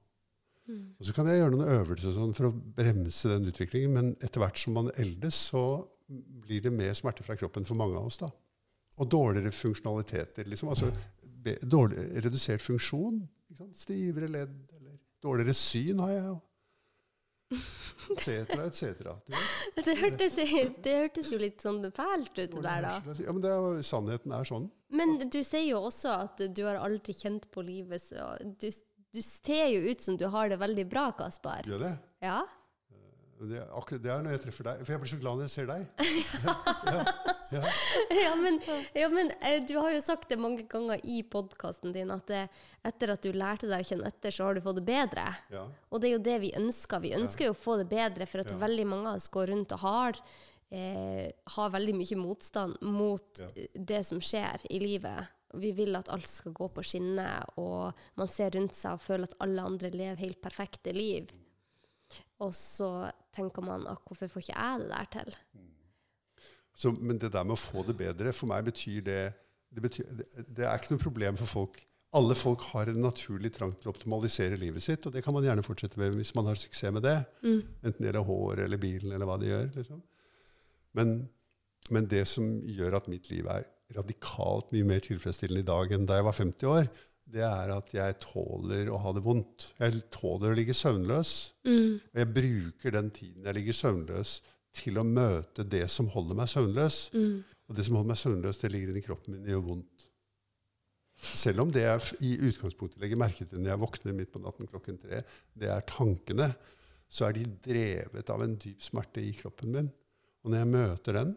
Mm. 0.66 0.86
Og 0.98 1.06
så 1.06 1.14
kan 1.14 1.28
jeg 1.30 1.38
gjøre 1.38 1.54
noen 1.54 1.74
øvelser 1.76 2.14
sånn 2.16 2.32
for 2.36 2.48
å 2.48 2.56
bremse 2.76 3.30
den 3.30 3.48
utviklingen, 3.52 3.92
men 3.94 4.08
etter 4.18 4.42
hvert 4.42 4.58
som 4.58 4.74
man 4.76 4.90
eldes, 4.98 5.38
så 5.52 5.62
blir 6.08 6.64
det 6.64 6.74
mer 6.74 6.94
smerte 6.98 7.24
fra 7.26 7.36
kroppen 7.38 7.66
for 7.66 7.78
mange 7.78 7.96
av 7.98 8.10
oss. 8.10 8.18
da. 8.20 8.28
Og 9.00 9.08
dårligere 9.12 9.52
funksjonaliteter. 9.54 10.48
liksom, 10.48 10.72
altså 10.72 10.90
dårlig, 11.62 12.24
Redusert 12.24 12.64
funksjon. 12.64 13.20
Stivere 13.76 14.28
ledd, 14.30 14.58
eller 14.76 14.98
dårligere 15.22 15.54
syn 15.56 16.02
har 16.04 16.12
jeg 16.14 16.26
jo. 16.26 16.36
Etc., 18.10 18.28
etc. 18.58 18.82
Det 19.76 19.94
hørtes, 20.00 20.34
det 20.82 20.94
hørtes 20.96 21.30
jo 21.30 21.38
litt 21.38 21.62
sånn 21.62 21.78
fælt 21.94 22.34
ut 22.34 22.56
det 22.56 22.62
der, 22.64 22.86
da. 22.86 23.14
Ja, 23.22 23.34
men 23.34 23.46
er, 23.46 23.80
Sannheten 23.86 24.34
er 24.34 24.46
sånn. 24.48 24.68
Men 24.94 25.16
du 25.22 25.40
sier 25.46 25.66
jo 25.68 25.84
også 25.88 26.12
at 26.26 26.42
du 26.54 26.62
har 26.66 26.80
aldri 26.82 27.14
kjent 27.16 27.48
på 27.54 27.64
livet, 27.66 28.02
så 28.02 28.34
du, 28.42 28.68
du 29.14 29.22
ser 29.24 29.70
jo 29.74 29.82
ut 29.90 30.02
som 30.02 30.18
du 30.18 30.26
har 30.32 30.50
det 30.52 30.60
veldig 30.62 30.86
bra, 30.90 31.08
Kaspar. 31.18 31.66
Gjør 31.66 31.86
det? 31.86 31.96
Ja. 32.24 32.42
Det, 33.36 33.60
akkurat 33.76 34.02
det 34.02 34.12
er 34.12 34.22
når 34.24 34.36
jeg 34.36 34.44
treffer 34.46 34.70
deg. 34.70 34.84
For 34.84 34.94
jeg 34.94 35.02
blir 35.02 35.12
så 35.12 35.18
glad 35.20 35.40
når 35.40 35.48
jeg 35.48 35.54
ser 35.54 35.66
deg. 35.68 35.82
ja, 36.88 37.34
ja. 37.50 37.62
ja, 38.24 38.32
men, 38.40 38.58
ja, 38.94 39.08
men, 39.08 39.30
eh, 39.40 39.62
du 39.68 39.76
har 39.78 39.92
jo 39.94 40.00
sagt 40.04 40.28
det 40.28 40.38
mange 40.40 40.64
ganger 40.70 41.00
i 41.04 41.20
podkasten 41.22 41.94
din 41.94 42.10
at 42.14 42.26
det, 42.30 42.42
etter 42.86 43.14
at 43.14 43.22
du 43.22 43.30
lærte 43.36 43.70
deg 43.70 43.84
å 43.84 43.88
kjenne 43.90 44.10
etter, 44.10 44.34
så 44.34 44.48
har 44.48 44.56
du 44.56 44.64
fått 44.64 44.80
det 44.80 44.86
bedre. 44.88 45.28
Og 45.90 46.02
det 46.02 46.10
er 46.10 46.16
jo 46.16 46.24
det 46.26 46.40
vi 46.46 46.52
ønsker. 46.58 47.02
Vi 47.04 47.14
ønsker 47.18 47.48
jo 47.48 47.54
å 47.54 47.58
få 47.58 47.78
det 47.82 47.88
bedre, 47.90 48.28
for 48.30 48.42
at 48.42 48.52
veldig 48.60 48.88
mange 48.90 49.12
av 49.12 49.20
oss 49.20 49.30
går 49.32 49.50
rundt 49.52 49.74
og 49.76 49.82
har, 49.84 50.20
eh, 50.70 51.30
har 51.56 51.72
veldig 51.74 51.96
mye 52.02 52.20
motstand 52.20 52.82
mot 52.82 53.42
det 53.74 54.02
som 54.06 54.20
skjer 54.22 54.66
i 54.70 54.82
livet. 54.82 55.32
Vi 55.56 55.70
vil 55.72 55.96
at 55.96 56.10
alt 56.12 56.28
skal 56.28 56.52
gå 56.52 56.68
på 56.74 56.84
skinner, 56.84 57.46
og 57.56 57.96
man 58.18 58.28
ser 58.28 58.50
rundt 58.56 58.74
seg 58.76 58.98
og 58.98 59.04
føler 59.04 59.30
at 59.30 59.38
alle 59.46 59.62
andre 59.62 59.90
lever 59.94 60.24
helt 60.24 60.42
perfekte 60.42 60.92
liv. 60.92 61.30
Og 62.44 62.52
så 62.54 63.10
tenker 63.34 63.64
man 63.64 63.86
at 63.88 64.02
hvorfor 64.06 64.30
får 64.30 64.44
ikke 64.44 64.58
jeg 64.58 64.82
det 64.82 64.90
der 64.90 65.10
til? 65.14 65.38
Så, 66.76 66.92
men 66.92 67.18
det 67.20 67.32
der 67.32 67.44
med 67.46 67.56
å 67.56 67.60
få 67.60 67.82
det 67.88 67.96
bedre, 67.96 68.34
for 68.36 68.50
meg 68.50 68.66
betyr 68.68 69.04
det 69.06 69.20
det, 69.76 69.82
betyr, 69.82 70.08
det 70.16 70.44
det, 70.46 70.64
er 70.64 70.78
ikke 70.78 70.94
noe 70.94 71.02
problem 71.02 71.38
for 71.40 71.50
folk. 71.50 71.80
Alle 72.16 72.36
folk 72.38 72.62
har 72.70 72.88
en 72.88 73.02
naturlig 73.02 73.50
trang 73.56 73.74
til 73.76 73.90
å 73.90 73.94
optimalisere 73.94 74.58
livet 74.60 74.84
sitt, 74.84 75.04
og 75.04 75.12
det 75.12 75.24
kan 75.24 75.34
man 75.36 75.44
gjerne 75.44 75.64
fortsette 75.66 75.98
med 76.00 76.14
hvis 76.16 76.32
man 76.36 76.48
har 76.48 76.58
suksess 76.60 76.94
med 76.94 77.04
det. 77.04 77.16
Mm. 77.42 77.58
Enten 77.82 77.98
det 77.98 78.08
gjelder 78.08 78.28
hår 78.28 78.62
eller 78.66 78.80
bilen 78.80 79.12
eller 79.12 79.28
hva 79.28 79.36
det 79.42 79.50
gjør. 79.50 79.66
Liksom. 79.74 80.04
Men, 80.96 81.16
men, 81.92 82.08
det 82.08 82.22
som 82.30 82.46
gjør 82.62 83.00
at 83.00 83.10
mitt 83.12 83.28
liv 83.32 83.50
er 83.52 83.66
radikalt 83.96 84.72
mye 84.74 84.86
mer 84.86 85.04
tilfredsstillende 85.04 85.64
i 85.66 85.68
dag 85.68 85.92
enn 85.94 86.08
da 86.08 86.16
jeg 86.18 86.28
var 86.28 86.38
50 86.38 86.72
år, 86.72 86.88
det 87.36 87.42
er 87.42 87.72
at 87.74 87.90
jeg 87.94 88.18
tåler 88.22 88.88
å 88.88 89.00
ha 89.02 89.12
det 89.14 89.22
vondt. 89.24 89.70
Jeg 89.82 90.04
tåler 90.14 90.52
å 90.52 90.56
ligge 90.56 90.76
søvnløs. 90.78 91.32
Mm. 91.66 91.98
Og 91.98 92.20
jeg 92.22 92.34
bruker 92.38 92.94
den 92.94 93.10
tiden 93.14 93.48
jeg 93.48 93.58
ligger 93.58 93.76
søvnløs, 93.82 94.38
til 94.76 95.00
å 95.00 95.06
møte 95.06 95.64
det 95.66 95.86
som 95.92 96.08
holder 96.12 96.38
meg 96.38 96.50
søvnløs. 96.52 96.98
Mm. 97.16 97.36
Og 97.66 97.78
det 97.78 97.86
som 97.86 97.96
holder 97.98 98.12
meg 98.12 98.20
søvnløs, 98.20 98.60
det 98.62 98.70
ligger 98.72 98.92
inni 98.92 99.04
kroppen 99.04 99.34
min 99.34 99.46
og 99.46 99.54
gjør 99.54 99.64
vondt. 99.70 100.06
Selv 101.16 101.62
om 101.64 101.70
det 101.72 101.86
jeg 101.86 102.18
i 102.28 102.34
utgangspunktet 102.50 103.00
legger 103.00 103.18
merke 103.20 103.46
til 103.48 103.62
når 103.62 103.72
jeg 103.72 103.82
våkner 103.86 104.16
midt 104.18 104.32
på 104.34 104.42
natten 104.44 104.68
klokken 104.68 104.98
tre, 105.00 105.22
det 105.56 105.70
er 105.72 105.86
tankene, 105.88 106.50
så 107.08 107.28
er 107.28 107.38
de 107.38 107.46
drevet 107.64 108.32
av 108.34 108.42
en 108.44 108.56
dyp 108.60 108.84
smerte 108.84 109.22
i 109.24 109.32
kroppen 109.38 109.72
min. 109.72 109.88
Og 110.44 110.52
når 110.52 110.62
jeg 110.62 110.72
møter 110.74 111.16
den, 111.16 111.32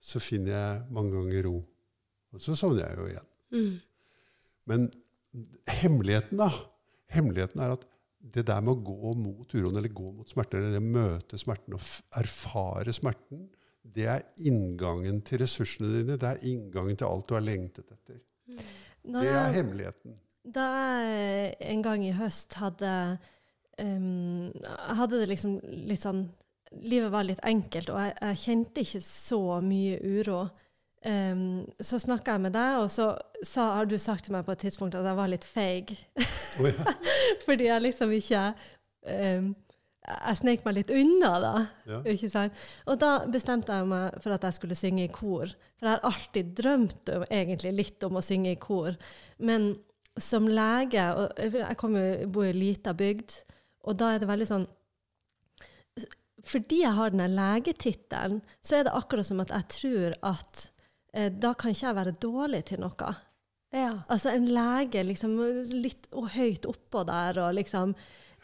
så 0.00 0.22
finner 0.22 0.54
jeg 0.54 0.82
mange 0.96 1.12
ganger 1.18 1.46
ro. 1.46 1.58
Og 2.32 2.42
så 2.42 2.56
sovner 2.56 2.86
jeg 2.86 2.96
jo 2.96 3.08
igjen. 3.10 3.30
Mm. 3.50 3.76
Men 4.70 4.86
hemmeligheten, 5.68 6.40
da, 6.40 6.48
hemmeligheten 7.12 7.60
er 7.62 7.74
at 7.76 7.84
det 8.20 8.44
der 8.48 8.60
med 8.60 8.76
å 8.76 8.84
gå 8.84 9.14
mot 9.16 9.54
uroen, 9.54 9.78
eller 9.80 9.92
gå 9.96 10.10
mot 10.12 10.28
smerten, 10.28 10.66
eller 10.68 10.84
møte 10.84 11.38
smerten 11.40 11.76
og 11.76 11.84
erfare 12.20 12.92
smerten, 12.94 13.48
det 13.80 14.06
er 14.12 14.26
inngangen 14.46 15.22
til 15.26 15.40
ressursene 15.40 15.88
dine. 15.94 16.18
Det 16.20 16.28
er 16.28 16.42
inngangen 16.50 16.98
til 17.00 17.08
alt 17.08 17.28
du 17.30 17.34
har 17.36 17.44
lengtet 17.44 17.88
etter. 17.88 18.20
Når 19.08 19.24
det 19.24 19.36
er 19.38 19.54
hemmeligheten. 19.56 20.18
Da 20.44 20.66
jeg 21.00 21.54
en 21.72 21.82
gang 21.84 22.04
i 22.04 22.14
høst 22.16 22.56
hadde 22.60 22.92
um, 23.80 24.50
hadde 24.98 25.20
det 25.20 25.30
liksom 25.32 25.58
litt 25.88 26.04
sånn 26.04 26.28
Livet 26.86 27.10
var 27.10 27.24
litt 27.26 27.40
enkelt, 27.42 27.88
og 27.90 27.96
jeg, 27.98 28.12
jeg 28.14 28.38
kjente 28.38 28.82
ikke 28.84 29.00
så 29.02 29.40
mye 29.58 29.96
uro. 30.06 30.44
Um, 31.00 31.64
så 31.80 31.96
snakka 31.96 32.34
jeg 32.36 32.44
med 32.44 32.52
deg, 32.52 32.82
og 32.82 32.90
så 32.92 33.14
sa, 33.40 33.70
har 33.78 33.86
du 33.88 33.96
sagt 33.96 34.26
til 34.26 34.34
meg 34.34 34.44
på 34.44 34.52
et 34.52 34.60
tidspunkt 34.66 34.98
at 34.98 35.06
jeg 35.08 35.16
var 35.16 35.30
litt 35.32 35.46
feig. 35.48 35.94
Oh, 36.60 36.68
ja. 36.68 36.94
Fordi 37.46 37.70
jeg 37.70 37.84
liksom 37.86 38.10
ikke 38.12 38.42
um, 39.08 39.46
Jeg 40.10 40.40
snek 40.40 40.66
meg 40.66 40.74
litt 40.76 40.90
unna, 40.92 41.30
da. 41.40 41.52
Ja. 41.88 42.00
Ikke 42.12 42.28
sant? 42.32 42.56
Og 42.84 42.98
da 43.00 43.14
bestemte 43.32 43.78
jeg 43.78 43.88
meg 43.88 44.18
for 44.20 44.36
at 44.36 44.44
jeg 44.44 44.58
skulle 44.58 44.76
synge 44.76 45.06
i 45.06 45.12
kor. 45.12 45.52
For 45.78 45.88
jeg 45.88 45.96
har 45.96 46.10
alltid 46.10 46.50
drømt 46.58 47.12
om, 47.14 47.24
egentlig 47.30 47.72
litt 47.78 48.04
om 48.08 48.18
å 48.20 48.24
synge 48.24 48.52
i 48.52 48.60
kor. 48.60 48.98
Men 49.38 49.72
som 50.20 50.48
lege 50.50 51.04
og 51.16 51.38
Jeg 51.38 51.78
kommer, 51.80 52.26
bor 52.26 52.44
i 52.44 52.50
ei 52.50 52.58
lita 52.58 52.92
bygd, 52.92 53.38
og 53.88 53.96
da 53.96 54.10
er 54.12 54.20
det 54.20 54.28
veldig 54.28 54.48
sånn 54.50 54.68
fordi 56.50 56.78
jeg 56.80 56.96
har 56.96 57.12
denne 57.12 57.26
legetittelen, 57.28 58.38
så 58.64 58.78
er 58.78 58.86
det 58.86 58.94
akkurat 58.96 59.28
som 59.28 59.42
at 59.42 59.50
jeg 59.52 59.66
tror 59.74 60.14
at 60.24 60.62
da 61.12 61.52
kan 61.58 61.74
ikke 61.74 61.86
jeg 61.86 61.96
være 61.96 62.16
dårlig 62.22 62.64
til 62.70 62.82
noe. 62.84 63.12
Ja. 63.74 63.92
Altså 64.10 64.32
en 64.34 64.48
lege 64.50 65.02
liksom 65.06 65.36
litt 65.78 66.08
og 66.10 66.32
høyt 66.34 66.66
oppå 66.70 67.04
der, 67.06 67.38
og 67.42 67.54
liksom 67.58 67.94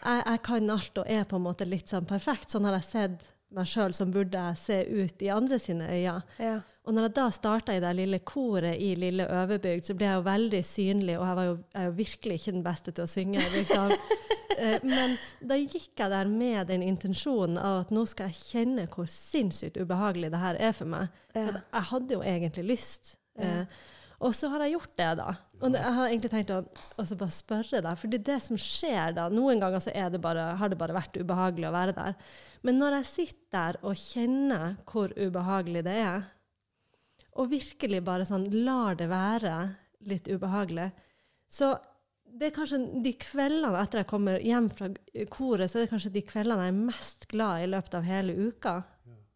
jeg, 0.05 0.21
jeg, 0.21 0.43
kan 0.45 0.71
alt 0.71 1.01
og 1.01 1.09
er 1.09 1.25
på 1.27 1.39
en 1.39 1.47
måte 1.47 1.67
litt 1.69 1.91
sånn 1.91 2.07
perfekt. 2.09 2.53
Sånn 2.53 2.67
har 2.69 2.77
jeg 2.79 2.89
sett 2.91 3.27
meg 3.57 3.69
sjøl 3.71 3.95
som 3.95 4.11
burde 4.12 4.41
jeg 4.49 4.59
se 4.61 4.79
ut 4.85 5.23
i 5.23 5.31
andre 5.33 5.59
sine 5.62 5.89
øyne. 5.89 6.21
Ja. 6.43 6.57
Og 6.87 6.95
når 6.95 7.09
jeg 7.09 7.14
da 7.17 7.27
starta 7.35 7.75
i 7.75 7.83
det 7.83 7.93
lille 7.99 8.21
koret 8.27 8.79
i 8.79 8.93
lille 8.99 9.27
Øverbygd, 9.27 9.89
så 9.89 9.97
ble 9.99 10.07
jeg 10.07 10.21
jo 10.21 10.27
veldig 10.27 10.62
synlig, 10.67 11.17
og 11.19 11.27
jeg 11.27 11.39
var 11.39 11.49
jo, 11.49 11.57
jeg 11.73 11.81
er 11.81 11.89
jo 11.89 11.95
virkelig 11.97 12.39
ikke 12.39 12.55
den 12.55 12.67
beste 12.67 12.95
til 12.95 13.07
å 13.07 13.11
synge. 13.11 13.47
liksom. 13.57 13.95
Eh, 14.57 14.78
men 14.86 15.16
da 15.44 15.59
gikk 15.61 15.92
jeg 15.98 16.12
der 16.12 16.30
med 16.30 16.70
den 16.70 16.84
intensjonen 16.86 17.59
av 17.61 17.84
at 17.84 17.92
nå 17.94 18.07
skal 18.09 18.30
jeg 18.30 18.40
kjenne 18.40 18.86
hvor 18.92 19.09
sinnssykt 19.11 19.78
ubehagelig 19.80 20.32
det 20.32 20.40
her 20.42 20.61
er 20.68 20.72
for 20.76 20.90
meg. 20.90 21.20
For 21.34 21.61
jeg 21.61 21.88
hadde 21.92 22.18
jo 22.18 22.24
egentlig 22.24 22.66
lyst. 22.72 23.16
Ja. 23.36 23.61
Eh, 23.61 23.84
og 24.24 24.32
så 24.32 24.48
har 24.48 24.62
jeg 24.64 24.72
gjort 24.72 24.92
det, 24.96 25.09
da. 25.18 25.32
Og 25.61 25.74
jeg 25.76 25.94
har 25.96 26.07
egentlig 26.09 26.30
tenkt 26.32 26.52
å 26.54 26.62
bare 26.96 27.34
spørre 27.36 27.82
deg, 27.84 27.98
for 28.00 28.12
det 28.12 28.22
er 28.22 28.28
det 28.30 28.38
som 28.46 28.61
skjer 28.61 29.12
da. 29.16 29.26
Noen 29.32 29.61
ganger 29.61 29.82
så 29.84 29.92
det 29.92 30.20
bare, 30.24 30.46
har 30.57 30.72
det 30.72 30.78
bare 30.80 30.96
vært 30.96 31.18
ubehagelig 31.20 31.68
å 31.68 31.74
være 31.74 31.96
der. 31.96 32.16
Men 32.64 32.80
når 32.80 32.96
jeg 33.00 33.11
sitter 33.11 33.50
der 33.57 33.78
og 33.84 34.00
kjenner 34.00 34.78
hvor 34.88 35.12
ubehagelig 35.12 35.84
det 35.84 35.98
er, 36.00 36.24
og 37.36 37.52
virkelig 37.52 38.00
bare 38.07 38.24
sånn 38.24 38.48
lar 38.64 38.96
det 38.96 39.11
være 39.12 39.57
litt 40.09 40.30
ubehagelig, 40.32 40.88
så 41.44 41.74
det 42.37 42.49
er 42.49 42.57
kanskje 42.57 42.81
de 43.05 43.12
kveldene 43.20 43.81
etter 43.81 44.03
jeg 44.03 44.09
kommer 44.11 44.43
hjem 44.43 44.66
fra 44.72 44.91
koret, 45.33 45.70
så 45.70 45.79
er 45.79 45.87
det 45.87 45.93
kanskje 45.93 46.12
de 46.16 46.24
kveldene 46.27 46.66
jeg 46.66 46.74
er 46.74 46.83
mest 46.91 47.29
glad 47.31 47.64
i 47.64 47.70
løpet 47.70 47.97
av 47.99 48.05
hele 48.07 48.35
uka. 48.49 48.74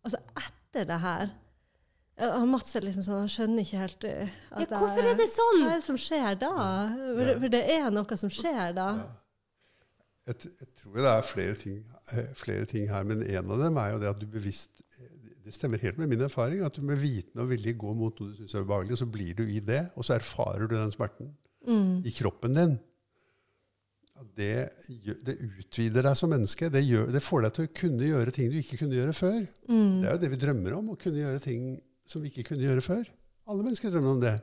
Altså 0.05 0.21
etter 0.41 0.89
det 0.89 0.99
her. 1.03 1.33
Og 2.21 2.45
Mats 2.51 2.77
er 2.77 2.85
liksom 2.85 3.05
sånn, 3.07 3.23
han 3.25 3.33
skjønner 3.33 3.65
ikke 3.65 3.81
helt 3.81 4.05
uh, 4.05 4.35
ja, 4.61 4.67
Hvorfor 4.69 5.07
er 5.09 5.17
det 5.17 5.27
sånn? 5.33 5.63
Hva 5.63 5.71
er 5.71 5.79
det 5.79 5.87
som 5.87 5.99
skjer 6.01 6.37
da? 6.43 6.51
For, 7.17 7.31
for 7.33 7.55
det 7.55 7.63
er 7.79 7.87
noe 7.95 8.19
som 8.21 8.33
skjer 8.35 8.75
da. 8.77 8.89
Jeg, 10.29 10.51
jeg, 10.51 10.69
tror 10.83 10.99
det 11.01 11.15
er 11.15 11.25
flere 11.25 11.57
ting, 11.59 11.79
eh, 12.13 12.29
flere 12.37 12.69
ting, 12.69 12.85
her, 12.93 13.07
men 13.09 13.25
en 13.25 13.55
av 13.57 13.65
dem 13.65 13.81
er 13.81 13.95
jo 13.95 14.03
det 14.03 14.11
at 14.13 14.21
du 14.21 14.29
bevisst 14.31 14.85
det 15.41 15.55
stemmer 15.57 15.81
helt 15.83 15.97
med 15.99 16.11
min 16.13 16.21
erfaring. 16.23 16.61
At 16.63 16.77
du 16.77 16.85
med 16.85 17.01
vitende 17.01 17.47
og 17.47 17.55
vilje 17.55 17.73
går 17.81 17.97
mot 17.97 18.21
noe 18.21 18.35
du 18.35 18.37
syns 18.43 18.53
er 18.55 18.67
ubehagelig, 18.67 18.99
og 18.99 19.01
så 19.01 19.09
blir 19.17 19.39
du 19.41 19.47
i 19.49 19.63
det, 19.65 19.81
og 19.97 20.07
så 20.07 20.19
erfarer 20.19 20.69
du 20.69 20.77
den 20.77 20.93
smerten 20.93 21.33
i 22.07 22.13
kroppen 22.17 22.55
din. 22.57 22.79
Det, 24.37 24.69
det 25.25 25.37
utvider 25.41 26.05
deg 26.05 26.17
som 26.19 26.31
menneske. 26.33 26.69
Det, 26.73 26.83
gjør, 26.85 27.07
det 27.13 27.23
får 27.25 27.47
deg 27.47 27.55
til 27.57 27.67
å 27.69 27.73
kunne 27.81 28.09
gjøre 28.11 28.35
ting 28.37 28.51
du 28.53 28.59
ikke 28.61 28.77
kunne 28.83 28.99
gjøre 28.99 29.15
før. 29.17 29.41
Det 30.03 30.09
er 30.09 30.13
jo 30.17 30.23
det 30.25 30.31
vi 30.35 30.41
drømmer 30.43 30.77
om, 30.77 30.91
å 30.93 30.99
kunne 31.01 31.23
gjøre 31.23 31.41
ting 31.45 31.71
som 32.09 32.23
vi 32.23 32.29
ikke 32.33 32.51
kunne 32.51 32.67
gjøre 32.67 32.85
før. 32.85 33.05
Alle 33.51 33.65
mennesker 33.65 33.93
drømmer 33.95 34.17
om 34.17 34.21
det. 34.23 34.37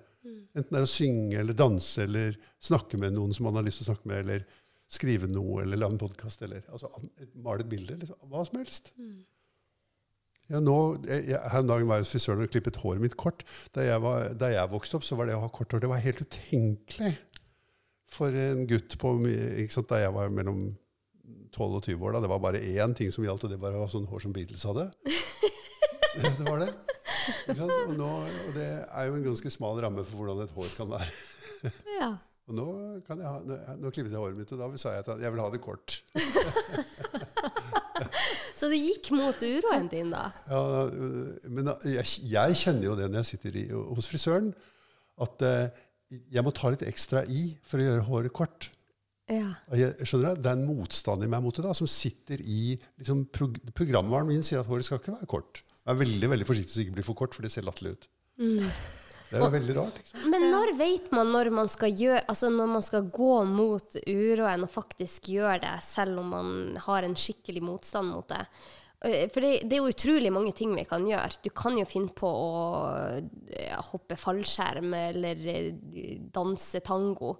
Enten 0.57 0.74
det 0.74 0.80
er 0.82 0.88
å 0.88 0.89
synge 0.91 1.38
eller 1.39 1.55
danse 1.55 2.03
eller 2.03 2.38
snakke 2.59 2.97
med 2.99 3.13
noen 3.15 3.34
som 3.36 3.45
man 3.47 3.59
har 3.59 3.63
lyst 3.68 3.80
til 3.84 3.88
å 3.88 3.91
snakke 3.93 4.09
med, 4.09 4.24
eller 4.26 4.47
skrive 4.91 5.28
noe 5.30 5.61
eller 5.63 5.80
lage 5.80 5.95
en 5.95 6.01
podkast 6.01 6.41
eller 6.47 6.65
altså, 6.74 6.89
male 7.36 7.63
et 7.63 7.72
bilde. 7.72 7.99
Liksom, 8.01 8.18
hva 8.32 8.43
som 8.47 8.57
helst. 8.59 8.91
Ja, 10.48 10.62
nå, 10.64 10.78
jeg, 11.04 11.26
jeg, 11.34 11.39
her 11.52 11.64
en 11.64 11.70
dag 11.70 11.86
var 11.89 12.00
jeg 12.00 12.06
hos 12.06 12.12
frisøren 12.16 12.45
og 12.45 12.52
klippet 12.54 12.80
håret 12.80 13.04
mitt 13.04 13.18
kort. 13.20 13.43
Da 13.76 13.84
jeg, 13.84 14.00
var, 14.04 14.30
da 14.39 14.52
jeg 14.54 14.72
vokste 14.72 15.00
opp, 15.00 15.08
så 15.08 15.18
var 15.20 15.28
det 15.28 15.36
å 15.36 15.43
ha 15.43 15.50
kort 15.52 15.74
hår 15.76 15.84
det 15.84 15.91
var 15.91 16.04
helt 16.04 16.24
utenkelig 16.24 17.16
for 18.08 18.32
en 18.32 18.64
gutt 18.70 18.95
på, 19.02 19.10
sant, 19.74 19.89
da 19.89 20.00
jeg 20.00 20.14
var 20.16 20.32
mellom 20.32 20.62
12 21.52 21.66
og 21.68 21.82
20 21.84 22.06
år. 22.08 22.16
Da. 22.16 22.22
Det 22.24 22.32
var 22.32 22.43
bare 22.43 22.62
én 22.64 22.95
ting 22.95 23.12
som 23.12 23.26
gjaldt, 23.26 23.43
og 23.43 23.52
det 23.52 23.60
var 23.60 23.76
å 23.76 23.84
ha 23.84 23.89
sånn 23.91 24.08
hår 24.08 24.24
som 24.24 24.36
Beatles 24.36 24.64
hadde. 24.68 24.89
Det 26.18 26.48
var 26.48 26.64
det. 26.64 26.72
Og, 27.54 27.91
nå, 27.93 28.08
og 28.10 28.56
det 28.56 28.66
er 28.66 29.06
jo 29.06 29.18
en 29.20 29.26
ganske 29.28 29.52
smal 29.54 29.78
ramme 29.84 30.02
for 30.08 30.18
hvordan 30.18 30.39
et 30.48 30.54
hår 30.56 30.72
kan 30.74 30.89
være. 30.89 31.12
Ja. 31.93 32.08
Og 32.50 32.56
nå, 32.58 32.66
kan 33.06 33.22
jeg 33.22 33.28
ha, 33.28 33.41
nå, 33.45 33.58
nå 33.84 33.91
klippet 33.93 34.16
jeg 34.16 34.22
håret 34.24 34.39
mitt, 34.39 34.50
og 34.56 34.64
da 34.64 34.82
sa 34.82 34.95
jeg 34.95 35.04
at 35.04 35.22
jeg 35.22 35.34
vil 35.36 35.43
ha 35.43 35.48
det 35.54 35.62
kort. 35.62 36.00
Så 38.58 38.70
du 38.72 38.78
gikk 38.78 39.12
mot 39.14 39.43
uroen 39.43 39.89
din, 39.91 40.10
da? 40.14 40.32
Ja, 40.49 40.62
men 41.53 41.70
jeg, 41.86 42.05
jeg 42.32 42.58
kjenner 42.58 42.89
jo 42.89 42.95
det 42.97 43.12
når 43.12 43.22
jeg 43.22 43.30
sitter 43.36 43.60
i, 43.62 43.68
hos 43.70 44.10
frisøren, 44.10 44.49
at 45.22 45.45
eh, 45.45 45.84
jeg 46.34 46.45
må 46.45 46.53
ta 46.55 46.72
litt 46.74 46.86
ekstra 46.88 47.24
i 47.30 47.51
for 47.68 47.82
å 47.82 47.88
gjøre 47.88 48.08
håret 48.08 48.36
kort. 48.36 48.70
Ja. 49.28 49.51
Jeg, 49.76 49.93
skjønner 50.08 50.38
du? 50.38 50.43
Det 50.45 50.51
er 50.51 50.58
en 50.58 50.68
motstand 50.70 51.26
i 51.26 51.30
meg 51.30 51.43
mot 51.43 51.55
det, 51.55 51.66
da, 51.66 51.74
som 51.78 51.89
sitter 51.91 52.41
i 52.41 52.78
liksom, 52.78 53.26
prog 53.34 53.58
Programvaren 53.76 54.30
min 54.30 54.45
sier 54.45 54.62
at 54.62 54.70
håret 54.72 54.88
skal 54.88 55.01
ikke 55.01 55.18
være 55.18 55.30
kort. 55.30 55.62
Jeg 55.84 55.93
er 55.93 55.99
veldig 56.03 56.30
veldig 56.34 56.47
forsiktig 56.47 56.74
så 56.74 56.80
det 56.80 56.88
ikke 56.88 56.97
blir 56.99 57.08
for 57.08 57.20
kort, 57.20 57.36
for 57.36 57.45
det 57.45 57.51
ser 57.53 57.68
latterlig 57.68 57.97
ut. 57.97 58.10
Det 59.28 59.39
er 59.43 59.51
veldig 59.51 59.75
rart. 59.75 59.99
Liksom. 59.99 60.25
Men 60.32 60.47
når 60.53 60.73
vet 60.80 61.11
man 61.11 61.32
når 61.36 61.49
man 61.51 61.67
skal 61.71 61.91
gjøre 61.91 62.21
Altså 62.32 62.49
når 62.53 62.69
man 62.71 62.84
skal 62.86 63.07
gå 63.11 63.34
mot 63.49 63.97
uroen 64.07 64.63
og 64.63 64.71
faktisk 64.71 65.30
gjøre 65.34 65.59
det, 65.65 65.75
selv 65.84 66.21
om 66.23 66.34
man 66.36 66.51
har 66.88 67.07
en 67.07 67.15
skikkelig 67.17 67.63
motstand 67.67 68.11
mot 68.13 68.28
det? 68.32 68.43
Eh, 69.05 69.28
For 69.34 69.43
det, 69.43 69.51
det 69.67 69.78
er 69.78 69.84
jo 69.84 69.93
utrolig 69.93 70.32
mange 70.34 70.53
ting 70.57 70.73
vi 70.75 70.86
kan 70.88 71.05
gjøre. 71.07 71.41
Du 71.43 71.51
kan 71.51 71.78
jo 71.78 71.86
finne 71.89 72.13
på 72.15 72.30
å 72.30 72.51
ja, 73.51 73.82
hoppe 73.91 74.17
fallskjerm 74.19 74.93
eller 74.97 75.47
eh, 75.53 75.73
danse 76.34 76.82
tango. 76.86 77.36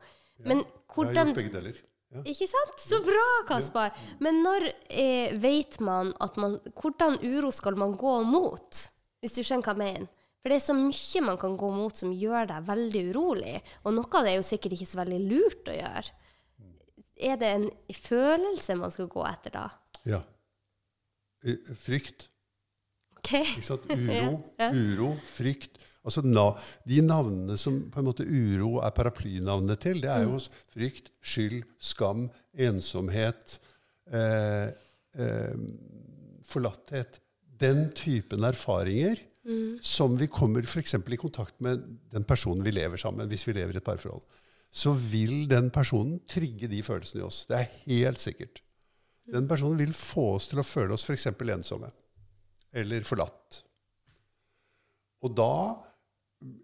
Men 0.46 0.62
Jeg 0.62 1.08
har 1.08 1.24
gjort 1.24 1.40
begge 1.40 1.56
deler. 1.56 1.80
Ja. 2.14 2.22
Ikke 2.24 2.48
sant? 2.48 2.78
Så 2.80 3.02
bra, 3.04 3.24
Kaspar! 3.50 3.96
Men 4.24 4.40
når 4.46 4.70
eh, 4.88 5.34
vet 5.36 5.76
man 5.84 6.14
at 6.24 6.38
man 6.40 6.54
Hvordan 6.72 7.18
uro 7.20 7.52
skal 7.52 7.76
man 7.76 7.98
gå 8.00 8.14
mot? 8.24 8.84
Hvis 9.20 9.36
du 9.36 9.42
skjønner 9.42 9.66
hva 9.66 9.74
jeg 9.76 9.82
mener. 9.82 10.08
For 10.48 10.54
det 10.56 10.62
er 10.62 10.64
så 10.64 10.76
mye 10.80 11.22
man 11.28 11.38
kan 11.42 11.58
gå 11.60 11.70
mot 11.76 11.98
som 12.00 12.14
gjør 12.16 12.46
deg 12.48 12.68
veldig 12.70 13.00
urolig. 13.10 13.58
Og 13.84 13.92
noe 13.98 14.08
av 14.16 14.24
det 14.24 14.32
er 14.32 14.38
jo 14.38 14.46
sikkert 14.48 14.78
ikke 14.78 14.88
så 14.88 15.02
veldig 15.02 15.18
lurt 15.28 15.68
å 15.68 15.76
gjøre. 15.76 16.14
Er 17.28 17.42
det 17.42 17.50
en 17.52 17.66
følelse 17.92 18.78
man 18.80 18.94
skal 18.96 19.10
gå 19.12 19.26
etter 19.28 19.58
da? 19.58 19.66
ja. 20.08 20.22
Frykt. 21.84 22.30
Okay. 23.20 23.44
Ikke 23.58 23.68
sant? 23.68 23.92
Uro, 23.92 24.32
Ja. 24.60 24.72
uro, 24.72 25.12
frykt. 25.28 25.76
Altså 26.08 26.24
na, 26.24 26.48
De 26.88 26.98
navnene 27.04 27.60
som 27.60 27.82
på 27.92 28.00
en 28.00 28.08
måte 28.08 28.24
uro 28.26 28.80
er 28.80 28.96
paraplynavnene 28.96 29.78
til, 29.84 30.00
det 30.04 30.12
er 30.16 30.26
jo 30.26 30.40
frykt, 30.72 31.12
skyld, 31.20 31.62
skam, 31.78 32.30
ensomhet, 32.56 33.60
eh, 34.10 34.72
eh, 35.20 35.56
forlatthet. 36.48 37.20
Den 37.60 37.90
typen 37.96 38.48
erfaringer 38.48 39.22
som 39.82 40.18
vi 40.20 40.28
kommer 40.28 40.66
f.eks. 40.68 40.96
i 40.98 41.20
kontakt 41.20 41.60
med 41.64 41.84
den 42.12 42.26
personen 42.28 42.66
vi 42.66 42.74
lever 42.76 43.00
sammen 43.00 43.30
hvis 43.32 43.48
vi 43.48 43.56
lever 43.56 43.78
i 43.78 43.82
et 43.82 43.86
parforhold, 43.86 44.24
så 44.72 44.92
vil 44.92 45.48
den 45.48 45.70
personen 45.72 46.20
trigge 46.28 46.68
de 46.68 46.82
følelsene 46.84 47.24
i 47.24 47.28
oss. 47.28 47.46
Det 47.48 47.60
er 47.60 47.72
helt 47.86 48.20
sikkert. 48.20 48.62
Den 49.28 49.48
personen 49.48 49.80
vil 49.80 49.96
få 49.96 50.34
oss 50.36 50.50
til 50.52 50.60
å 50.62 50.68
føle 50.68 50.96
oss 50.96 51.08
f.eks. 51.08 51.30
ensomme 51.32 51.92
eller 52.78 53.08
forlatt. 53.08 53.62
Og 55.24 55.34
da 55.36 55.54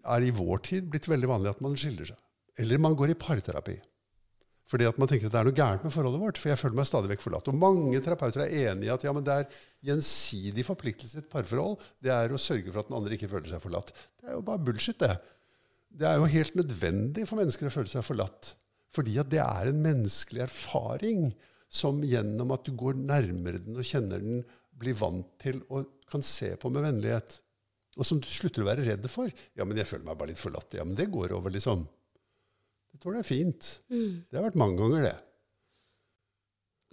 er 0.06 0.20
det 0.22 0.30
i 0.30 0.36
vår 0.36 0.62
tid 0.68 0.86
blitt 0.90 1.08
veldig 1.10 1.30
vanlig 1.30 1.54
at 1.54 1.64
man 1.64 1.74
skiller 1.80 2.12
seg. 2.12 2.20
Eller 2.60 2.78
man 2.78 2.94
går 2.94 3.14
i 3.14 3.18
parterapi. 3.18 3.78
Fordi 4.70 4.86
at 4.88 4.96
man 5.00 5.10
tenker 5.10 5.28
at 5.28 5.34
det 5.34 5.40
er 5.42 5.48
noe 5.48 5.56
gærent 5.56 5.84
med 5.84 5.92
forholdet 5.92 6.22
vårt. 6.22 6.40
For 6.40 6.50
jeg 6.50 6.60
føler 6.60 6.78
meg 6.78 6.88
stadig 6.88 7.10
vekk 7.12 7.24
forlatt. 7.26 7.48
Og 7.52 7.58
mange 7.60 8.00
terapeuter 8.04 8.46
er 8.46 8.72
enig 8.72 8.88
i 8.88 8.92
at 8.94 9.04
ja, 9.04 9.12
men 9.12 9.24
det 9.26 9.36
er 9.36 9.62
gjensidig 9.90 10.64
forpliktelse 10.66 11.18
i 11.18 11.22
et 11.22 11.30
parforhold. 11.32 11.76
Det 12.00 12.12
er 12.14 12.32
å 12.32 12.40
sørge 12.40 12.72
for 12.72 12.80
at 12.80 12.88
den 12.88 12.98
andre 12.98 13.18
ikke 13.18 13.28
føler 13.30 13.52
seg 13.52 13.62
forlatt. 13.62 13.92
Det 13.92 14.30
er 14.30 14.38
jo 14.38 14.44
bare 14.46 14.64
bullshit, 14.64 15.00
det. 15.02 15.18
Det 15.94 16.08
er 16.08 16.18
jo 16.18 16.30
helt 16.32 16.56
nødvendig 16.58 17.26
for 17.28 17.38
mennesker 17.38 17.68
å 17.68 17.74
føle 17.74 17.92
seg 17.92 18.06
forlatt. 18.06 18.54
Fordi 18.94 19.18
at 19.20 19.30
det 19.30 19.42
er 19.44 19.70
en 19.70 19.82
menneskelig 19.84 20.46
erfaring 20.46 21.28
som 21.74 22.00
gjennom 22.06 22.54
at 22.54 22.64
du 22.66 22.72
går 22.78 22.96
nærmere 22.98 23.60
den 23.62 23.76
og 23.76 23.86
kjenner 23.86 24.22
den, 24.22 24.44
blir 24.74 24.96
vant 24.98 25.28
til 25.42 25.60
og 25.68 25.90
kan 26.10 26.24
se 26.24 26.54
på 26.60 26.70
med 26.72 26.86
vennlighet. 26.86 27.36
Og 27.98 28.06
som 28.06 28.18
du 28.18 28.26
slutter 28.26 28.64
å 28.64 28.68
være 28.68 28.86
redd 28.86 29.06
for. 29.10 29.30
Ja, 29.54 29.66
men 29.66 29.78
jeg 29.78 29.86
føler 29.90 30.08
meg 30.08 30.18
bare 30.18 30.32
litt 30.32 30.40
forlatt. 30.40 30.74
Ja, 30.74 30.86
men 30.86 30.96
det 30.98 31.12
går 31.14 31.34
over, 31.36 31.52
liksom. 31.54 31.84
Jeg 32.94 33.02
tror 33.02 33.16
det 33.16 33.24
er 33.24 33.28
fint. 33.28 33.70
Det 33.90 34.38
har 34.38 34.46
vært 34.46 34.58
mange 34.60 34.78
ganger, 34.78 35.08
det. 35.10 35.14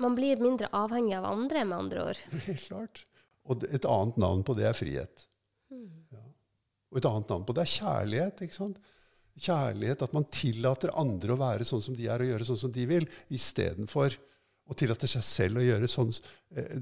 Man 0.02 0.18
blir 0.18 0.42
mindre 0.42 0.70
avhengig 0.74 1.14
av 1.20 1.28
andre, 1.30 1.66
med 1.68 1.78
andre 1.78 2.06
ord. 2.10 2.22
Helt 2.48 2.66
klart. 2.66 3.04
Og 3.50 3.66
et 3.70 3.86
annet 3.90 4.18
navn 4.22 4.42
på 4.46 4.56
det 4.58 4.66
er 4.70 4.78
frihet. 4.78 5.28
Ja. 5.72 6.24
Og 6.92 7.00
et 7.00 7.08
annet 7.08 7.30
navn 7.32 7.46
på 7.48 7.56
det 7.56 7.64
er 7.64 7.74
kjærlighet. 7.76 8.44
ikke 8.46 8.58
sant? 8.58 8.82
Kjærlighet, 9.42 10.04
At 10.04 10.14
man 10.18 10.28
tillater 10.34 10.92
andre 11.00 11.36
å 11.36 11.40
være 11.40 11.68
sånn 11.68 11.84
som 11.86 11.96
de 11.98 12.10
er, 12.10 12.22
og 12.22 12.34
gjøre 12.34 12.50
sånn 12.50 12.62
som 12.66 12.74
de 12.76 12.86
vil, 12.90 13.08
istedenfor 13.32 14.18
å 14.72 14.78
tillate 14.78 15.08
seg 15.10 15.24
selv 15.26 15.62
å 15.62 15.90
sånn, 15.90 16.12
eh, 16.56 16.82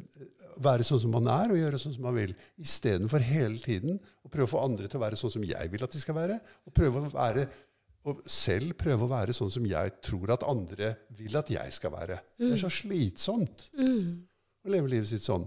være 0.62 0.86
sånn 0.86 1.02
som 1.04 1.14
man 1.14 1.30
er, 1.32 1.52
og 1.52 1.60
gjøre 1.60 1.80
sånn 1.82 1.96
som 1.96 2.06
man 2.08 2.18
vil. 2.18 2.34
Istedenfor 2.62 3.24
hele 3.24 3.62
tiden 3.62 4.00
å 4.00 4.32
prøve 4.32 4.50
å 4.50 4.54
få 4.54 4.64
andre 4.66 4.90
til 4.90 5.00
å 5.00 5.06
være 5.06 5.20
sånn 5.20 5.34
som 5.38 5.46
jeg 5.46 5.72
vil 5.72 5.84
at 5.86 5.96
de 5.96 6.02
skal 6.02 6.18
være. 6.18 6.40
Og 6.68 6.76
prøve 6.76 7.02
å 7.02 7.12
være 7.14 7.48
og 8.08 8.22
selv 8.32 8.74
prøve 8.80 9.06
å 9.06 9.12
være 9.12 9.34
sånn 9.36 9.52
som 9.52 9.66
jeg 9.68 9.98
tror 10.06 10.32
at 10.36 10.46
andre 10.48 10.94
vil 11.18 11.36
at 11.36 11.50
jeg 11.52 11.74
skal 11.76 11.92
være. 11.92 12.20
Det 12.40 12.54
er 12.56 12.62
så 12.62 12.72
slitsomt 12.72 13.68
å 13.76 14.72
leve 14.72 14.92
livet 14.92 15.10
sitt 15.12 15.26
sånn. 15.26 15.44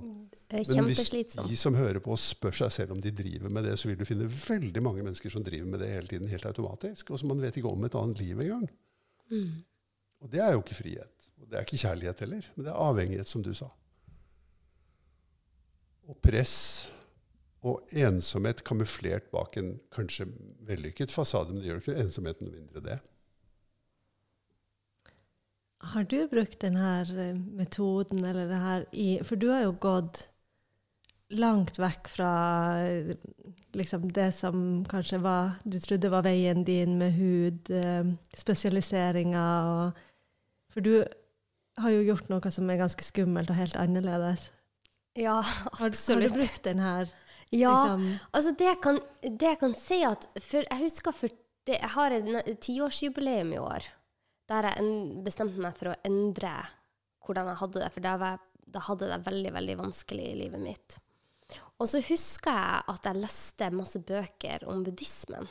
Men 0.53 0.85
hvis 0.85 1.09
de 1.33 1.57
som 1.57 1.75
hører 1.75 2.03
på, 2.05 2.13
spør 2.21 2.53
seg 2.53 2.73
selv 2.75 2.93
om 2.93 3.01
de 3.01 3.11
driver 3.17 3.49
med 3.49 3.65
det, 3.65 3.79
så 3.81 3.89
vil 3.89 3.97
du 3.97 4.05
finne 4.05 4.29
veldig 4.29 4.83
mange 4.85 5.01
mennesker 5.01 5.33
som 5.33 5.45
driver 5.47 5.71
med 5.73 5.81
det 5.81 5.89
hele 5.95 6.11
tiden, 6.11 6.29
helt 6.29 6.45
automatisk, 6.51 7.11
og 7.11 7.21
som 7.23 7.33
man 7.33 7.41
vet 7.41 7.57
ikke 7.57 7.73
om 7.73 7.89
et 7.89 7.97
annet 7.97 8.21
liv 8.21 8.43
engang. 8.45 8.67
Og 10.21 10.29
det 10.31 10.43
er 10.45 10.53
jo 10.53 10.61
ikke 10.61 10.77
frihet. 10.77 11.31
Og 11.41 11.49
det 11.49 11.57
er 11.57 11.65
ikke 11.65 11.81
kjærlighet 11.81 12.21
heller, 12.21 12.51
men 12.55 12.67
det 12.67 12.71
er 12.71 12.83
avhengighet, 12.85 13.29
som 13.33 13.43
du 13.43 13.55
sa. 13.57 13.71
Og 16.07 16.19
press 16.21 16.91
og 17.63 17.95
ensomhet 17.95 18.65
kamuflert 18.67 19.31
bak 19.31 19.57
en 19.57 19.77
kanskje 19.95 20.27
vellykket 20.67 21.15
fasade, 21.15 21.53
men 21.53 21.63
det 21.63 21.71
gjør 21.71 21.83
ikke 21.83 22.03
ensomheten 22.03 22.49
noe 22.49 22.59
mindre 22.59 22.83
det. 22.83 22.99
Har 25.93 26.07
du 26.07 26.19
brukt 26.31 26.61
denne 26.63 27.05
metoden, 27.59 28.23
eller 28.25 28.51
det 28.51 28.61
her 28.63 28.85
i 28.95 29.07
For 29.27 29.39
du 29.39 29.49
har 29.51 29.65
jo 29.65 29.73
gått 29.83 30.27
langt 31.33 31.79
vekk 31.81 32.11
fra 32.13 32.33
eh, 32.85 33.11
liksom 33.75 34.07
det 34.13 34.29
som 34.37 34.85
kanskje 34.89 35.19
var 35.25 35.57
Du 35.65 35.79
trodde 35.81 36.11
var 36.13 36.27
veien 36.27 36.63
din 36.65 36.99
med 37.01 37.17
hud, 37.17 37.71
eh, 37.71 38.05
og 38.05 40.03
For 40.73 40.81
du 40.81 41.05
har 41.81 41.91
jo 41.91 42.05
gjort 42.05 42.29
noe 42.29 42.51
som 42.53 42.71
er 42.71 42.83
ganske 42.83 43.05
skummelt 43.05 43.51
og 43.51 43.57
helt 43.57 43.77
annerledes. 43.77 44.51
Ja, 45.17 45.41
Har, 45.43 45.73
har 45.81 45.91
du 45.91 46.29
brukt 46.29 46.65
den 46.65 46.79
her? 46.79 47.11
Ja, 47.53 47.73
liksom, 47.73 48.05
altså 48.33 48.53
det 48.57 48.67
jeg 48.71 48.81
kan, 48.85 48.99
det 49.23 49.49
jeg 49.51 49.59
kan 49.61 49.75
si 49.77 49.99
at 50.09 50.27
for, 50.41 50.65
Jeg 50.71 50.81
husker 50.87 51.13
for 51.13 51.29
det, 51.69 51.77
jeg 51.79 51.91
har 51.95 52.11
et 52.17 52.61
tiårsjubileum 52.65 53.53
i 53.55 53.61
år 53.61 53.85
der 54.49 54.67
jeg 54.71 54.79
en- 54.83 55.23
bestemte 55.25 55.61
meg 55.63 55.77
for 55.77 55.93
å 55.93 55.99
endre 56.05 56.55
hvordan 57.25 57.47
jeg 57.53 57.61
hadde 57.61 57.79
det. 57.81 57.91
For 57.95 58.01
da, 58.05 58.17
var, 58.19 58.41
da 58.67 58.81
hadde 58.89 59.07
jeg 59.07 59.13
det 59.19 59.27
veldig, 59.33 59.53
veldig 59.55 59.77
vanskelig 59.79 60.25
i 60.33 60.35
livet 60.41 60.61
mitt. 60.61 60.97
Og 61.81 61.87
så 61.89 62.01
husker 62.03 62.51
jeg 62.57 62.83
at 62.89 63.07
jeg 63.09 63.21
leste 63.23 63.71
masse 63.73 64.01
bøker 64.03 64.67
om 64.69 64.83
buddhismen. 64.85 65.49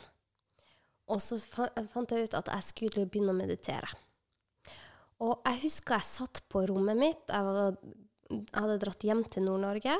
Og 1.08 1.18
så 1.20 1.38
fant 1.42 2.10
jeg 2.14 2.28
ut 2.28 2.34
at 2.38 2.48
jeg 2.52 2.62
skulle 2.68 3.06
begynne 3.06 3.32
å 3.34 3.38
meditere. 3.40 3.88
Og 5.22 5.42
jeg 5.46 5.60
husker 5.64 5.98
jeg 5.98 6.08
satt 6.08 6.42
på 6.50 6.64
rommet 6.68 6.98
mitt. 6.98 7.24
Jeg, 7.28 7.44
var, 7.46 7.76
jeg 8.30 8.58
hadde 8.58 8.78
dratt 8.84 9.06
hjem 9.06 9.24
til 9.30 9.44
Nord-Norge 9.46 9.96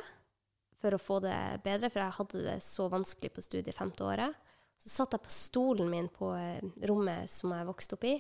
for 0.83 0.97
å 0.97 1.01
få 1.01 1.21
det 1.25 1.37
bedre, 1.65 1.89
for 1.93 2.03
jeg 2.03 2.17
hadde 2.19 2.43
det 2.49 2.57
så 2.67 2.89
vanskelig 2.93 3.31
på 3.37 3.45
studiet 3.47 3.77
femte 3.79 4.05
året. 4.07 4.35
Så 4.83 4.91
satt 4.91 5.15
jeg 5.15 5.23
på 5.23 5.31
stolen 5.35 5.91
min 5.93 6.09
på 6.11 6.33
eh, 6.35 6.59
rommet 6.91 7.31
som 7.31 7.55
jeg 7.55 7.69
vokste 7.69 7.95
opp 7.99 8.07
i, 8.11 8.17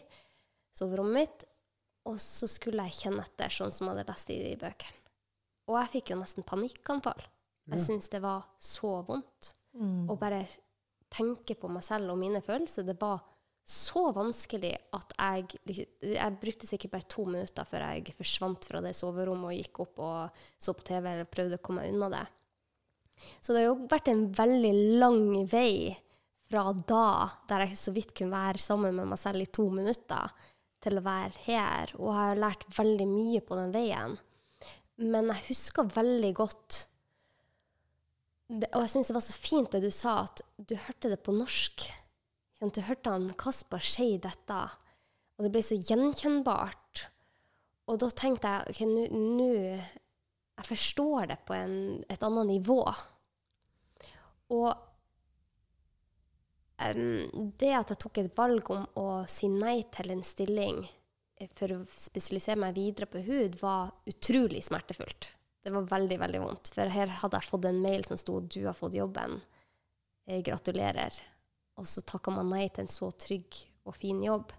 soverommet 0.78 1.18
mitt, 1.18 1.44
og 2.06 2.18
så 2.22 2.48
skulle 2.50 2.86
jeg 2.88 3.00
kjenne 3.04 3.22
etter, 3.26 3.50
sånn 3.52 3.74
som 3.74 3.88
jeg 3.88 3.96
hadde 3.96 4.08
lest 4.10 4.30
i 4.34 4.38
de 4.42 4.52
bøkene. 4.62 4.98
Og 5.70 5.76
jeg 5.78 5.90
fikk 5.96 6.10
jo 6.14 6.20
nesten 6.22 6.46
panikkanfall. 6.46 7.20
Jeg 7.70 7.78
Ja. 7.78 7.84
syntes 7.84 8.08
det 8.10 8.20
var 8.22 8.46
så 8.58 9.04
vondt. 9.06 9.52
Mm. 9.78 10.08
Å 10.10 10.16
bare 10.18 10.46
tenke 11.10 11.54
på 11.58 11.68
meg 11.70 11.82
selv 11.86 12.10
og 12.10 12.18
mine 12.18 12.40
følelser, 12.42 12.84
det 12.86 12.98
var 13.00 13.20
så 13.64 14.12
vanskelig 14.12 14.72
at 14.92 15.12
jeg 15.18 15.46
liksom- 15.66 15.86
Jeg 16.02 16.40
brukte 16.40 16.66
sikkert 16.66 16.90
bare 16.90 17.08
to 17.08 17.24
minutter 17.24 17.64
før 17.64 17.78
jeg 17.94 18.14
forsvant 18.16 18.64
fra 18.64 18.80
det 18.80 18.94
soverommet 18.96 19.44
og 19.44 19.64
gikk 19.64 19.80
opp 19.80 19.98
og 20.00 20.30
så 20.58 20.74
på 20.74 20.82
TV 20.82 21.06
eller 21.06 21.24
prøvde 21.24 21.58
å 21.58 21.62
komme 21.62 21.82
meg 21.82 21.94
unna 21.94 22.08
det. 22.10 22.28
Så 23.42 23.52
det 23.52 23.62
har 23.62 23.68
jo 23.72 23.88
vært 23.90 24.08
en 24.12 24.24
veldig 24.34 24.72
lang 25.02 25.22
vei 25.50 25.92
fra 26.52 26.66
da, 26.72 27.04
der 27.48 27.64
jeg 27.64 27.78
så 27.80 27.94
vidt 27.94 28.12
kunne 28.16 28.34
være 28.34 28.60
sammen 28.62 28.96
med 28.96 29.08
meg 29.12 29.20
selv 29.20 29.42
i 29.44 29.48
to 29.48 29.68
minutter, 29.72 30.32
til 30.82 30.98
å 30.98 31.04
være 31.04 31.44
her. 31.46 31.92
Og 31.98 32.08
jeg 32.10 32.18
har 32.18 32.40
lært 32.42 32.66
veldig 32.76 33.06
mye 33.08 33.42
på 33.46 33.58
den 33.58 33.72
veien. 33.74 34.16
Men 35.02 35.30
jeg 35.32 35.46
husker 35.48 35.88
veldig 35.88 36.32
godt 36.36 36.82
Og 38.52 38.82
jeg 38.82 38.90
syns 38.92 39.08
det 39.08 39.14
var 39.16 39.24
så 39.24 39.32
fint 39.32 39.70
det 39.72 39.78
du 39.80 39.88
sa, 39.94 40.26
at 40.26 40.42
du 40.68 40.74
hørte 40.76 41.08
det 41.08 41.22
på 41.24 41.32
norsk. 41.32 41.86
Du 42.60 42.80
hørte 42.84 43.14
han 43.14 43.30
Kasper 43.40 43.80
si 43.80 44.18
dette, 44.20 44.58
og 45.38 45.46
det 45.46 45.50
ble 45.54 45.62
så 45.64 45.78
gjenkjennbart. 45.80 47.06
Og 47.88 47.96
da 48.02 48.10
tenkte 48.12 48.52
jeg 48.52 48.74
ok, 48.74 48.82
nå- 49.16 50.01
Jeg 50.62 50.68
forstår 50.68 51.26
det 51.32 51.40
på 51.46 51.56
en, 51.56 52.04
et 52.06 52.22
annet 52.22 52.46
nivå. 52.46 52.78
Og 54.54 54.68
um, 56.78 57.52
det 57.58 57.72
at 57.74 57.90
jeg 57.90 58.00
tok 58.04 58.20
et 58.22 58.36
valg 58.38 58.70
om 58.70 58.84
å 59.00 59.06
si 59.26 59.50
nei 59.50 59.80
til 59.90 60.14
en 60.14 60.22
stilling 60.26 60.84
eh, 60.86 61.50
for 61.58 61.74
å 61.74 61.80
spesialisere 61.90 62.60
meg 62.62 62.76
videre 62.78 63.10
på 63.10 63.24
hud, 63.26 63.58
var 63.58 63.90
utrolig 64.06 64.62
smertefullt. 64.68 65.32
Det 65.62 65.74
var 65.74 65.90
veldig, 65.90 66.18
veldig 66.22 66.44
vondt. 66.44 66.70
For 66.76 66.94
her 66.94 67.10
hadde 67.22 67.42
jeg 67.42 67.50
fått 67.50 67.66
en 67.66 67.82
mail 67.82 68.06
som 68.06 68.18
sto 68.20 68.38
'Du 68.40 68.62
har 68.66 68.78
fått 68.78 68.94
jobben'. 68.94 69.40
jeg 70.26 70.44
gratulerer. 70.46 71.10
Og 71.76 71.86
så 71.86 72.00
takka 72.06 72.30
man 72.30 72.50
nei 72.50 72.68
til 72.68 72.84
en 72.84 72.88
så 72.88 73.10
trygg 73.10 73.58
og 73.84 73.96
fin 73.96 74.22
jobb. 74.22 74.52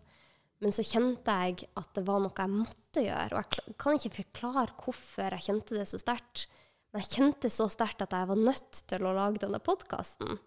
Men 0.63 0.71
så 0.71 0.85
kjente 0.87 1.33
jeg 1.43 1.67
at 1.75 1.89
det 1.97 2.05
var 2.07 2.21
noe 2.23 2.31
jeg 2.31 2.51
måtte 2.53 3.03
gjøre. 3.03 3.35
Og 3.35 3.57
jeg 3.59 3.75
kan 3.83 3.97
ikke 3.99 4.17
forklare 4.21 4.77
hvorfor 4.79 5.35
jeg 5.35 5.45
kjente 5.49 5.75
det 5.75 5.87
så 5.91 5.99
sterkt. 5.99 6.45
Men 6.93 7.03
jeg 7.03 7.11
kjente 7.17 7.51
så 7.51 7.67
sterkt 7.71 8.05
at 8.05 8.15
jeg 8.15 8.29
var 8.29 8.39
nødt 8.39 8.79
til 8.87 9.07
å 9.07 9.13
lage 9.17 9.41
denne 9.43 9.59
podkasten. 9.63 10.39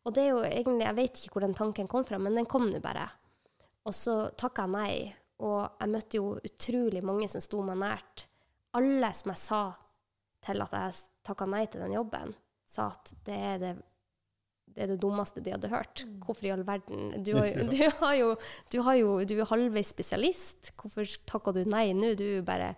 Og 0.00 0.16
det 0.16 0.24
er 0.24 0.30
jo 0.32 0.42
egentlig, 0.48 0.86
jeg 0.88 0.96
vet 0.96 1.20
ikke 1.20 1.36
hvor 1.36 1.44
den 1.44 1.56
tanken 1.56 1.90
kom 1.90 2.06
fra, 2.08 2.18
men 2.18 2.38
den 2.38 2.48
kom 2.50 2.66
nå 2.66 2.80
bare. 2.82 3.06
Og 3.86 3.94
så 3.94 4.16
takka 4.38 4.66
jeg 4.66 4.74
nei. 4.74 4.94
Og 5.40 5.60
jeg 5.80 5.92
møtte 5.92 6.18
jo 6.18 6.34
utrolig 6.36 7.04
mange 7.06 7.28
som 7.32 7.44
sto 7.44 7.62
meg 7.64 7.78
nært. 7.80 8.26
Alle 8.76 9.12
som 9.16 9.32
jeg 9.32 9.40
sa 9.40 9.62
til 10.44 10.64
at 10.64 10.74
jeg 10.76 10.98
takka 11.26 11.46
nei 11.48 11.62
til 11.70 11.84
den 11.84 11.94
jobben, 11.94 12.34
sa 12.68 12.90
at 12.90 13.12
det 13.26 13.38
er 13.52 13.62
det, 13.62 13.72
det, 14.80 14.86
er 14.86 14.92
det 14.94 15.00
dummeste 15.02 15.42
de 15.44 15.52
hadde 15.52 15.68
hørt. 15.68 16.04
Hvorfor 16.24 16.48
i 16.48 16.52
all 16.54 16.64
verden? 16.64 17.10
Du, 17.26 17.34
har, 17.36 17.46
jo- 17.50 17.66
du, 17.68 17.82
har 18.00 18.14
jo, 18.16 18.30
du, 18.72 18.78
har 18.86 18.96
jo, 18.96 19.10
du 19.28 19.34
er 19.36 19.50
halvveis 19.50 19.92
spesialist. 19.92 20.72
Hvorfor 20.80 21.04
takka 21.28 21.52
du 21.58 21.62
nei 21.68 21.90
nå? 21.96 22.14
Du 22.18 22.24
er 22.38 22.46
bare 22.46 22.72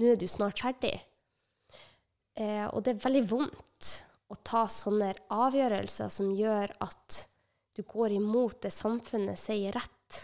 Nå 0.00 0.12
er 0.14 0.18
du 0.20 0.26
snart 0.30 0.60
ferdig. 0.62 0.94
Eh, 2.38 2.66
og 2.70 2.82
det 2.86 2.94
er 2.96 3.02
veldig 3.02 3.22
vondt 3.28 3.88
å 4.30 4.36
ta 4.46 4.62
sånne 4.70 5.10
avgjørelser 5.34 6.08
som 6.14 6.30
gjør 6.32 6.72
at 6.86 7.24
du 7.76 7.82
går 7.86 8.14
imot 8.16 8.60
det 8.64 8.70
samfunnet 8.72 9.38
sier 9.38 9.74
rett. 9.76 10.20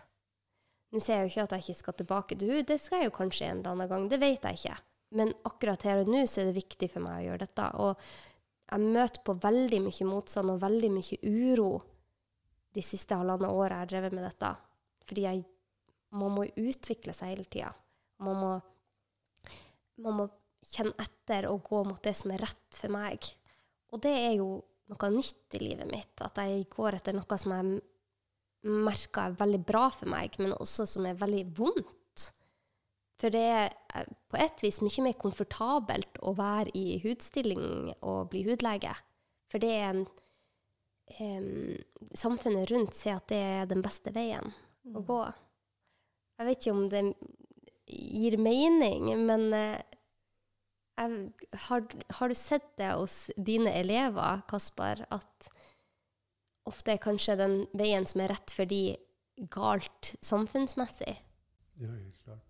Nå 0.94 1.02
sier 1.02 1.18
jeg 1.18 1.26
jo 1.26 1.32
ikke 1.34 1.44
at 1.48 1.54
jeg 1.56 1.64
ikke 1.66 1.80
skal 1.82 1.96
tilbake 1.98 2.38
til 2.38 2.52
henne, 2.54 2.68
det 2.70 2.78
skal 2.80 3.02
jeg 3.02 3.10
jo 3.10 3.16
kanskje 3.18 3.48
en 3.50 3.58
eller 3.60 3.74
annen 3.74 3.90
gang, 3.90 4.06
det 4.12 4.20
vet 4.22 4.46
jeg 4.48 4.60
ikke. 4.62 4.78
Men 5.18 5.34
akkurat 5.50 5.84
her 5.86 6.02
og 6.04 6.10
nå 6.14 6.22
så 6.30 6.42
er 6.42 6.48
det 6.50 6.56
viktig 6.62 6.88
for 6.94 7.04
meg 7.04 7.18
å 7.20 7.26
gjøre 7.26 7.42
dette. 7.44 7.68
Og 7.82 8.08
jeg 8.66 8.92
møter 8.96 9.22
på 9.22 9.36
veldig 9.42 9.78
mye 9.84 10.06
motstand 10.08 10.50
og 10.50 10.62
veldig 10.62 10.90
mye 10.90 11.18
uro 11.22 11.70
de 12.74 12.82
siste 12.84 13.16
halvannet 13.16 13.50
året 13.50 13.76
jeg 13.76 13.84
har 13.84 13.92
drevet 13.92 14.16
med 14.16 14.26
dette. 14.26 14.52
Fordi 15.06 15.22
jeg, 15.22 15.44
man 16.18 16.34
må 16.34 16.46
utvikle 16.58 17.14
seg 17.14 17.34
hele 17.34 17.46
tida. 17.46 17.70
Man 18.26 18.60
man 20.02 20.16
må 20.20 20.26
kjenne 20.66 20.96
etter 21.00 21.48
og 21.50 21.62
gå 21.66 21.82
mot 21.86 22.00
det 22.04 22.12
som 22.18 22.32
er 22.34 22.42
rett 22.44 22.76
for 22.78 22.92
meg. 22.92 23.28
Og 23.94 24.02
det 24.04 24.12
er 24.12 24.32
jo 24.38 24.48
noe 24.90 25.10
nytt 25.14 25.56
i 25.56 25.62
livet 25.62 25.88
mitt. 25.90 26.14
At 26.22 26.40
jeg 26.42 26.66
går 26.72 26.98
etter 26.98 27.16
noe 27.16 27.38
som 27.40 27.54
jeg 27.54 27.78
merker 28.66 29.28
er 29.28 29.38
veldig 29.38 29.62
bra 29.66 29.86
for 29.94 30.10
meg, 30.10 30.36
men 30.42 30.56
også 30.56 30.88
som 30.90 31.06
er 31.06 31.18
veldig 31.18 31.44
vondt. 31.56 31.92
For 33.20 33.32
det 33.32 33.44
er 33.48 33.72
eh, 33.94 34.08
på 34.28 34.38
et 34.40 34.62
vis 34.64 34.82
mye 34.84 35.06
mer 35.08 35.16
komfortabelt 35.20 36.20
å 36.20 36.34
være 36.36 36.74
i 36.76 37.00
hudstilling 37.04 37.94
og 38.00 38.30
bli 38.32 38.44
hudlege. 38.48 38.92
For 39.50 39.62
det 39.62 39.72
er 39.72 39.88
en 39.92 40.04
um, 41.20 41.76
Samfunnet 42.16 42.70
rundt 42.72 42.96
sier 42.96 43.20
at 43.20 43.28
det 43.30 43.40
er 43.40 43.68
den 43.70 43.82
beste 43.84 44.12
veien 44.14 44.52
å 44.94 45.02
gå. 45.06 45.20
Jeg 46.36 46.48
vet 46.48 46.60
ikke 46.60 46.76
om 46.76 46.88
det 46.92 47.02
gir 47.86 48.36
mening, 48.42 49.08
men 49.26 49.46
eh, 49.56 49.80
jeg, 50.96 51.20
har, 51.66 51.86
har 52.18 52.32
du 52.32 52.36
sett 52.36 52.68
det 52.80 52.92
hos 52.92 53.30
dine 53.36 53.72
elever, 53.78 54.42
Kaspar, 54.50 55.04
at 55.12 55.50
ofte 56.66 56.96
er 56.96 57.02
kanskje 57.02 57.38
den 57.38 57.56
veien 57.78 58.06
som 58.08 58.24
er 58.24 58.34
rett 58.34 58.52
for 58.52 58.68
de, 58.68 58.96
galt 59.52 60.14
samfunnsmessig? 60.24 61.18
Ja, 61.76 61.90
helt 61.92 62.20
klart. 62.24 62.45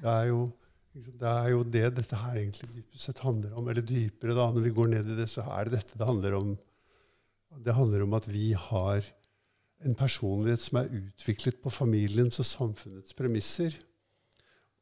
Det 0.00 0.10
er 0.10 0.32
jo 0.32 0.48
det 0.90 1.28
er 1.28 1.52
jo 1.52 1.60
det 1.62 1.84
dette 1.94 2.18
her 2.18 2.38
egentlig 2.40 2.66
dypest 2.72 3.06
sett 3.06 3.20
handler 3.22 3.54
om. 3.54 3.68
Eller 3.70 3.84
dypere, 3.86 4.34
da, 4.34 4.48
når 4.50 4.64
vi 4.64 4.72
går 4.74 4.88
ned 4.90 5.12
i 5.12 5.18
det, 5.20 5.28
så 5.30 5.44
er 5.46 5.68
det 5.68 5.78
dette 5.78 5.98
det 5.98 6.08
handler 6.08 6.34
om. 6.40 6.56
Det 7.62 7.76
handler 7.76 8.02
om 8.02 8.16
at 8.18 8.26
vi 8.30 8.50
har 8.58 9.06
en 9.86 9.94
personlighet 9.96 10.64
som 10.64 10.80
er 10.80 10.90
utviklet 10.98 11.60
på 11.62 11.72
familiens 11.72 12.42
og 12.42 12.48
samfunnets 12.48 13.14
premisser. 13.16 13.78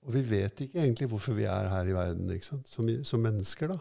Og 0.06 0.14
vi 0.16 0.24
vet 0.30 0.64
ikke 0.64 0.80
egentlig 0.80 1.10
hvorfor 1.12 1.36
vi 1.36 1.46
er 1.50 1.68
her 1.70 1.90
i 1.90 1.96
verden 1.96 2.32
ikke 2.32 2.54
sant? 2.54 2.72
Som, 2.72 2.88
som 3.04 3.22
mennesker. 3.22 3.74
da. 3.74 3.78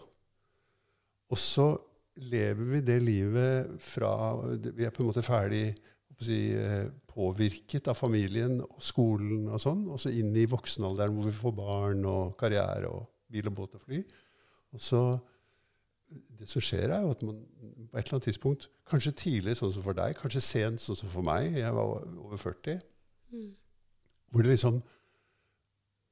Og 1.31 1.39
så 1.39 1.71
lever 2.17 2.71
vi 2.73 2.81
det 2.81 3.01
livet 3.03 3.77
fra 3.83 4.11
Vi 4.57 4.85
er 4.85 4.91
på 4.91 5.03
en 5.03 5.09
måte 5.11 5.25
ferdig 5.25 5.69
si, 6.19 6.51
eh, 6.57 6.89
påvirket 7.17 7.89
av 7.89 7.97
familien 7.97 8.59
og 8.61 8.81
skolen 8.83 9.47
og 9.49 9.61
sånn, 9.61 9.87
og 9.89 10.01
så 10.01 10.11
inn 10.13 10.35
i 10.37 10.45
voksenalderen 10.49 11.15
hvor 11.15 11.29
vi 11.29 11.37
får 11.39 11.55
barn 11.57 12.05
og 12.09 12.35
karriere 12.39 12.91
og 12.91 13.07
bil 13.33 13.49
og 13.49 13.57
båt 13.57 13.79
og 13.79 13.83
fly. 13.87 14.03
Og 14.75 14.83
så 14.83 15.01
Det 16.39 16.45
som 16.47 16.63
skjer, 16.63 16.87
er 16.87 17.01
jo 17.03 17.09
at 17.11 17.21
man 17.27 17.41
på 17.91 17.97
et 17.97 18.05
eller 18.05 18.13
annet 18.15 18.25
tidspunkt, 18.29 18.69
kanskje 18.87 19.11
tidlig 19.11 19.57
sånn 19.59 19.73
som 19.75 19.83
for 19.83 19.97
deg, 19.97 20.13
kanskje 20.15 20.39
sent 20.39 20.79
sånn 20.79 20.95
som 20.95 21.09
for 21.11 21.25
meg, 21.27 21.57
jeg 21.59 21.73
var 21.75 22.05
over 22.23 22.39
40, 22.39 22.77
hvor 24.31 24.45
det 24.45 24.53
liksom 24.53 24.77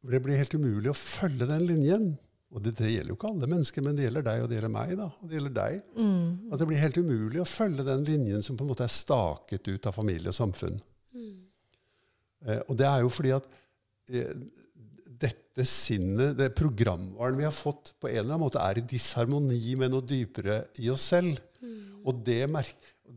hvor 0.02 0.12
det 0.12 0.22
blir 0.22 0.38
helt 0.38 0.54
umulig 0.54 0.92
å 0.92 0.98
følge 0.98 1.48
den 1.50 1.64
linjen. 1.66 2.10
Og 2.54 2.62
det, 2.62 2.76
det 2.78 2.92
gjelder 2.92 3.10
jo 3.10 3.16
ikke 3.18 3.32
alle 3.32 3.48
mennesker, 3.50 3.84
men 3.84 3.96
det 3.98 4.06
gjelder 4.06 4.26
deg 4.28 4.44
og 4.44 4.50
det 4.52 4.58
gjelder 4.60 4.74
meg. 4.76 4.92
da, 5.00 5.08
og 5.18 5.30
det 5.32 5.40
gjelder 5.40 5.56
deg. 5.56 5.80
Mm. 5.98 6.28
At 6.52 6.62
det 6.62 6.68
blir 6.70 6.84
helt 6.84 7.00
umulig 7.00 7.42
å 7.42 7.48
følge 7.50 7.88
den 7.88 8.06
linjen 8.08 8.46
som 8.46 8.60
på 8.60 8.68
en 8.68 8.70
måte 8.70 8.86
er 8.86 8.94
staket 8.94 9.72
ut 9.72 9.90
av 9.90 9.98
familie 9.98 10.30
og 10.30 10.38
samfunn. 10.38 10.78
Eh, 12.46 12.62
og 12.68 12.78
det 12.80 12.88
er 12.90 13.04
jo 13.06 13.12
fordi 13.14 13.34
at 13.36 13.48
eh, 14.12 14.34
dette 15.26 15.66
sinnet, 15.70 16.36
det 16.38 16.52
programvaren 16.58 17.40
vi 17.40 17.48
har 17.48 17.56
fått, 17.56 17.94
på 18.02 18.10
en 18.12 18.20
eller 18.20 18.36
annen 18.36 18.46
måte 18.46 18.62
er 18.62 18.82
i 18.82 18.88
disharmoni 18.90 19.78
med 19.80 19.94
noe 19.94 20.06
dypere 20.06 20.66
i 20.84 20.92
oss 20.94 21.08
selv. 21.14 21.40
Og 22.06 22.20
det, 22.28 22.44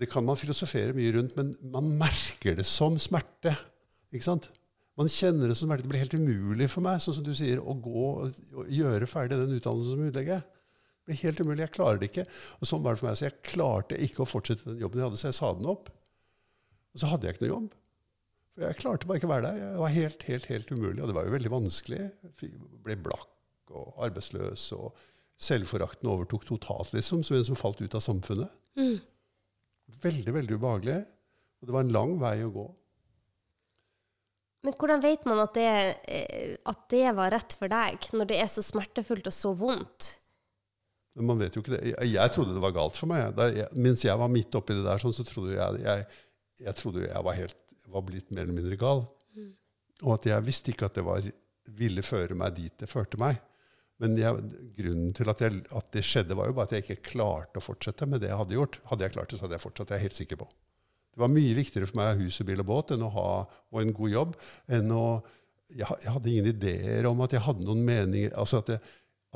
det 0.01 0.09
kan 0.11 0.24
man 0.24 0.38
filosofere 0.40 0.94
mye 0.96 1.12
rundt, 1.18 1.34
men 1.36 1.53
man 1.74 1.90
merker 2.01 2.57
det 2.57 2.66
som 2.68 2.96
smerte. 3.03 3.53
Ikke 4.14 4.24
sant? 4.24 4.49
Man 4.99 5.11
kjenner 5.12 5.51
det 5.51 5.59
som 5.59 5.68
smerte. 5.68 5.84
Det 5.84 5.92
blir 5.92 6.03
helt 6.03 6.16
umulig 6.16 6.70
for 6.72 6.82
meg, 6.86 7.03
sånn 7.03 7.18
som 7.18 7.26
du 7.26 7.34
sier, 7.36 7.61
å 7.61 7.74
gå 7.78 8.07
og, 8.07 8.38
og 8.57 8.70
gjøre 8.72 9.11
ferdig 9.11 9.36
den 9.38 9.59
utdannelsen 9.59 9.94
som 9.94 10.07
hudlege. 10.07 10.40
Det 10.40 11.11
blir 11.11 11.20
helt 11.22 11.42
umulig. 11.44 11.62
Jeg 11.66 11.74
klarer 11.76 12.01
det 12.01 12.09
ikke. 12.11 12.24
Og 12.59 12.70
sånn 12.70 12.82
var 12.84 12.96
det 12.96 13.03
for 13.03 13.11
meg. 13.11 13.18
Så 13.20 13.28
jeg 13.28 13.44
klarte 13.51 14.01
ikke 14.09 14.24
å 14.24 14.28
fortsette 14.28 14.70
den 14.70 14.80
jobben 14.82 15.03
jeg 15.03 15.11
hadde, 15.11 15.20
så 15.20 15.30
jeg 15.30 15.38
sa 15.38 15.53
den 15.59 15.68
opp. 15.70 15.92
Og 16.94 17.03
så 17.03 17.12
hadde 17.12 17.28
jeg 17.28 17.36
ikke 17.36 17.46
noe 17.46 17.53
jobb. 17.55 17.68
Jeg 18.59 18.78
klarte 18.80 19.06
bare 19.06 19.20
ikke 19.20 19.28
å 19.28 19.34
være 19.36 19.50
der. 19.52 19.61
Det 19.74 19.82
var 19.82 19.92
helt, 19.94 20.24
helt, 20.26 20.48
helt 20.50 20.72
umulig. 20.72 20.98
Og 21.02 21.11
det 21.11 21.14
var 21.14 21.28
jo 21.28 21.34
veldig 21.36 21.52
vanskelig. 21.52 22.00
Jeg 22.42 22.50
ble 22.84 22.96
blakk 23.04 23.70
og 23.76 24.00
arbeidsløs. 24.06 24.64
Og 24.74 24.98
selvforakten 25.38 26.11
overtok 26.11 26.48
totalt, 26.48 26.90
liksom, 26.96 27.22
som 27.26 27.38
en 27.38 27.46
som 27.46 27.59
falt 27.59 27.82
ut 27.84 27.94
av 27.94 28.02
samfunnet. 28.02 28.50
Mm. 28.78 28.98
Veldig, 30.02 30.34
veldig 30.34 30.59
ubehagelig. 30.59 30.98
Og 31.59 31.70
det 31.70 31.74
var 31.76 31.86
en 31.86 31.94
lang 31.94 32.16
vei 32.22 32.34
å 32.46 32.52
gå. 32.54 32.66
Men 34.66 34.74
hvordan 34.74 35.02
vet 35.04 35.26
man 35.28 35.40
at 35.44 35.54
det, 35.54 35.68
eh, 36.11 36.56
at 36.66 36.80
det 36.90 37.04
var 37.14 37.30
rett 37.30 37.54
for 37.54 37.70
deg, 37.70 38.09
når 38.11 38.30
det 38.30 38.40
er 38.42 38.50
så 38.50 38.64
smertefullt 38.64 39.30
og 39.30 39.34
så 39.34 39.52
vondt? 39.54 40.16
Man 41.18 41.38
vet 41.40 41.54
jo 41.54 41.62
ikke 41.62 41.76
det. 41.76 41.82
Jeg, 41.92 42.11
jeg 42.14 42.34
trodde 42.34 42.54
det 42.54 42.62
var 42.62 42.74
galt 42.74 42.98
for 42.98 43.11
meg. 43.11 43.30
Da 43.38 43.48
jeg, 43.50 43.70
mens 43.78 44.04
jeg 44.06 44.18
var 44.18 44.30
midt 44.30 44.54
oppi 44.59 44.74
det 44.76 44.84
der, 44.86 45.02
sånn, 45.02 45.14
så 45.14 45.26
trodde 45.26 45.54
jeg 45.54 45.82
jeg, 45.82 46.04
jeg 46.66 46.78
trodde 46.78 47.06
jeg 47.06 47.24
var, 47.26 47.38
helt, 47.38 47.59
var 47.93 48.05
blitt 48.07 48.30
mer 48.32 48.45
eller 48.47 48.57
mindre 48.57 48.78
gal. 48.80 49.05
Og 50.05 50.14
at 50.14 50.28
jeg 50.30 50.47
visste 50.47 50.72
ikke 50.72 50.89
at 50.89 50.99
det 50.99 51.05
var, 51.07 51.26
ville 51.78 52.05
føre 52.07 52.36
meg 52.39 52.55
dit 52.59 52.74
det 52.78 52.91
førte 52.91 53.20
meg. 53.20 53.41
Men 53.99 54.14
jeg, 54.14 54.45
grunnen 54.76 55.11
til 55.16 55.30
at, 55.32 55.41
jeg, 55.43 55.64
at, 55.74 55.89
det 55.95 56.05
skjedde, 56.07 56.36
var 56.39 56.47
jo 56.51 56.55
bare 56.55 56.68
at 56.68 56.76
jeg 56.76 56.84
ikke 56.84 57.11
klarte 57.16 57.59
å 57.59 57.64
fortsette 57.64 58.07
med 58.07 58.22
det 58.22 58.30
jeg 58.30 58.39
hadde 58.39 58.55
gjort. 58.55 58.78
Hadde 58.93 59.07
jeg 59.07 59.16
klart 59.16 59.32
det, 59.32 59.41
så 59.41 59.49
hadde 59.49 59.59
jeg 59.59 59.64
fortsatt. 59.64 59.89
Det 59.89 59.97
er 59.97 60.03
jeg 60.03 60.11
helt 60.11 60.20
sikker 60.20 60.41
på. 60.45 60.47
Det 61.09 61.22
var 61.24 61.32
mye 61.34 61.57
viktigere 61.57 61.89
for 61.91 61.99
meg 61.99 62.07
å 62.07 62.12
ha 62.12 62.20
hus 62.20 62.39
og 62.39 62.47
bil 62.47 62.62
og 62.62 62.68
båt 62.68 62.95
enn 62.95 63.03
å 63.03 63.11
ha, 63.16 63.28
og 63.74 63.80
en 63.82 63.97
god 63.97 64.14
jobb. 64.14 64.39
enn 64.78 64.95
å 64.95 65.05
jeg, 65.68 65.84
jeg 65.84 66.12
hadde 66.14 66.30
ingen 66.30 66.47
ideer 66.49 67.07
om 67.11 67.18
at 67.20 67.34
jeg 67.34 67.45
hadde 67.45 67.66
noen 67.66 67.82
meninger 67.84 68.32
altså 68.41 68.62
at 68.62 68.70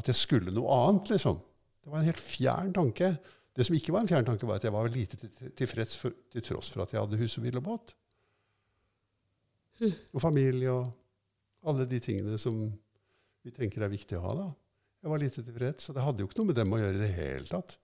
at 0.00 0.08
jeg 0.08 0.18
skulle 0.18 0.52
noe 0.54 0.76
annet, 0.86 1.12
liksom. 1.14 1.40
Det 1.82 1.90
var 1.90 2.00
en 2.00 2.08
helt 2.08 2.22
fjern 2.22 2.70
tanke. 2.76 3.10
Det 3.52 3.66
som 3.68 3.76
ikke 3.76 3.92
var 3.94 4.04
en 4.04 4.10
fjern 4.10 4.28
tanke, 4.28 4.46
var 4.48 4.60
at 4.60 4.66
jeg 4.66 4.74
var 4.74 4.92
lite 4.92 5.18
tilfreds 5.58 5.98
til, 6.00 6.14
til 6.32 6.46
tross 6.46 6.70
for 6.72 6.84
at 6.84 6.94
jeg 6.94 7.02
hadde 7.02 7.18
hus 7.20 7.36
og 7.38 7.46
bil 7.46 7.58
og 7.60 7.66
båt. 7.66 7.92
Mm. 9.82 9.92
Og 10.14 10.22
familie 10.22 10.72
og 10.72 11.68
alle 11.68 11.86
de 11.90 11.98
tingene 12.02 12.38
som 12.40 12.58
vi 13.42 13.52
tenker 13.54 13.82
er 13.82 13.92
viktig 13.92 14.18
å 14.18 14.24
ha. 14.24 14.34
da. 14.38 14.48
Jeg 15.02 15.10
var 15.10 15.22
lite 15.22 15.42
tilfreds, 15.42 15.88
så 15.88 15.94
det 15.94 16.04
hadde 16.04 16.22
jo 16.22 16.28
ikke 16.28 16.38
noe 16.38 16.50
med 16.52 16.58
dem 16.60 16.74
å 16.74 16.78
gjøre 16.78 16.98
i 16.98 17.02
det 17.02 17.14
hele 17.16 17.48
tatt. 17.48 17.74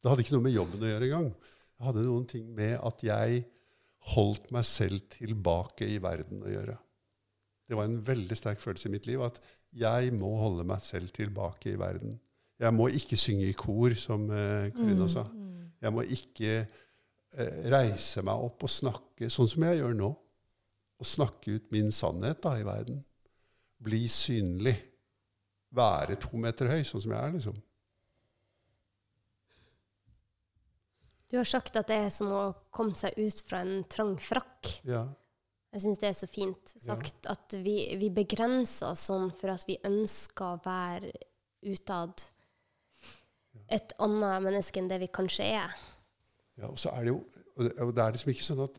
Det 0.00 0.08
hadde 0.10 0.24
ikke 0.24 0.36
noe 0.36 0.46
med 0.46 0.54
jobben 0.54 0.84
å 0.84 0.92
gjøre 0.92 1.08
engang. 1.08 1.32
Det 1.74 1.88
hadde 1.88 2.04
noen 2.06 2.28
ting 2.30 2.46
med 2.56 2.76
at 2.78 3.02
jeg 3.04 3.42
holdt 4.14 4.48
meg 4.54 4.64
selv 4.68 5.02
tilbake 5.12 5.88
i 5.90 5.98
verden 6.00 6.44
å 6.46 6.52
gjøre. 6.52 6.76
Det 7.68 7.78
var 7.78 7.86
en 7.86 8.00
veldig 8.06 8.38
sterk 8.38 8.62
følelse 8.62 8.88
i 8.88 8.94
mitt 8.94 9.08
liv 9.10 9.22
at 9.22 9.38
jeg 9.76 10.14
må 10.16 10.30
holde 10.40 10.64
meg 10.66 10.82
selv 10.82 11.12
tilbake 11.14 11.74
i 11.74 11.78
verden. 11.78 12.16
Jeg 12.60 12.74
må 12.76 12.88
ikke 12.92 13.18
synge 13.18 13.46
i 13.48 13.56
kor, 13.56 13.94
som 13.96 14.26
eh, 14.34 14.70
Karina 14.74 15.06
sa. 15.08 15.26
Jeg 15.80 15.94
må 15.94 16.04
ikke 16.04 16.54
reise 17.70 18.24
meg 18.26 18.42
opp 18.48 18.66
og 18.66 18.72
snakke 18.72 19.30
sånn 19.30 19.48
som 19.50 19.66
jeg 19.68 19.80
gjør 19.80 19.96
nå. 19.98 20.10
Og 21.00 21.08
snakke 21.08 21.56
ut 21.56 21.70
min 21.72 21.88
sannhet 21.94 22.42
da, 22.44 22.56
i 22.60 22.66
verden. 22.66 23.00
Bli 23.80 24.04
synlig. 24.12 24.76
Være 25.72 26.18
to 26.20 26.36
meter 26.40 26.68
høy, 26.68 26.82
sånn 26.84 27.04
som 27.04 27.14
jeg 27.14 27.20
er, 27.22 27.36
liksom. 27.36 27.60
Du 31.30 31.38
har 31.38 31.46
sagt 31.46 31.76
at 31.78 31.86
det 31.86 31.96
er 32.08 32.10
som 32.10 32.32
å 32.34 32.42
komme 32.74 32.96
seg 32.98 33.14
ut 33.14 33.40
fra 33.46 33.62
en 33.62 33.84
trang 33.88 34.16
frakk. 34.18 34.66
Ja. 34.82 35.04
Jeg 35.70 35.84
syns 35.84 36.00
det 36.02 36.08
er 36.08 36.16
så 36.18 36.26
fint 36.26 36.72
sagt 36.82 37.28
at 37.30 37.54
vi, 37.54 37.76
vi, 38.00 38.08
begrenser 38.10 38.90
oss 38.90 39.06
sånn 39.06 39.28
for 39.38 39.52
at 39.52 39.62
vi 39.68 39.78
ønsker 39.86 40.56
å 40.56 40.62
være 40.64 41.12
utad 41.70 42.24
et 43.70 43.94
annet 44.02 44.42
menneske 44.42 44.82
enn 44.82 44.90
det 44.90 44.98
vi 45.04 45.10
kanskje 45.14 45.46
er. 45.60 45.76
Ja, 46.60 46.68
og 46.68 46.78
så 46.80 46.92
er 46.94 47.06
det 47.06 47.14
jo 47.14 47.20
og 47.60 47.92
det 47.92 48.00
er 48.00 48.14
liksom 48.14 48.32
ikke 48.32 48.46
sånn 48.46 48.64
at 48.64 48.78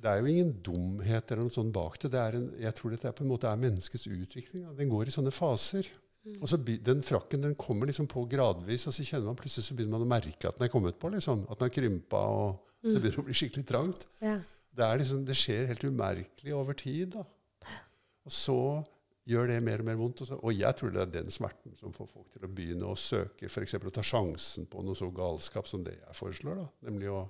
det 0.00 0.10
er 0.10 0.20
jo 0.20 0.30
ingen 0.30 0.52
dumhet 0.64 1.30
eller 1.30 1.46
noe 1.46 1.52
sånt 1.52 1.72
bak 1.72 1.98
det. 2.02 2.10
det 2.12 2.22
en, 2.36 2.46
jeg 2.60 2.76
tror 2.76 2.92
dette 2.92 3.08
er 3.08 3.16
på 3.16 3.24
en 3.24 3.30
måte 3.30 3.48
er 3.48 3.60
menneskets 3.60 4.06
utvikling. 4.08 4.64
Den 4.76 4.92
går 4.92 5.08
i 5.08 5.14
sånne 5.14 5.32
faser. 5.32 5.88
Mm. 6.24 6.36
Og 6.40 6.48
så 6.52 6.58
Den 6.60 7.02
frakken 7.04 7.44
den 7.44 7.54
kommer 7.56 7.88
liksom 7.88 8.08
på 8.08 8.26
gradvis, 8.28 8.86
og 8.88 8.96
så 8.96 9.04
kjenner 9.04 9.30
man 9.30 9.38
plutselig 9.40 9.66
så 9.66 9.76
begynner 9.76 9.96
man 9.96 10.04
å 10.04 10.10
merke 10.10 10.48
at 10.48 10.58
den 10.58 10.66
er 10.66 10.72
kommet 10.72 10.98
på. 11.00 11.08
liksom, 11.12 11.46
At 11.48 11.60
den 11.60 11.68
har 11.68 11.74
krympa, 11.76 12.20
og 12.20 12.48
mm. 12.84 12.92
det 12.92 13.02
begynner 13.02 13.22
å 13.22 13.28
bli 13.28 13.38
skikkelig 13.40 13.68
trangt. 13.68 14.06
Ja. 14.24 14.38
Det, 14.76 14.88
liksom, 15.02 15.24
det, 15.28 15.36
skjer 15.36 15.70
helt 15.70 15.84
umerkelig 15.84 16.56
over 16.56 16.76
tid. 16.76 17.16
da. 17.16 17.24
Og 18.28 18.36
så 18.36 18.58
gjør 19.28 19.50
det 19.50 19.58
mer 19.64 19.82
og 19.82 19.88
mer 19.90 19.98
vondt. 20.00 20.22
også. 20.24 20.38
og, 20.40 20.52
jeg 20.56 20.76
tror 20.76 20.94
det 20.94 21.02
er 21.02 21.12
den 21.18 21.30
smerten 21.30 21.76
som 21.76 21.92
får 21.92 22.08
folk 22.10 22.30
til 22.32 22.46
å 22.46 22.52
begynne 22.52 22.88
å 22.88 22.98
søke, 22.98 23.48
f.eks. 23.48 23.76
å 23.76 23.94
ta 23.94 24.04
sjansen 24.04 24.68
på 24.70 24.84
noe 24.84 24.98
så 24.98 25.10
galskap 25.14 25.68
som 25.68 25.84
det 25.84 25.98
jeg 25.98 26.16
foreslår. 26.18 26.62
da, 26.62 26.68
Nemlig 26.88 27.10
å 27.12 27.24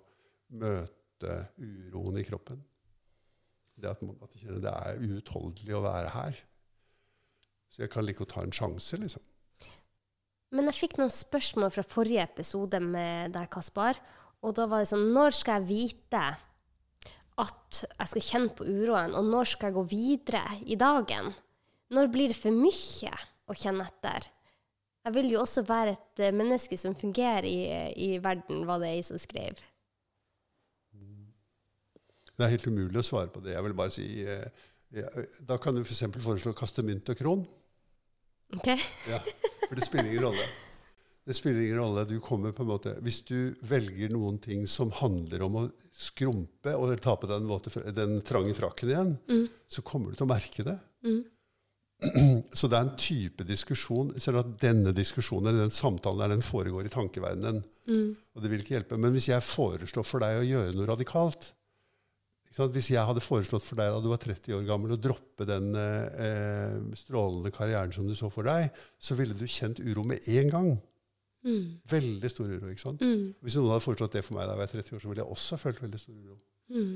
møte 0.60 1.40
uroen 1.58 2.20
i 2.20 2.26
kroppen. 2.26 2.62
Det 3.80 3.88
at, 3.90 4.02
man, 4.04 4.16
at 4.22 4.36
kjenner 4.36 4.60
det 4.62 4.72
er 4.76 5.00
uutholdelig 5.00 5.76
å 5.76 5.84
være 5.84 6.14
her. 6.14 6.40
Så 7.70 7.84
jeg 7.84 7.92
kan 7.92 8.04
like 8.04 8.24
å 8.24 8.28
ta 8.28 8.42
en 8.44 8.54
sjanse, 8.54 8.98
liksom. 9.00 9.22
Men 10.50 10.66
jeg 10.66 10.80
fikk 10.80 10.96
noen 10.98 11.12
spørsmål 11.14 11.70
fra 11.70 11.84
forrige 11.86 12.24
episode 12.26 12.80
med 12.82 13.36
deg, 13.36 13.46
Kaspar. 13.52 14.00
Og 14.42 14.56
da 14.56 14.66
var 14.66 14.82
det 14.82 14.88
sånn 14.90 15.12
Når 15.14 15.36
skal 15.36 15.60
jeg 15.60 15.68
vite 15.68 16.22
at 17.40 17.78
jeg 17.84 18.10
skal 18.10 18.24
kjenne 18.26 18.56
på 18.56 18.66
uroen, 18.66 19.14
og 19.16 19.28
når 19.30 19.52
skal 19.52 19.70
jeg 19.70 19.76
gå 19.78 19.84
videre 19.88 20.42
i 20.66 20.76
dagen? 20.80 21.30
Når 21.90 22.10
blir 22.12 22.30
det 22.30 22.38
for 22.38 22.54
mye 22.54 23.14
å 23.50 23.56
kjenne 23.56 23.86
etter? 23.88 24.28
Jeg 25.00 25.16
vil 25.16 25.30
jo 25.32 25.42
også 25.42 25.64
være 25.66 25.96
et 25.96 26.22
eh, 26.22 26.34
menneske 26.36 26.76
som 26.78 26.94
fungerer 26.98 27.46
i, 27.48 27.60
i 27.96 28.08
verden, 28.22 28.66
var 28.68 28.82
det 28.82 28.92
jeg 28.94 29.06
som 29.08 29.20
skrev. 29.20 29.60
Det 32.40 32.46
er 32.46 32.54
helt 32.54 32.68
umulig 32.72 32.96
å 32.96 33.04
svare 33.04 33.28
på 33.32 33.42
det. 33.44 33.52
Jeg 33.52 33.64
vil 33.66 33.76
bare 33.76 33.92
si 33.92 34.06
eh, 34.24 34.66
ja, 34.96 35.08
Da 35.44 35.58
kan 35.60 35.76
du 35.76 35.82
f.eks. 35.82 36.06
For 36.06 36.24
foreslå 36.30 36.54
å 36.54 36.56
kaste 36.56 36.84
mynt 36.86 37.10
og 37.12 37.18
kron. 37.18 37.46
Ok. 38.56 38.72
ja, 39.06 39.20
for 39.68 39.78
det 39.78 39.84
spiller 39.86 40.08
ingen 40.08 40.24
rolle. 40.24 40.46
Det 41.28 41.36
spiller 41.36 41.62
ingen 41.62 41.78
rolle. 41.78 42.06
Du 42.08 42.16
kommer 42.24 42.54
på 42.56 42.64
en 42.64 42.70
måte, 42.72 42.94
Hvis 43.04 43.20
du 43.28 43.52
velger 43.68 44.10
noen 44.10 44.40
ting 44.42 44.64
som 44.66 44.90
handler 45.02 45.44
om 45.46 45.58
å 45.60 45.66
skrumpe 45.94 46.72
og 46.74 46.96
ta 47.04 47.14
på 47.20 47.28
den, 47.30 47.46
den 47.94 48.16
trange 48.26 48.56
frakken 48.58 48.90
igjen, 48.90 49.12
mm. 49.28 49.44
så 49.70 49.84
kommer 49.86 50.10
du 50.10 50.18
til 50.18 50.26
å 50.26 50.32
merke 50.32 50.66
det. 50.66 50.78
Mm. 51.06 51.20
Så 52.58 52.68
det 52.70 52.78
er 52.78 52.86
en 52.86 52.96
type 53.00 53.44
diskusjon. 53.46 54.12
Selv 54.22 54.42
at 54.42 54.52
denne 54.62 54.92
diskusjonen 54.96 55.50
eller 55.50 55.66
den 55.66 55.74
samtalen 55.74 56.22
der, 56.22 56.34
den 56.34 56.44
foregår 56.44 56.88
i 56.88 56.92
tankeverdenen. 56.92 57.62
Mm. 57.90 58.10
Og 58.34 58.42
det 58.42 58.52
vil 58.52 58.62
ikke 58.64 58.76
hjelpe. 58.78 58.98
Men 59.00 59.14
hvis 59.14 59.30
jeg 59.30 59.44
foreslår 59.46 60.06
for 60.06 60.24
deg 60.24 60.40
å 60.40 60.46
gjøre 60.46 60.76
noe 60.76 60.88
radikalt, 60.90 61.52
hvis 62.50 62.90
jeg 62.90 63.06
hadde 63.06 63.22
foreslått 63.22 63.62
for 63.62 63.78
deg 63.78 63.92
da 63.94 64.00
du 64.02 64.08
var 64.10 64.20
30 64.20 64.56
år 64.56 64.64
gammel, 64.66 64.96
å 64.96 65.00
droppe 65.00 65.46
den 65.46 65.70
eh, 65.78 66.78
strålende 66.98 67.52
karrieren 67.54 67.94
som 67.94 68.08
du 68.08 68.16
så 68.18 68.30
for 68.32 68.48
deg, 68.48 68.72
så 68.98 69.14
ville 69.18 69.36
du 69.38 69.46
kjent 69.46 69.78
uro 69.78 70.02
med 70.06 70.26
en 70.26 70.50
gang. 70.50 70.70
Mm. 71.46 71.78
Veldig 71.88 72.30
stor 72.32 72.50
uro. 72.50 72.72
ikke 72.72 72.82
sant? 72.82 73.04
Mm. 73.04 73.30
Hvis 73.40 73.56
noen 73.56 73.70
hadde 73.70 73.86
foreslått 73.86 74.18
det 74.18 74.24
for 74.26 74.36
meg 74.36 74.48
da 74.48 74.56
jeg 74.56 74.62
var 74.64 74.74
30 74.74 74.96
år, 74.96 75.02
så 75.04 75.12
ville 75.12 75.22
jeg 75.22 75.36
også 75.36 75.60
følt 75.62 75.82
veldig 75.84 76.02
stor 76.02 76.18
uro. 76.18 76.36
Mm. 76.74 76.90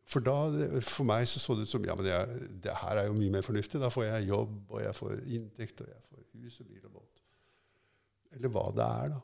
Eh, 0.00 0.10
for 0.10 0.26
da, 0.26 0.36
for 0.82 1.06
meg 1.06 1.26
så 1.30 1.42
så 1.42 1.54
det 1.54 1.68
ut 1.68 1.72
som 1.72 1.84
ja, 1.86 1.94
men 1.94 2.08
jeg, 2.10 2.44
det 2.64 2.76
her 2.82 3.02
er 3.02 3.08
jo 3.10 3.16
mye 3.18 3.34
mer 3.36 3.46
fornuftig. 3.46 3.80
Da 3.82 3.92
får 3.92 4.08
jeg 4.08 4.30
jobb, 4.32 4.60
og 4.68 4.82
jeg 4.82 4.94
får 4.98 5.18
inntekt, 5.26 5.84
og 5.84 5.90
jeg 5.92 6.06
får 6.08 6.44
hus 6.44 6.60
og 6.60 6.70
bil 6.70 6.86
og 6.86 6.94
båt. 6.98 7.26
Eller 8.36 8.54
hva 8.54 8.68
det 8.74 8.86
er, 8.86 9.12
da 9.16 9.20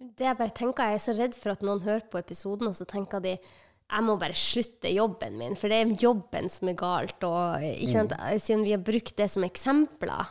det 0.00 0.26
jeg 0.26 0.38
bare 0.38 0.54
tenker, 0.56 0.88
jeg 0.88 0.98
er 0.98 1.02
så 1.02 1.14
redd 1.16 1.36
for 1.38 1.54
at 1.54 1.64
noen 1.66 1.82
hører 1.84 2.06
på 2.10 2.20
episoden, 2.20 2.70
og 2.70 2.76
så 2.78 2.86
tenker 2.88 3.22
de 3.24 3.36
jeg 3.84 4.04
må 4.06 4.14
bare 4.16 4.36
slutte 4.38 4.88
jobben 4.88 5.36
min, 5.38 5.56
for 5.60 5.68
det 5.68 5.82
er 5.82 5.90
jobben 6.00 6.48
som 6.48 6.70
er 6.70 6.76
galt. 6.78 7.26
Og, 7.28 7.60
mm. 7.60 8.14
Siden 8.40 8.64
vi 8.64 8.72
har 8.72 8.80
brukt 8.82 9.12
det 9.18 9.28
som 9.30 9.44
eksempler. 9.44 10.30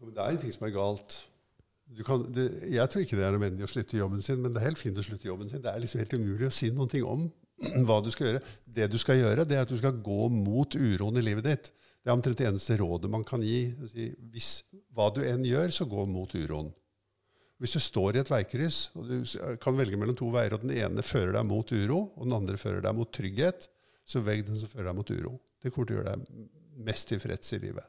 Ja, 0.00 0.10
det 0.10 0.20
er 0.20 0.34
en 0.34 0.42
ting 0.42 0.52
som 0.52 0.66
er 0.68 0.74
galt. 0.76 1.16
Kan, 2.06 2.22
det, 2.30 2.46
jeg 2.70 2.86
tror 2.90 3.02
ikke 3.02 3.16
det 3.18 3.24
er 3.26 3.34
nødvendig 3.34 3.66
å 3.66 3.70
slutte 3.70 3.98
jobben 3.98 4.22
sin, 4.22 4.38
men 4.38 4.54
det 4.54 4.60
er 4.60 4.68
helt 4.68 4.78
fint 4.78 4.98
å 5.00 5.04
slutte 5.04 5.26
jobben 5.26 5.50
sin. 5.50 5.62
Det 5.64 5.72
er 5.72 5.82
liksom 5.82 6.02
helt 6.02 6.12
umulig 6.14 6.46
å 6.46 6.54
si 6.54 6.70
noen 6.70 6.90
ting 6.92 7.06
om 7.06 7.24
hva 7.88 7.98
du 8.04 8.10
skal 8.14 8.28
gjøre. 8.28 8.42
Det 8.64 8.86
du 8.92 8.98
skal 9.02 9.18
gjøre, 9.18 9.46
det 9.48 9.58
er 9.58 9.66
at 9.66 9.72
du 9.72 9.78
skal 9.80 9.98
gå 9.98 10.28
mot 10.32 10.76
uroen 10.78 11.18
i 11.18 11.24
livet 11.24 11.48
ditt. 11.48 11.72
Det 12.00 12.08
er 12.08 12.16
omtrent 12.16 12.38
det 12.40 12.46
eneste 12.48 12.78
rådet 12.80 13.10
man 13.12 13.26
kan 13.28 13.42
gi. 13.44 13.64
Hvis 14.32 14.52
hva 14.96 15.10
du 15.12 15.20
enn 15.26 15.44
gjør, 15.44 15.74
så 15.74 15.88
gå 15.90 16.06
mot 16.08 16.32
uroen. 16.38 16.70
Hvis 17.60 17.76
du 17.76 17.82
står 17.84 18.16
i 18.16 18.22
et 18.22 18.30
veikryss 18.32 18.78
og 18.96 19.10
du 19.10 19.16
kan 19.60 19.76
velge 19.76 19.98
mellom 20.00 20.16
to 20.16 20.30
veier, 20.32 20.54
og 20.56 20.62
den 20.62 20.72
ene 20.78 21.04
fører 21.04 21.34
deg 21.36 21.44
mot 21.44 21.74
uro, 21.74 22.06
og 22.16 22.24
den 22.24 22.38
andre 22.38 22.56
fører 22.60 22.80
deg 22.86 22.96
mot 22.96 23.10
trygghet, 23.12 23.68
så 24.08 24.22
velg 24.24 24.46
den 24.48 24.56
som 24.62 24.70
fører 24.72 24.88
deg 24.88 24.96
mot 24.96 25.12
uro. 25.12 25.34
Det 25.60 25.74
kommer 25.74 25.90
til 25.90 25.98
å 25.98 26.00
gjøre 26.00 26.14
deg 26.14 26.86
mest 26.86 27.10
tilfreds 27.12 27.52
i 27.58 27.60
livet. 27.66 27.84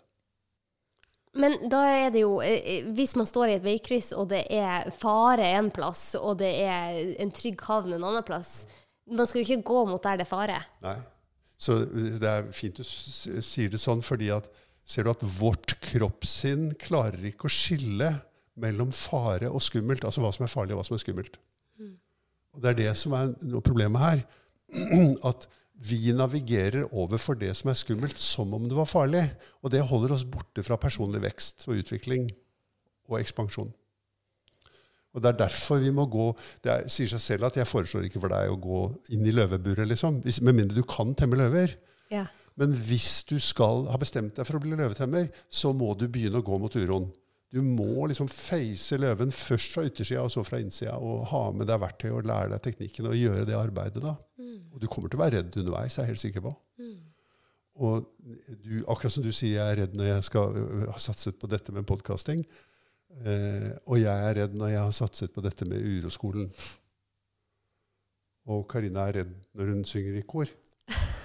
Men 1.39 1.55
da 1.71 1.85
er 1.87 2.09
det 2.11 2.25
jo 2.25 2.41
eh, 2.43 2.59
eh, 2.59 2.87
Hvis 2.91 3.13
man 3.15 3.27
står 3.29 3.47
i 3.47 3.55
et 3.55 3.63
veikryss, 3.63 4.11
og 4.17 4.27
det 4.33 4.43
er 4.51 4.89
fare 4.91 5.45
en 5.55 5.69
plass, 5.71 6.11
og 6.19 6.41
det 6.41 6.51
er 6.65 6.97
en 7.23 7.31
trygg 7.31 7.61
havn 7.69 7.95
en 7.95 8.03
annen 8.03 8.25
plass 8.27 8.65
Man 9.07 9.29
skal 9.29 9.41
jo 9.41 9.47
ikke 9.47 9.69
gå 9.69 9.85
mot 9.87 10.03
der 10.03 10.19
det 10.19 10.27
er 10.27 10.31
fare. 10.31 10.59
Nei. 10.83 10.97
Så 11.61 11.77
det 11.85 12.27
er 12.27 12.51
fint 12.55 12.79
du 12.79 12.83
sier 12.83 13.69
det 13.69 13.79
sånn, 13.81 14.01
fordi 14.03 14.31
at 14.33 14.47
ser 14.87 15.05
du 15.05 15.11
at 15.11 15.23
vårt 15.37 15.75
kroppssinn 15.83 16.71
klarer 16.81 17.29
ikke 17.29 17.47
å 17.47 17.53
skille 17.53 18.09
mellom 18.61 18.89
fare 18.95 19.49
og 19.51 19.61
skummelt. 19.63 20.05
Altså 20.07 20.23
hva 20.23 20.31
som 20.33 20.47
er 20.47 20.51
farlig, 20.51 20.73
og 20.73 20.81
hva 20.81 20.87
som 20.87 20.97
er 20.97 21.03
skummelt. 21.03 21.37
Mm. 21.77 21.93
Og 22.55 22.63
Det 22.63 22.71
er 22.71 22.79
det 22.79 22.95
som 22.99 23.13
er 23.17 23.35
noe 23.45 23.61
problemet 23.65 24.01
her. 24.01 24.23
At 25.29 25.47
vi 25.81 26.13
navigerer 26.13 26.85
over 26.93 27.17
for 27.21 27.37
det 27.39 27.51
som 27.57 27.71
er 27.71 27.79
skummelt, 27.79 28.19
som 28.21 28.53
om 28.53 28.67
det 28.69 28.77
var 28.77 28.89
farlig. 28.89 29.23
Og 29.65 29.73
det 29.73 29.81
holder 29.89 30.13
oss 30.15 30.25
borte 30.29 30.63
fra 30.65 30.77
personlig 30.81 31.23
vekst 31.23 31.65
og 31.69 31.79
utvikling 31.81 32.29
og 33.09 33.19
ekspansjon. 33.21 33.71
Og 35.11 35.21
Det 35.21 35.27
er 35.27 35.39
derfor 35.41 35.81
vi 35.83 35.91
må 35.91 36.05
gå 36.07 36.29
Det 36.63 36.71
er, 36.71 36.85
sier 36.87 37.09
seg 37.11 37.19
selv 37.19 37.49
at 37.49 37.57
jeg 37.59 37.67
foreslår 37.67 38.05
ikke 38.07 38.21
for 38.23 38.31
deg 38.31 38.51
å 38.51 38.59
gå 38.61 38.83
inn 39.11 39.25
i 39.27 39.33
løveburet, 39.35 39.87
liksom. 39.89 40.21
Med 40.23 40.55
mindre 40.55 40.77
du 40.77 40.87
kan 40.87 41.11
temme 41.17 41.39
løver. 41.39 41.75
Ja. 42.11 42.27
Men 42.55 42.75
hvis 42.75 43.23
du 43.27 43.37
skal 43.39 43.87
ha 43.91 43.97
bestemt 43.99 44.37
deg 44.37 44.47
for 44.47 44.59
å 44.59 44.63
bli 44.63 44.75
løvetemmer, 44.75 45.27
så 45.49 45.73
må 45.75 45.93
du 45.99 46.07
begynne 46.07 46.39
å 46.39 46.45
gå 46.45 46.59
mot 46.61 46.75
uroen. 46.75 47.09
Du 47.51 47.59
må 47.65 48.05
liksom 48.07 48.29
face 48.31 48.95
løven 48.99 49.33
først 49.35 49.73
fra 49.75 49.83
yttersida 49.83 50.23
og 50.23 50.31
så 50.31 50.43
fra 50.47 50.61
innsida, 50.63 50.95
og 50.95 51.25
ha 51.33 51.41
med 51.51 51.67
deg 51.67 51.81
verktøy 51.83 52.09
og 52.13 52.27
lære 52.29 52.53
deg 52.53 52.63
teknikken 52.63 53.09
og 53.09 53.17
gjøre 53.19 53.47
det 53.49 53.57
arbeidet. 53.59 54.03
da. 54.03 54.15
Og 54.71 54.79
du 54.79 54.87
kommer 54.87 55.11
til 55.11 55.19
å 55.19 55.23
være 55.25 55.41
redd 55.41 55.57
underveis, 55.59 55.97
jeg 55.97 56.03
er 56.03 56.07
jeg 56.07 56.13
helt 56.13 56.23
sikker 56.23 56.45
på. 56.45 56.53
Og 57.81 58.07
du, 58.61 58.83
akkurat 58.87 59.13
som 59.13 59.23
du 59.25 59.31
sier 59.35 59.57
jeg 59.57 59.73
er 59.73 59.79
redd 59.81 59.95
når 59.97 60.09
jeg 60.09 60.27
skal 60.27 60.57
øh, 60.59 60.83
ha 60.91 60.99
satset 61.01 61.39
på 61.39 61.49
dette 61.51 61.73
med 61.75 61.87
podkasting. 61.89 62.43
Eh, 63.25 63.71
og 63.87 63.97
jeg 63.99 64.27
er 64.27 64.37
redd 64.37 64.55
når 64.55 64.73
jeg 64.73 64.83
har 64.85 64.95
satset 64.95 65.33
på 65.33 65.43
dette 65.43 65.67
med 65.67 65.81
uroskolen. 65.81 66.49
Og 68.51 68.67
Karina 68.69 69.07
er 69.09 69.21
redd 69.21 69.33
når 69.57 69.73
hun 69.73 69.87
synger 69.87 70.19
i 70.19 70.25
kor. 70.27 70.51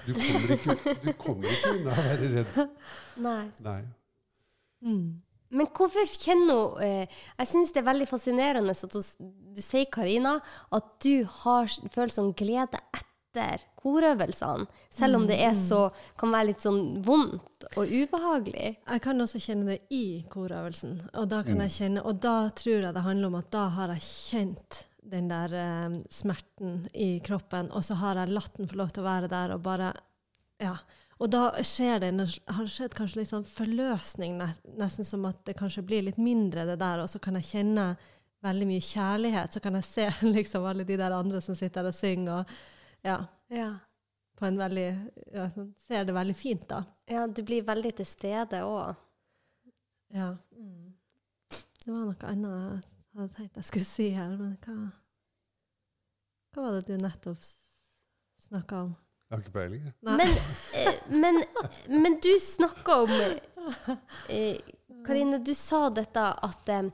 Du 0.06 0.12
kommer 0.14 0.54
ikke, 0.54 0.76
du 1.02 1.12
kommer 1.18 1.50
ikke 1.50 1.72
unna 1.74 1.92
å 1.94 2.06
være 2.06 2.32
redd. 2.34 2.58
Nei. 3.26 3.40
Nei. 3.66 3.80
Mm. 4.86 5.06
Men 5.54 5.68
hvorfor 5.76 6.08
kjenner 6.10 6.54
hun 6.56 6.82
eh, 6.82 7.18
Jeg 7.38 7.50
syns 7.50 7.74
det 7.74 7.82
er 7.82 7.90
veldig 7.90 8.08
fascinerende 8.10 8.74
at 8.74 8.94
du, 8.96 9.02
du 9.56 9.62
sier, 9.62 9.86
Karina, 9.92 10.38
at 10.74 10.88
du 11.04 11.26
har, 11.42 11.70
føler 11.94 12.18
av 12.22 12.32
glede 12.38 12.80
etter 12.96 13.62
korøvelsene. 13.78 14.66
Selv 14.90 15.20
om 15.20 15.26
det 15.28 15.36
er 15.44 15.54
så, 15.58 15.90
kan 16.18 16.32
være 16.34 16.50
litt 16.50 16.64
sånn 16.64 16.82
vondt 17.06 17.68
og 17.76 17.84
ubehagelig. 17.92 18.72
Jeg 18.80 19.04
kan 19.04 19.22
også 19.22 19.42
kjenne 19.42 19.76
det 19.76 19.94
i 19.94 20.24
korøvelsen. 20.32 20.98
Og 21.14 21.28
da, 21.30 21.42
kan 21.46 21.60
jeg 21.66 21.74
kjenne, 21.76 22.02
og 22.02 22.18
da 22.24 22.48
tror 22.56 22.88
jeg 22.88 22.96
det 22.96 23.06
handler 23.06 23.30
om 23.30 23.38
at 23.38 23.50
da 23.54 23.68
har 23.76 23.94
jeg 23.94 24.06
kjent 24.08 24.82
den 25.06 25.28
der 25.30 25.52
eh, 25.54 25.98
smerten 26.10 26.86
i 26.96 27.20
kroppen, 27.22 27.70
og 27.70 27.84
så 27.86 27.98
har 28.00 28.18
jeg 28.18 28.34
latt 28.34 28.56
den 28.58 28.70
få 28.70 28.80
lov 28.80 28.90
til 28.94 29.04
å 29.04 29.10
være 29.10 29.32
der 29.32 29.54
og 29.56 29.64
bare 29.66 29.94
Ja. 30.56 30.78
Og 31.16 31.30
da 31.32 31.46
skjer 31.64 32.00
det, 32.02 32.10
har 32.52 32.66
det 32.66 32.72
skjedd 32.74 32.94
kanskje 32.96 33.22
litt 33.22 33.30
sånn 33.30 33.46
forløsning, 33.48 34.34
nesten 34.76 35.06
som 35.08 35.24
at 35.24 35.38
det 35.48 35.54
kanskje 35.56 35.84
blir 35.88 36.02
litt 36.04 36.18
mindre 36.20 36.66
det 36.68 36.76
der, 36.82 37.00
og 37.00 37.08
så 37.08 37.18
kan 37.24 37.38
jeg 37.40 37.48
kjenne 37.54 37.86
veldig 38.44 38.66
mye 38.68 38.84
kjærlighet. 38.84 39.54
Så 39.56 39.62
kan 39.64 39.78
jeg 39.78 39.86
se 39.88 40.04
liksom 40.36 40.66
alle 40.68 40.84
de 40.84 40.98
der 41.00 41.14
andre 41.16 41.40
som 41.40 41.56
sitter 41.56 41.88
og 41.88 41.96
synger, 41.96 42.42
og 42.42 43.06
ja, 43.06 43.16
Ja. 43.48 43.70
på 44.36 44.44
en 44.44 44.58
veldig 44.60 44.86
ja, 45.32 45.46
sånn, 45.54 45.70
Ser 45.86 46.04
det 46.04 46.12
veldig 46.16 46.36
fint, 46.36 46.66
da. 46.68 46.82
ja, 47.08 47.24
du 47.26 47.40
blir 47.46 47.64
veldig 47.64 47.94
til 47.96 48.06
stede 48.10 48.60
òg. 48.66 48.96
Ja. 50.12 50.34
Det 51.86 51.92
var 51.94 52.04
noe 52.10 52.28
annet 52.28 52.92
jeg 53.16 53.22
hadde 53.22 53.34
tenkt 53.38 53.56
jeg 53.56 53.64
skulle 53.70 53.88
si 53.88 54.10
her, 54.12 54.36
men 54.36 54.56
hva 54.66 54.76
Hva 56.52 56.62
var 56.66 56.76
det 56.76 56.86
du 56.90 57.00
nettopp 57.00 57.40
snakka 58.44 58.82
om? 58.84 58.94
Jeg 59.26 59.34
har 59.34 59.42
ikke 59.42 59.54
peiling. 59.56 59.82
jeg. 59.84 59.94
Men, 60.06 60.34
eh, 60.78 61.18
men, 61.22 61.42
men 62.02 62.18
du 62.22 62.30
snakka 62.40 63.00
om 63.02 63.10
eh, 64.30 64.60
Karine, 65.06 65.40
du 65.42 65.50
sa 65.54 65.88
dette 65.90 66.22
at 66.22 66.70
eh, 66.70 66.92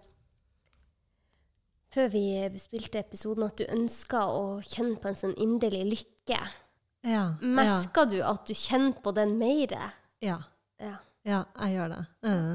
Før 1.92 2.08
vi 2.08 2.24
spilte 2.56 3.02
episoden, 3.02 3.44
at 3.44 3.60
du 3.60 3.66
ønska 3.68 4.24
å 4.32 4.44
kjenne 4.64 4.96
på 4.96 5.10
en 5.10 5.18
sånn 5.18 5.34
inderlig 5.36 5.82
lykke. 5.90 6.38
Ja. 7.04 7.24
Merker 7.42 8.06
du 8.08 8.22
at 8.24 8.46
du 8.48 8.54
kjenner 8.56 8.96
på 9.04 9.12
den 9.12 9.34
mer? 9.36 9.74
Ja. 10.24 10.38
Ja. 10.80 10.94
ja, 11.28 11.42
jeg 11.60 11.74
gjør 11.74 11.92
det. 11.92 12.04
Mm. 12.24 12.54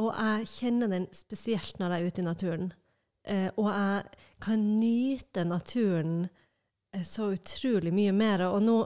Og 0.00 0.08
jeg 0.16 0.48
kjenner 0.48 0.94
den 0.94 1.04
spesielt 1.12 1.76
når 1.76 1.92
jeg 1.92 2.00
er 2.00 2.08
ute 2.14 2.22
i 2.22 2.24
naturen. 2.24 2.72
Eh, 3.28 3.50
og 3.60 3.68
jeg 3.68 4.24
kan 4.42 4.64
nyte 4.80 5.44
naturen 5.46 6.16
så 7.08 7.30
utrolig 7.32 7.92
mye 7.96 8.12
mer. 8.12 8.42
Og 8.50 8.60
nå, 8.62 8.76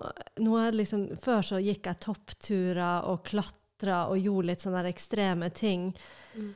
nå 0.45 0.59
det 0.63 0.77
liksom, 0.79 1.09
før 1.19 1.43
så 1.43 1.59
gikk 1.63 1.89
jeg 1.91 2.01
toppturer 2.05 3.09
og 3.11 3.25
klatra 3.27 4.05
og 4.13 4.21
gjorde 4.23 4.53
litt 4.53 4.63
sånne 4.63 4.85
ekstreme 4.93 5.49
ting. 5.51 5.89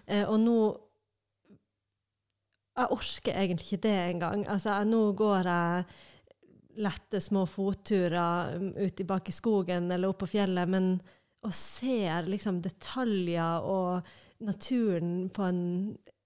Eh, 0.06 0.22
og 0.28 0.38
nå 0.40 0.58
Jeg 2.80 2.94
orker 2.94 3.34
egentlig 3.36 3.66
ikke 3.66 3.82
det 3.82 3.96
engang. 4.14 4.44
Altså, 4.48 4.70
jeg- 4.78 4.86
nå 4.88 5.00
går 5.18 5.44
jeg 5.44 5.84
lette 6.80 7.20
små 7.20 7.42
fotturer 7.50 8.54
um, 8.56 8.70
ut 8.78 9.00
i 9.00 9.04
bak 9.04 9.28
i 9.28 9.32
skogen 9.34 9.90
eller 9.92 10.08
opp 10.08 10.18
på 10.22 10.28
fjellet, 10.30 10.68
men 10.70 11.00
og 11.42 11.52
ser 11.56 12.22
liksom 12.30 12.60
detaljer 12.62 13.60
og 13.66 14.06
naturen 14.40 15.28
på 15.34 15.42
en 15.48 15.62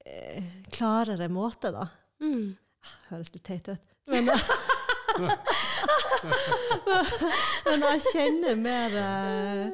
eh, 0.05 0.43
klarere 0.71 1.29
måte, 1.33 1.71
da. 1.73 1.89
Mm. 2.23 2.57
Høres 3.09 3.33
litt 3.35 3.45
teit 3.47 3.69
ut. 3.73 3.81
Men, 4.11 4.29
men 7.69 7.85
jeg 7.89 8.03
kjenner 8.11 8.55
mer 8.59 8.97
eh, 9.01 9.65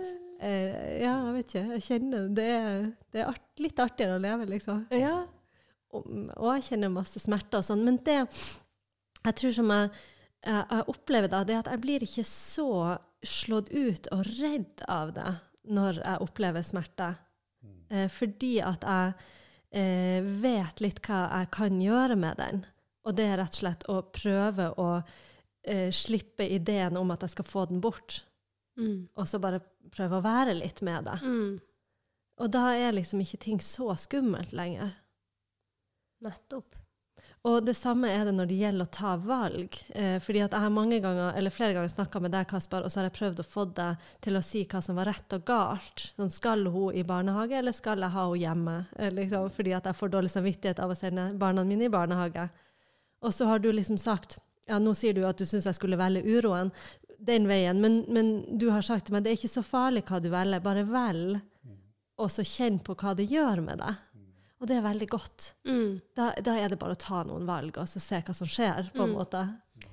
eh, 0.45 0.73
Ja, 1.01 1.15
jeg 1.27 1.35
vet 1.37 1.49
ikke. 1.49 1.67
Jeg 1.77 1.85
kjenner 1.87 2.31
Det 2.37 2.49
er, 2.55 2.89
det 3.13 3.23
er 3.23 3.31
art, 3.33 3.47
litt 3.63 3.83
artigere 3.83 4.19
å 4.19 4.23
leve, 4.23 4.49
liksom. 4.51 4.87
ja. 4.97 5.19
Og, 5.91 6.07
og 6.37 6.53
jeg 6.55 6.67
kjenner 6.69 6.93
masse 6.95 7.19
smerter 7.19 7.63
og 7.63 7.67
sånn. 7.67 7.83
Men 7.87 7.97
det 8.07 8.21
jeg 9.21 9.37
tror 9.37 9.55
som 9.57 9.73
jeg, 9.75 9.91
jeg, 10.47 10.63
jeg 10.71 10.85
opplever 10.93 11.33
da, 11.33 11.43
det 11.45 11.57
er 11.57 11.65
at 11.65 11.73
jeg 11.75 11.83
blir 11.83 12.07
ikke 12.07 12.27
så 12.29 12.69
slått 13.27 13.73
ut 13.75 14.07
og 14.15 14.23
redd 14.39 14.85
av 14.89 15.11
det 15.17 15.33
når 15.71 16.01
jeg 16.01 16.25
opplever 16.25 16.65
smerte. 16.65 17.11
Eh, 17.91 18.07
fordi 18.11 18.55
at 18.65 18.87
jeg 18.87 19.13
eh, 19.77 20.31
vet 20.43 20.81
litt 20.81 21.03
hva 21.05 21.25
jeg 21.27 21.51
kan 21.55 21.83
gjøre 21.83 22.17
med 22.19 22.39
den. 22.41 22.63
Og 23.05 23.17
det 23.17 23.27
er 23.29 23.39
rett 23.41 23.59
og 23.59 23.61
slett 23.61 23.85
å 23.91 24.01
prøve 24.15 24.71
å 24.81 24.89
eh, 25.67 25.91
slippe 25.93 26.47
ideen 26.49 26.97
om 26.97 27.11
at 27.15 27.27
jeg 27.27 27.37
skal 27.37 27.49
få 27.49 27.65
den 27.71 27.81
bort. 27.81 28.23
Mm. 28.79 29.09
Og 29.15 29.29
så 29.29 29.41
bare 29.43 29.63
prøve 29.93 30.19
å 30.19 30.25
være 30.25 30.57
litt 30.57 30.83
med 30.87 31.09
det. 31.09 31.19
Mm. 31.23 31.59
Og 32.41 32.53
da 32.53 32.71
er 32.73 32.97
liksom 32.97 33.21
ikke 33.21 33.43
ting 33.43 33.59
så 33.65 33.93
skummelt 34.01 34.55
lenger. 34.57 34.95
Nettopp. 36.25 36.79
Og 37.49 37.63
det 37.65 37.73
samme 37.73 38.09
er 38.13 38.27
det 38.29 38.35
når 38.37 38.49
det 38.51 38.57
gjelder 38.61 38.85
å 38.85 38.93
ta 38.93 39.15
valg. 39.25 39.77
Eh, 39.97 40.19
fordi 40.21 40.43
at 40.45 40.53
jeg 40.53 40.61
har 40.61 40.73
mange 40.73 40.99
ganger, 41.01 41.31
eller 41.37 41.53
flere 41.53 41.73
ganger 41.77 41.93
snakka 41.93 42.21
med 42.21 42.35
deg, 42.35 42.49
Kasper, 42.51 42.85
og 42.85 42.93
så 42.93 43.01
har 43.01 43.09
jeg 43.09 43.17
prøvd 43.17 43.41
å 43.41 43.47
få 43.49 43.65
deg 43.79 44.11
til 44.25 44.37
å 44.37 44.43
si 44.45 44.67
hva 44.69 44.83
som 44.85 44.99
var 45.01 45.09
rett 45.09 45.37
og 45.37 45.47
galt. 45.49 46.05
Sånn, 46.19 46.33
skal 46.33 46.69
hun 46.69 46.97
i 46.97 47.05
barnehage, 47.09 47.57
eller 47.57 47.77
skal 47.77 48.05
jeg 48.05 48.13
ha 48.13 48.27
henne 48.27 48.43
hjemme? 48.43 48.77
Eh, 48.99 49.13
liksom, 49.17 49.49
fordi 49.57 49.73
at 49.77 49.89
jeg 49.89 50.01
får 50.03 50.13
dårlig 50.13 50.33
samvittighet 50.35 50.85
av 50.85 50.93
å 50.93 50.99
sende 50.99 51.31
barna 51.41 51.65
mine 51.65 51.89
i 51.89 51.93
barnehage. 51.93 52.51
Og 53.25 53.33
så 53.37 53.49
har 53.49 53.65
du 53.65 53.71
liksom 53.73 53.97
sagt 54.01 54.37
ja, 54.71 54.79
nå 54.79 54.95
sier 54.97 55.17
du 55.17 55.25
at 55.29 55.39
du 55.41 55.45
syns 55.49 55.67
jeg 55.69 55.77
skulle 55.77 55.99
velge 56.01 56.23
uroen 56.25 56.71
den 57.21 57.45
veien, 57.51 57.81
men, 57.83 57.99
men 58.09 58.31
du 58.57 58.71
har 58.73 58.81
sagt 58.87 59.09
til 59.09 59.13
meg 59.19 59.27
det 59.27 59.35
er 59.35 59.41
ikke 59.41 59.51
så 59.53 59.65
farlig 59.67 60.07
hva 60.09 60.21
du 60.25 60.31
velger, 60.33 60.63
bare 60.65 60.87
velg, 60.89 61.41
og 62.21 62.31
så 62.33 62.45
kjenn 62.47 62.79
på 62.85 62.95
hva 63.01 63.13
det 63.19 63.27
gjør 63.29 63.61
med 63.67 63.83
deg. 63.83 63.99
Og 64.61 64.69
det 64.69 64.77
er 64.77 64.85
veldig 64.85 65.07
godt 65.09 65.51
Mm. 65.65 66.01
da, 66.17 66.31
da 66.45 66.55
er 66.61 66.69
det 66.73 66.79
bare 66.81 66.93
å 66.93 67.01
ta 67.01 67.23
noen 67.25 67.47
valg 67.49 67.79
og 67.81 67.89
så 67.89 68.01
se 68.01 68.19
hva 68.21 68.35
som 68.37 68.49
skjer, 68.49 68.91
på 68.93 69.05
en 69.07 69.15
måte. 69.17 69.41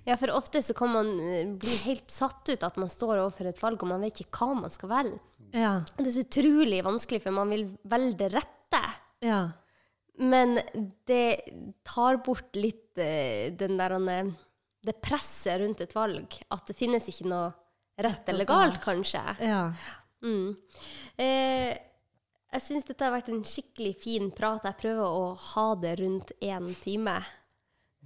Ja, 0.08 0.16
for 0.20 0.32
ofte 0.36 0.60
så 0.64 0.76
kan 0.76 0.92
man 0.92 1.12
eh, 1.20 1.48
bli 1.60 1.76
helt 1.86 2.12
satt 2.12 2.48
ut 2.52 2.64
at 2.68 2.76
man 2.80 2.92
står 2.92 3.22
overfor 3.22 3.48
et 3.48 3.62
valg, 3.64 3.84
og 3.84 3.92
man 3.92 4.04
vet 4.04 4.20
ikke 4.24 4.42
hva 4.48 4.58
man 4.66 4.72
skal 4.74 4.92
velge. 4.92 5.20
Ja. 5.56 5.78
Det 5.96 6.10
er 6.10 6.16
så 6.18 6.26
utrolig 6.26 6.82
vanskelig, 6.84 7.22
for 7.24 7.36
man 7.36 7.52
vil 7.56 7.64
velge 7.88 8.18
det 8.20 8.30
rette. 8.36 8.82
Ja. 9.24 9.40
Men 10.20 10.58
det 11.08 11.24
tar 11.88 12.20
bort 12.26 12.56
litt 12.60 13.00
eh, 13.00 13.54
den 13.56 13.78
der 13.80 13.96
eh, 14.00 14.32
det 14.88 14.98
presset 15.04 15.62
rundt 15.62 15.84
et 15.84 15.96
valg. 15.96 16.38
At 16.54 16.70
det 16.70 16.78
finnes 16.78 17.08
ikke 17.12 17.30
noe 17.30 17.52
rett 18.02 18.30
eller 18.30 18.48
galt, 18.48 18.80
kanskje. 18.84 19.24
Ja. 19.42 19.62
Mm. 20.24 20.56
Eh, 21.22 21.74
jeg 22.48 22.64
syns 22.64 22.88
dette 22.88 23.04
har 23.04 23.14
vært 23.14 23.32
en 23.32 23.44
skikkelig 23.46 23.96
fin 24.04 24.30
prat. 24.36 24.66
Jeg 24.66 24.80
prøver 24.82 25.06
å 25.06 25.32
ha 25.52 25.68
det 25.82 25.98
rundt 26.02 26.34
én 26.40 26.70
time. 26.82 27.18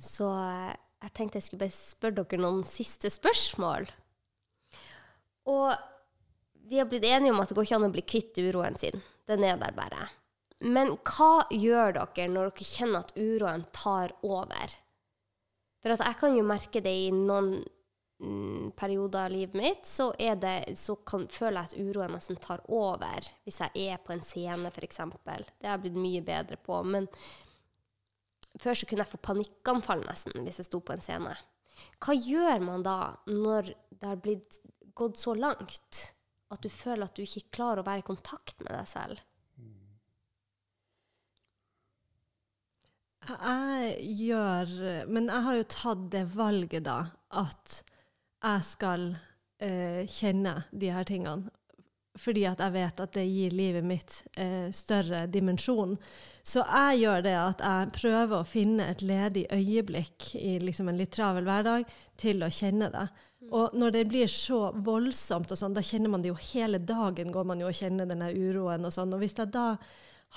Så 0.01 0.27
eh, 0.33 0.73
jeg 1.05 1.15
tenkte 1.17 1.39
jeg 1.39 1.47
skulle 1.47 1.65
bare 1.65 1.77
spørre 1.77 2.23
dere 2.23 2.41
noen 2.41 2.63
siste 2.67 3.11
spørsmål. 3.13 3.89
Og 5.51 5.69
vi 6.71 6.79
har 6.79 6.87
blitt 6.89 7.05
enige 7.07 7.33
om 7.33 7.41
at 7.41 7.51
det 7.51 7.57
går 7.57 7.67
ikke 7.67 7.79
an 7.81 7.89
å 7.89 7.93
bli 7.93 8.05
kvitt 8.07 8.41
uroen 8.41 8.77
sin. 8.79 9.01
Den 9.29 9.45
er 9.45 9.59
der 9.61 9.73
bare. 9.75 10.07
Men 10.61 10.93
hva 11.07 11.47
gjør 11.49 11.97
dere 11.97 12.29
når 12.29 12.51
dere 12.51 12.67
kjenner 12.69 13.05
at 13.05 13.15
uroen 13.17 13.65
tar 13.75 14.13
over? 14.21 14.75
For 15.81 15.93
at 15.95 16.03
jeg 16.05 16.19
kan 16.19 16.35
jo 16.37 16.45
merke 16.45 16.81
det 16.85 16.93
i 16.93 17.11
noen 17.13 17.53
mm, 18.21 18.71
perioder 18.77 19.25
av 19.25 19.33
livet 19.33 19.57
mitt, 19.57 19.87
så, 19.89 20.11
det, 20.17 20.55
så 20.77 20.95
kan, 21.07 21.25
føler 21.31 21.61
jeg 21.61 21.71
at 21.71 21.87
uroen 21.87 22.13
nesten 22.15 22.37
tar 22.41 22.61
over. 22.69 23.29
Hvis 23.45 23.61
jeg 23.63 23.87
er 23.89 24.03
på 24.03 24.13
en 24.13 24.25
scene, 24.25 24.69
f.eks. 24.69 25.01
Det 25.25 25.65
har 25.65 25.77
jeg 25.77 25.85
blitt 25.87 26.01
mye 26.03 26.21
bedre 26.25 26.59
på. 26.61 26.81
Men 26.85 27.09
før 28.61 28.77
så 28.77 28.89
kunne 28.89 29.05
jeg 29.05 29.13
få 29.13 29.23
panikkanfall 29.31 30.05
nesten 30.05 30.45
hvis 30.45 30.61
jeg 30.61 30.69
sto 30.69 30.83
på 30.85 30.95
en 30.95 31.05
scene. 31.05 31.33
Hva 32.01 32.13
gjør 32.13 32.61
man 32.61 32.85
da 32.85 32.97
når 33.29 33.73
det 33.73 34.05
har 34.05 34.21
blitt 34.21 34.61
gått 34.97 35.17
så 35.17 35.33
langt 35.33 36.05
at 36.51 36.61
du 36.61 36.69
føler 36.69 37.07
at 37.07 37.15
du 37.15 37.23
ikke 37.23 37.47
klarer 37.55 37.81
å 37.81 37.87
være 37.87 38.03
i 38.03 38.09
kontakt 38.11 38.59
med 38.61 38.73
deg 38.75 38.89
selv? 38.91 39.21
Jeg 43.21 43.97
gjør 44.17 44.71
Men 45.09 45.29
jeg 45.29 45.45
har 45.45 45.57
jo 45.59 45.65
tatt 45.69 46.05
det 46.13 46.25
valget, 46.33 46.85
da, 46.87 46.99
at 47.37 47.81
jeg 48.41 48.63
skal 48.65 49.11
eh, 49.61 50.07
kjenne 50.09 50.63
de 50.71 50.89
her 50.89 51.05
tingene. 51.05 51.51
Fordi 52.19 52.43
at 52.49 52.59
jeg 52.59 52.73
vet 52.73 52.99
at 52.99 53.13
det 53.15 53.23
gir 53.23 53.53
livet 53.55 53.85
mitt 53.87 54.17
eh, 54.35 54.67
større 54.75 55.23
dimensjon. 55.31 55.93
Så 56.43 56.63
jeg 56.65 57.03
gjør 57.05 57.21
det 57.23 57.35
at 57.39 57.61
jeg 57.63 57.93
prøver 57.95 58.35
å 58.41 58.47
finne 58.47 58.89
et 58.91 59.03
ledig 59.05 59.45
øyeblikk 59.53 60.33
i 60.35 60.57
liksom 60.59 60.89
en 60.91 60.99
litt 60.99 61.13
travel 61.15 61.47
hverdag 61.47 61.85
til 62.19 62.43
å 62.43 62.51
kjenne 62.51 62.89
det. 62.91 63.05
Og 63.51 63.77
når 63.77 63.95
det 63.95 64.03
blir 64.11 64.27
så 64.29 64.73
voldsomt, 64.75 65.53
og 65.53 65.61
sånn, 65.61 65.77
da 65.77 65.83
kjenner 65.85 66.11
man 66.11 66.25
det 66.25 66.33
jo 66.33 66.41
hele 66.51 66.81
dagen 66.83 67.31
går 67.33 67.47
man 67.47 67.63
jo 67.63 67.71
og 67.71 67.77
kjenner 67.79 68.09
denne 68.09 68.33
uroen. 68.35 68.85
Og 68.85 68.93
sånn. 68.97 69.15
Og 69.15 69.23
hvis 69.23 69.37
jeg 69.39 69.53
da 69.55 69.69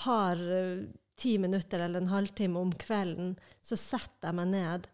har 0.04 0.46
eh, 0.60 0.84
ti 1.16 1.36
minutter 1.38 1.84
eller 1.84 2.02
en 2.02 2.12
halvtime 2.12 2.58
om 2.58 2.72
kvelden, 2.74 3.34
så 3.62 3.78
setter 3.78 4.30
jeg 4.30 4.38
meg 4.40 4.50
ned 4.52 4.88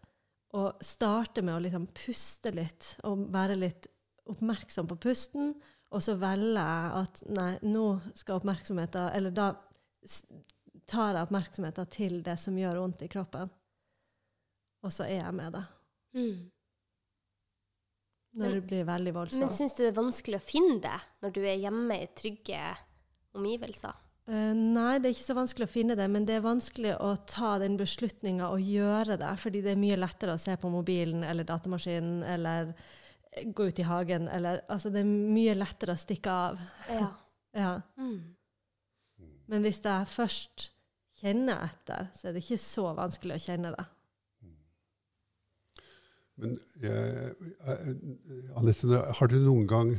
og 0.57 0.83
starter 0.83 1.45
med 1.45 1.55
å 1.55 1.63
liksom 1.63 1.87
puste 1.95 2.51
litt 2.53 2.95
og 3.07 3.27
være 3.31 3.57
litt 3.59 3.87
oppmerksom 4.31 4.89
på 4.91 4.99
pusten. 5.01 5.53
Og 5.91 6.03
så 6.03 6.15
velger 6.19 6.59
jeg 6.59 6.91
at 7.01 7.21
nei, 7.35 7.51
nå 7.67 7.85
skal 8.15 8.39
oppmerksomheten 8.39 9.09
Eller 9.11 9.33
da 9.35 9.49
tar 10.87 11.17
jeg 11.17 11.25
oppmerksomheten 11.25 11.89
til 11.91 12.21
det 12.23 12.37
som 12.39 12.57
gjør 12.57 12.79
vondt 12.83 13.03
i 13.03 13.09
kroppen. 13.11 13.51
Og 14.81 14.93
så 14.93 15.07
er 15.07 15.21
jeg 15.21 15.35
med 15.37 15.55
det. 15.55 15.63
Mm. 16.17 16.37
Når 18.39 18.55
det 18.55 18.61
blir 18.69 18.87
veldig 18.87 19.13
voldsomt. 19.15 19.43
Men 19.43 19.55
syns 19.55 19.75
du 19.75 19.83
det 19.83 19.91
er 19.91 19.99
vanskelig 19.99 20.39
å 20.39 20.45
finne 20.45 20.79
det 20.83 20.97
når 21.23 21.35
du 21.35 21.41
er 21.43 21.59
hjemme 21.59 21.99
i 21.99 22.07
trygge 22.15 22.61
omgivelser? 23.35 23.99
Eh, 24.29 24.53
nei, 24.53 24.99
det 25.01 25.09
er 25.09 25.15
ikke 25.15 25.25
så 25.25 25.35
vanskelig 25.37 25.65
å 25.65 25.71
finne 25.71 25.95
det, 25.97 26.05
men 26.11 26.27
det 26.27 26.37
er 26.37 26.45
vanskelig 26.45 26.93
å 27.01 27.15
ta 27.29 27.55
den 27.61 27.77
beslutninga 27.79 28.51
og 28.53 28.61
gjøre 28.61 29.17
det. 29.21 29.31
Fordi 29.41 29.63
det 29.65 29.73
er 29.73 29.81
mye 29.81 29.97
lettere 29.99 30.35
å 30.37 30.41
se 30.41 30.55
på 30.61 30.69
mobilen 30.71 31.25
eller 31.27 31.47
datamaskinen 31.47 32.21
eller 32.35 32.73
eh, 33.31 33.47
gå 33.49 33.71
ut 33.71 33.81
i 33.81 33.87
hagen 33.87 34.29
eller 34.29 34.61
Altså, 34.69 34.93
det 34.93 35.01
er 35.01 35.09
mye 35.09 35.57
lettere 35.57 35.97
å 35.97 36.03
stikke 36.05 36.37
av. 36.49 36.63
Ja. 36.89 37.09
Ja. 37.51 37.81
Mm. 37.99 38.31
Men 39.51 39.65
hvis 39.65 39.81
jeg 39.83 40.07
først 40.07 40.69
kjenner 41.19 41.65
etter, 41.65 42.05
så 42.15 42.29
er 42.29 42.37
det 42.37 42.45
ikke 42.45 42.57
så 42.63 42.85
vanskelig 42.95 43.35
å 43.35 43.43
kjenne 43.43 43.73
det. 43.75 43.83
Men 46.39 46.53
jeg, 46.79 47.33
jeg, 47.51 47.97
Anette, 48.55 49.01
har 49.19 49.33
du 49.33 49.35
noen 49.43 49.67
gang 49.67 49.91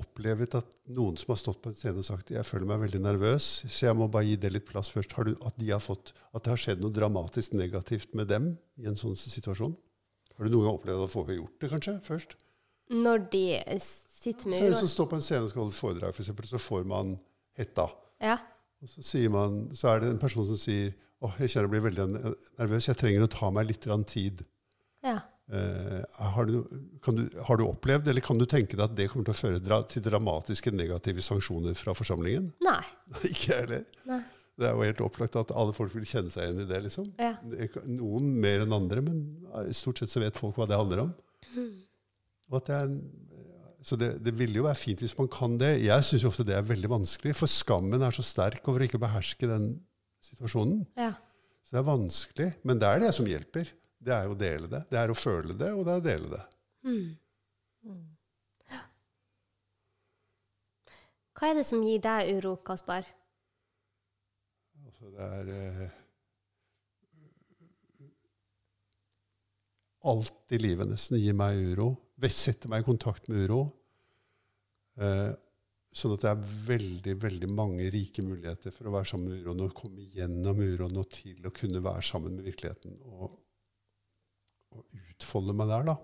opplevd 0.00 0.54
at 0.58 0.74
noen 0.96 1.16
som 1.20 1.32
har 1.32 1.40
stått 1.40 1.60
på 1.64 1.70
en 1.72 1.76
scene 1.78 2.02
og 2.02 2.06
sagt 2.08 2.32
jeg 2.34 2.46
føler 2.46 2.68
meg 2.68 2.82
veldig 2.84 3.00
nervøs, 3.04 3.48
så 3.64 3.88
jeg 3.88 3.98
må 3.98 4.08
bare 4.12 4.28
gi 4.28 4.36
det 4.40 4.52
litt 4.52 4.66
plass 4.68 4.90
først. 4.92 5.14
Har 5.18 5.28
du, 5.28 5.34
at, 5.40 5.56
de 5.60 5.70
har 5.72 5.82
fått, 5.82 6.12
at 6.32 6.44
det 6.44 6.52
har 6.52 6.62
skjedd 6.62 6.82
noe 6.84 6.94
dramatisk 6.94 7.56
negativt 7.56 8.16
med 8.18 8.30
dem 8.32 8.50
i 8.80 8.88
en 8.90 8.98
sånn 8.98 9.16
situasjon? 9.18 9.76
Har 10.36 10.44
du 10.44 10.52
noen 10.52 10.68
gang 10.68 10.78
opplevd 10.78 11.06
at 11.06 11.12
folk 11.12 11.30
har 11.32 11.38
gjort 11.38 11.62
det, 11.62 11.70
kanskje, 11.72 11.96
først? 12.06 12.36
Når 12.92 13.24
de 13.32 13.46
sitter 13.72 14.52
med 14.52 14.60
Så 14.60 14.68
uro? 14.68 14.80
som 14.82 14.90
står 14.92 15.08
på 15.10 15.18
en 15.18 15.24
scene 15.24 15.46
og 15.46 15.50
skal 15.50 15.64
holde 15.64 15.74
foredrag, 15.74 16.12
foredrag, 16.12 16.18
for 16.18 16.26
eksempel, 16.26 16.50
så 16.50 16.60
får 16.62 16.84
man 16.92 17.16
hetta. 17.58 17.88
Ja. 18.22 18.36
Og 18.84 18.92
så, 18.92 19.02
sier 19.02 19.32
man, 19.32 19.62
så 19.74 19.94
er 19.94 20.04
det 20.04 20.12
en 20.12 20.20
person 20.22 20.46
som 20.46 20.60
sier 20.60 20.92
åh, 21.24 21.32
jeg 21.40 21.50
kjenner 21.50 21.66
jeg 21.66 21.72
blir 21.72 21.86
veldig 21.88 22.06
nervøs, 22.60 22.90
jeg 22.90 23.00
trenger 23.00 23.24
å 23.24 23.32
ta 23.32 23.50
meg 23.50 23.70
litt 23.70 23.88
tid. 24.12 24.44
ja. 25.02 25.20
Eh, 25.46 26.00
har, 26.34 26.48
du, 26.48 26.64
kan 27.04 27.18
du, 27.20 27.26
har 27.48 27.58
du 27.60 27.66
opplevd, 27.68 28.08
eller 28.10 28.24
kan 28.24 28.38
du 28.38 28.46
tenke 28.50 28.74
deg 28.74 28.82
at 28.88 28.96
det 28.98 29.06
kommer 29.12 29.28
til 29.28 29.34
å 29.36 29.38
føre 29.38 29.60
dra, 29.62 29.80
til 29.86 30.02
dramatiske 30.02 30.72
negative 30.74 31.22
sanksjoner 31.22 31.76
fra 31.78 31.94
forsamlingen? 31.94 32.50
Nei. 32.66 32.80
Ikke 33.30 33.52
jeg 33.52 33.60
heller. 33.60 34.24
Det 34.56 34.64
er 34.64 34.72
jo 34.72 34.86
helt 34.88 35.04
opplagt 35.04 35.36
at 35.36 35.52
alle 35.52 35.74
folk 35.76 35.92
vil 35.94 36.08
kjenne 36.08 36.32
seg 36.32 36.48
igjen 36.48 36.64
i 36.64 36.68
det. 36.70 36.80
liksom. 36.88 37.10
Ja. 37.20 37.34
Noen 37.84 38.32
mer 38.42 38.64
enn 38.64 38.74
andre, 38.74 39.04
men 39.04 39.22
eh, 39.52 39.70
stort 39.76 40.02
sett 40.02 40.10
så 40.14 40.24
vet 40.24 40.40
folk 40.40 40.58
hva 40.58 40.68
det 40.70 40.80
handler 40.80 41.06
om. 41.06 41.14
Og 42.50 42.60
at 42.60 42.70
det 42.70 42.82
en, 42.86 42.98
så 43.86 43.94
det, 44.00 44.16
det 44.24 44.32
ville 44.34 44.58
jo 44.58 44.66
være 44.66 44.78
fint 44.80 45.02
hvis 45.04 45.14
man 45.18 45.28
kan 45.30 45.54
det. 45.60 45.76
Jeg 45.84 46.06
syns 46.08 46.24
ofte 46.26 46.46
det 46.46 46.56
er 46.56 46.66
veldig 46.66 46.90
vanskelig, 46.90 47.36
for 47.38 47.50
skammen 47.50 48.02
er 48.02 48.14
så 48.14 48.24
sterk 48.26 48.66
over 48.66 48.82
å 48.82 48.88
ikke 48.88 48.98
beherske 49.02 49.46
den 49.46 49.76
situasjonen. 50.26 50.80
Ja. 50.98 51.12
Så 51.62 51.74
det 51.74 51.82
er 51.82 51.86
vanskelig, 51.86 52.48
men 52.66 52.80
det 52.82 52.88
er 52.88 53.04
det 53.04 53.12
som 53.14 53.28
hjelper. 53.30 53.70
Det 54.06 54.14
er 54.14 54.28
jo 54.28 54.36
å 54.36 54.38
dele 54.38 54.68
det. 54.70 54.82
Det 54.90 54.98
er 55.00 55.10
å 55.10 55.18
føle 55.18 55.54
det, 55.58 55.72
og 55.74 55.82
det 55.86 55.94
er 55.94 56.02
å 56.02 56.04
dele 56.04 56.28
det. 56.30 56.42
Mm. 56.86 57.08
Hva 61.36 61.50
er 61.50 61.58
det 61.58 61.66
som 61.68 61.82
gir 61.84 62.00
deg 62.04 62.30
uro, 62.38 62.54
Kaspar? 62.64 63.08
Altså, 64.86 65.10
det 65.12 65.30
er 65.40 65.50
eh, 65.52 66.02
Alt 70.06 70.54
i 70.54 70.60
livet 70.62 70.86
nesten 70.86 71.18
gir 71.18 71.34
meg 71.34 71.58
uro. 71.74 71.88
Setter 72.30 72.70
meg 72.70 72.84
i 72.84 72.86
kontakt 72.86 73.26
med 73.28 73.42
uro. 73.48 73.64
Eh, 75.02 75.32
sånn 75.96 76.14
at 76.14 76.22
det 76.22 76.30
er 76.30 76.44
veldig 76.68 77.14
veldig 77.24 77.48
mange 77.56 77.88
rike 77.92 78.22
muligheter 78.24 78.72
for 78.72 78.88
å 78.88 78.94
være 78.94 79.10
sammen 79.10 79.32
med 79.32 79.42
uroen 79.42 79.64
og 79.66 79.74
komme 79.76 80.06
gjennom 80.14 80.62
uroen 80.62 81.00
og 81.00 81.10
til 81.16 81.48
å 81.48 81.52
kunne 81.56 81.82
være 81.84 82.04
sammen 82.06 82.36
med 82.36 82.46
virkeligheten 82.48 82.96
og, 83.02 83.34
og 84.76 84.84
utfolde 85.10 85.54
meg 85.56 85.70
der, 85.72 85.82
da. 85.88 85.96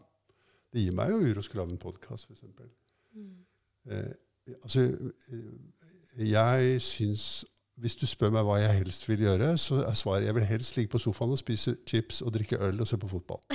Det 0.73 0.81
gir 0.85 0.95
meg 0.97 1.13
jo 1.13 1.21
uro 1.21 1.41
å 1.43 1.59
lage 1.59 1.75
en 1.75 1.81
podkast, 1.81 2.31
f.eks. 2.31 2.45
Eh, 3.93 4.13
altså, 4.63 4.87
eh, 5.33 5.53
jeg 6.23 6.81
syns 6.81 7.25
Hvis 7.83 7.97
du 7.99 8.07
spør 8.07 8.31
meg 8.31 8.45
hva 8.47 8.59
jeg 8.61 8.79
helst 8.79 9.09
vil 9.09 9.25
gjøre, 9.25 9.59
så 9.59 9.81
er 9.89 9.95
svaret 9.99 10.27
jeg 10.29 10.37
vil 10.37 10.45
helst 10.47 10.77
ligge 10.77 10.93
på 10.93 11.01
sofaen 11.03 11.33
og 11.35 11.41
spise 11.41 11.73
chips 11.89 12.21
og 12.23 12.35
drikke 12.37 12.61
øl 12.63 12.81
og 12.85 12.87
se 12.87 12.97
på 13.01 13.09
fotball. 13.09 13.41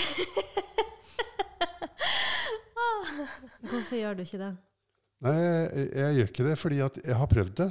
Hvorfor 3.70 3.96
gjør 3.96 4.18
du 4.18 4.24
ikke 4.26 4.42
det? 4.42 4.54
Nei, 5.24 5.36
jeg, 5.38 5.86
jeg 5.94 6.16
gjør 6.18 6.32
ikke 6.32 6.48
det 6.50 6.58
fordi 6.58 6.80
at 6.86 6.98
jeg 7.06 7.20
har 7.22 7.30
prøvd 7.30 7.54
det. 7.62 7.70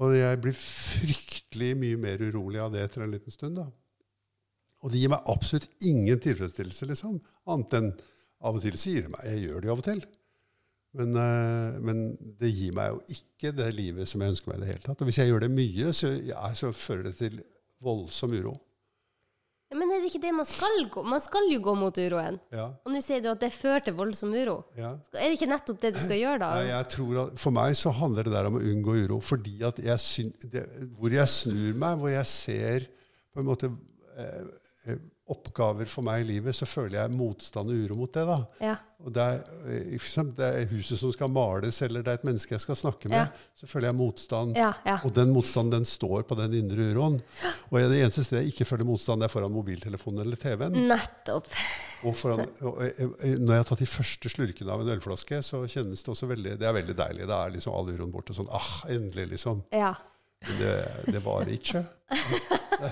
Og 0.00 0.16
jeg 0.16 0.40
blir 0.40 0.56
fryktelig 0.56 1.70
mye 1.78 2.00
mer 2.00 2.22
urolig 2.26 2.60
av 2.62 2.74
det 2.74 2.84
etter 2.86 3.04
en 3.04 3.14
liten 3.14 3.32
stund. 3.34 3.58
da. 3.60 3.66
Og 4.80 4.92
det 4.92 5.02
gir 5.02 5.12
meg 5.12 5.26
absolutt 5.28 5.68
ingen 5.84 6.20
tilfredsstillelse, 6.24 6.88
liksom. 6.88 7.18
Annet 7.52 7.76
enn 7.80 7.90
av 8.40 8.56
og 8.56 8.64
til 8.64 8.78
sier 8.80 9.04
det 9.04 9.12
meg. 9.12 9.26
Jeg 9.28 9.44
gjør 9.44 9.60
det 9.60 9.68
jo 9.68 9.74
av 9.74 9.82
og 9.82 9.88
til. 9.90 10.00
Men, 10.96 11.12
eh, 11.20 11.76
men 11.86 12.00
det 12.40 12.50
gir 12.50 12.72
meg 12.74 12.94
jo 12.94 13.02
ikke 13.14 13.52
det 13.54 13.68
livet 13.76 14.08
som 14.10 14.22
jeg 14.24 14.32
ønsker 14.34 14.50
meg 14.50 14.58
i 14.58 14.64
det 14.64 14.70
hele 14.72 14.84
tatt. 14.88 15.02
Og 15.04 15.10
hvis 15.10 15.20
jeg 15.20 15.30
gjør 15.30 15.44
det 15.44 15.52
mye, 15.54 15.92
så, 15.94 16.10
ja, 16.26 16.48
så 16.58 16.72
fører 16.74 17.10
det 17.10 17.16
til 17.20 17.38
voldsom 17.84 18.34
uro. 18.34 18.56
Men 19.70 19.92
er 19.94 20.00
det 20.02 20.08
ikke 20.10 20.22
det 20.24 20.32
man 20.34 20.46
skal 20.50 20.80
gå? 20.90 21.02
Man 21.06 21.20
skal 21.22 21.44
jo 21.46 21.60
gå 21.62 21.76
mot 21.78 21.94
uroen. 22.02 22.40
Ja, 22.50 22.64
Og 22.82 22.90
nå 22.90 22.98
sier 23.06 23.20
du 23.22 23.28
at 23.30 23.38
det 23.44 23.52
fører 23.54 23.84
til 23.86 23.94
voldsom 23.94 24.32
uro. 24.34 24.56
ja. 24.74 24.96
Er 25.14 25.28
det 25.30 25.36
ikke 25.36 25.46
nettopp 25.52 25.78
det 25.84 25.92
du 25.94 26.00
skal 26.02 26.18
gjøre, 26.18 26.40
da? 26.42 26.48
Nei, 26.58 26.72
jeg 26.72 26.88
tror 26.96 27.20
at 27.22 27.36
For 27.38 27.54
meg 27.54 27.76
så 27.78 27.92
handler 27.94 28.26
det 28.26 28.32
der 28.34 28.48
om 28.50 28.58
å 28.58 28.64
unngå 28.72 28.96
uro. 29.04 29.20
Fordi 29.22 29.60
at 29.68 29.78
jeg 29.78 30.02
syn, 30.02 30.32
det, 30.42 30.64
Hvor 30.98 31.14
jeg 31.14 31.30
snur 31.30 31.78
meg, 31.78 32.00
hvor 32.02 32.10
jeg 32.10 32.26
ser 32.26 32.88
på 33.30 33.44
en 33.44 33.46
måte 33.46 33.70
eh, 33.70 34.26
eh, 34.26 34.50
oppgaver 35.30 35.86
for 35.86 36.02
meg 36.06 36.24
i 36.24 36.28
livet, 36.32 36.56
så 36.56 36.66
føler 36.66 36.98
jeg 36.98 37.14
motstand 37.14 37.70
og 37.70 37.82
uro 37.84 37.98
mot 38.00 38.12
det. 38.14 38.24
da. 38.26 38.38
Ja. 38.64 38.76
Og 39.00 39.12
det 39.14 39.22
er, 39.22 39.36
eh, 39.70 40.24
det 40.36 40.46
er 40.46 40.66
huset 40.72 40.98
som 41.00 41.12
skal 41.14 41.30
males, 41.32 41.78
eller 41.86 42.02
det 42.02 42.10
er 42.10 42.18
et 42.18 42.26
menneske 42.26 42.56
jeg 42.56 42.64
skal 42.64 42.76
snakke 42.76 43.08
med, 43.08 43.28
Ja. 43.30 43.52
så 43.56 43.68
føler 43.70 43.88
jeg 43.88 43.96
motstand. 43.96 44.56
Ja. 44.56 44.72
Og 45.04 45.14
den 45.14 45.32
motstanden 45.32 45.70
den 45.70 45.84
står 45.84 46.26
på 46.26 46.36
den 46.36 46.52
indre 46.54 46.90
uroen. 46.92 47.20
Og 47.70 47.78
det 47.78 48.02
eneste 48.02 48.24
stedet 48.24 48.44
jeg 48.44 48.54
ikke 48.54 48.66
føler 48.66 48.84
motstand, 48.84 49.20
det 49.20 49.30
er 49.30 49.34
foran 49.36 49.52
mobiltelefonen 49.52 50.20
eller 50.20 50.36
TV-en. 50.36 50.72
Nettopp. 50.88 51.46
Og, 52.02 52.16
foran, 52.16 52.48
og 52.66 52.82
eh, 52.82 52.98
eh, 52.98 53.38
når 53.38 53.54
jeg 53.54 53.62
har 53.62 53.70
tatt 53.70 53.78
de 53.84 53.86
første 53.86 54.28
slurkene 54.28 54.72
av 54.72 54.80
en 54.82 54.94
ølflaske, 54.96 55.42
så 55.42 55.62
kjennes 55.68 56.02
det 56.02 56.08
også 56.08 56.26
veldig 56.26 56.58
Det 56.58 56.66
er 56.66 56.72
veldig 56.74 56.96
deilig. 56.96 57.28
Da 57.28 57.44
er 57.44 57.54
liksom 57.54 57.72
all 57.76 57.88
uroen 57.92 58.10
borte. 58.10 58.34
Sånn 58.34 58.50
ah, 58.50 58.82
endelig, 58.88 59.30
liksom. 59.36 59.62
Ja. 59.72 59.94
Det, 60.40 60.74
det 61.12 61.20
varer 61.24 61.52
ikke. 61.52 61.82
Det, 62.10 62.90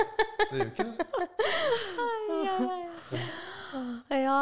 det 0.51 0.59
gjør 0.59 0.73
ikke 0.73 0.85
det. 0.89 1.07
Ja. 4.09 4.41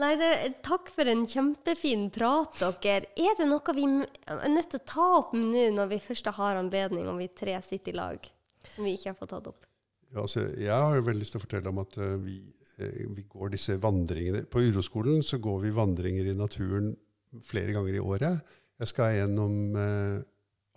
Nei, 0.00 0.10
det, 0.20 0.28
takk 0.64 0.90
for 0.92 1.08
en 1.08 1.24
kjempefin 1.28 2.08
prat, 2.12 2.60
dere. 2.82 3.08
Er 3.16 3.38
det 3.38 3.48
noe 3.48 3.74
vi 3.76 3.86
er 3.86 4.52
nødt 4.52 4.70
til 4.72 4.80
å 4.80 4.88
ta 4.88 5.06
opp 5.20 5.32
nå 5.36 5.64
når 5.76 5.90
vi 5.94 6.00
først 6.04 6.30
har 6.38 6.60
anledning, 6.60 7.08
og 7.10 7.20
vi 7.20 7.30
tre 7.32 7.56
sitter 7.64 7.92
i 7.92 7.98
lag, 7.98 8.30
som 8.68 8.86
vi 8.86 8.94
ikke 8.96 9.12
har 9.12 9.18
fått 9.18 9.34
tatt 9.34 9.50
opp? 9.50 9.66
Ja, 10.12 10.22
altså, 10.24 10.46
jeg 10.56 10.72
har 10.72 10.96
jo 10.96 11.04
veldig 11.04 11.20
lyst 11.20 11.34
til 11.36 11.40
å 11.40 11.44
fortelle 11.44 11.72
om 11.72 11.82
at 11.82 11.98
uh, 12.00 12.14
vi, 12.22 12.38
uh, 12.80 13.02
vi 13.12 13.26
går 13.28 13.50
disse 13.52 13.74
vandringene 13.82 14.46
På 14.48 14.62
Uroskolen 14.64 15.20
så 15.26 15.36
går 15.44 15.58
vi 15.66 15.74
vandringer 15.76 16.30
i 16.30 16.36
naturen 16.36 16.94
flere 17.44 17.74
ganger 17.76 17.98
i 17.98 18.00
året. 18.00 18.54
Jeg 18.80 18.88
skal 18.88 19.18
gjennom 19.18 19.76
uh, 19.76 20.16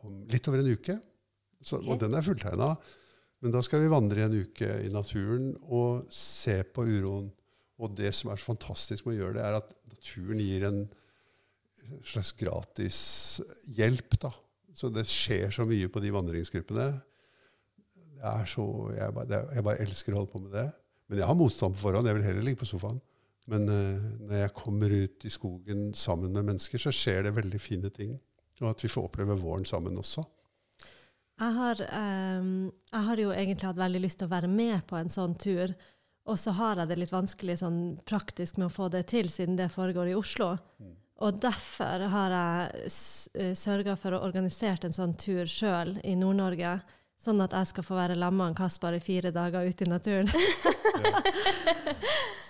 om 0.04 0.20
litt 0.32 0.48
over 0.50 0.64
en 0.64 0.74
uke, 0.74 0.98
så, 1.62 1.78
okay. 1.78 1.90
og 1.94 2.02
den 2.02 2.18
er 2.18 2.26
fulltegna. 2.26 2.72
Men 3.42 3.54
da 3.56 3.62
skal 3.66 3.82
vi 3.82 3.92
vandre 3.92 4.22
i 4.22 4.26
en 4.28 4.40
uke 4.46 4.70
i 4.86 4.90
naturen 4.94 5.52
og 5.64 6.08
se 6.14 6.60
på 6.66 6.86
uroen. 6.86 7.32
Og 7.82 7.94
det 7.98 8.12
som 8.14 8.30
er 8.30 8.42
så 8.42 8.52
fantastisk 8.52 9.08
med 9.08 9.16
å 9.16 9.20
gjøre 9.24 9.38
det, 9.40 9.46
er 9.46 9.58
at 9.58 9.72
naturen 9.90 10.42
gir 10.42 10.66
en 10.68 10.82
slags 12.06 12.34
gratis 12.38 13.00
hjelp. 13.78 14.20
da. 14.22 14.34
Så 14.78 14.92
det 14.94 15.08
skjer 15.10 15.50
så 15.54 15.66
mye 15.68 15.90
på 15.92 16.04
de 16.04 16.14
vandringsgruppene. 16.14 16.92
Det 18.22 18.36
så, 18.52 18.66
jeg, 18.94 19.14
bare, 19.16 19.46
jeg 19.50 19.66
bare 19.66 19.82
elsker 19.82 20.14
å 20.14 20.22
holde 20.22 20.34
på 20.34 20.44
med 20.44 20.54
det. 20.54 20.68
Men 21.10 21.24
jeg 21.24 21.28
har 21.28 21.38
motstand 21.38 21.76
på 21.76 21.88
forhånd. 21.88 22.08
Jeg 22.08 22.20
vil 22.20 22.28
heller 22.30 22.46
ligge 22.46 22.62
på 22.62 22.70
sofaen. 22.70 23.02
Men 23.50 23.66
uh, 23.68 24.04
når 24.22 24.44
jeg 24.44 24.54
kommer 24.58 24.94
ut 24.94 25.26
i 25.26 25.32
skogen 25.34 25.88
sammen 25.98 26.36
med 26.36 26.46
mennesker, 26.52 26.80
så 26.80 26.94
skjer 26.94 27.26
det 27.26 27.34
veldig 27.36 27.62
fine 27.62 27.90
ting. 27.94 28.14
Og 28.62 28.70
at 28.70 28.84
vi 28.86 28.92
får 28.94 29.08
oppleve 29.10 29.40
våren 29.42 29.66
sammen 29.66 29.98
også. 29.98 30.22
Jeg 31.42 31.56
har, 31.58 31.80
um, 32.40 32.68
jeg 32.94 33.06
har 33.08 33.22
jo 33.24 33.32
egentlig 33.34 33.70
hatt 33.72 33.80
veldig 33.82 34.02
lyst 34.04 34.20
til 34.22 34.28
å 34.30 34.34
være 34.36 34.50
med 34.52 34.84
på 34.90 35.00
en 35.00 35.10
sånn 35.10 35.34
tur. 35.42 35.74
Og 36.30 36.38
så 36.38 36.54
har 36.54 36.78
jeg 36.84 36.92
det 36.92 37.00
litt 37.02 37.14
vanskelig 37.16 37.56
sånn 37.64 37.80
praktisk 38.06 38.60
med 38.62 38.68
å 38.70 38.74
få 38.76 38.92
det 38.94 39.08
til, 39.10 39.30
siden 39.34 39.58
det 39.58 39.72
foregår 39.74 40.12
i 40.12 40.18
Oslo. 40.20 40.52
Og 41.22 41.40
derfor 41.42 42.06
har 42.14 42.36
jeg 42.36 43.56
sørga 43.58 43.96
for 43.98 44.14
å 44.14 44.22
organisere 44.26 44.86
en 44.90 44.94
sånn 44.96 45.16
tur 45.18 45.50
sjøl 45.50 45.96
i 46.06 46.14
Nord-Norge. 46.18 46.76
Sånn 47.22 47.42
at 47.42 47.54
jeg 47.54 47.70
skal 47.70 47.86
få 47.86 47.98
være 47.98 48.16
lamma 48.18 48.48
Kaspar 48.58 48.96
i 48.98 49.02
fire 49.02 49.30
dager 49.34 49.66
ute 49.70 49.86
i 49.86 49.90
naturen. 49.90 50.30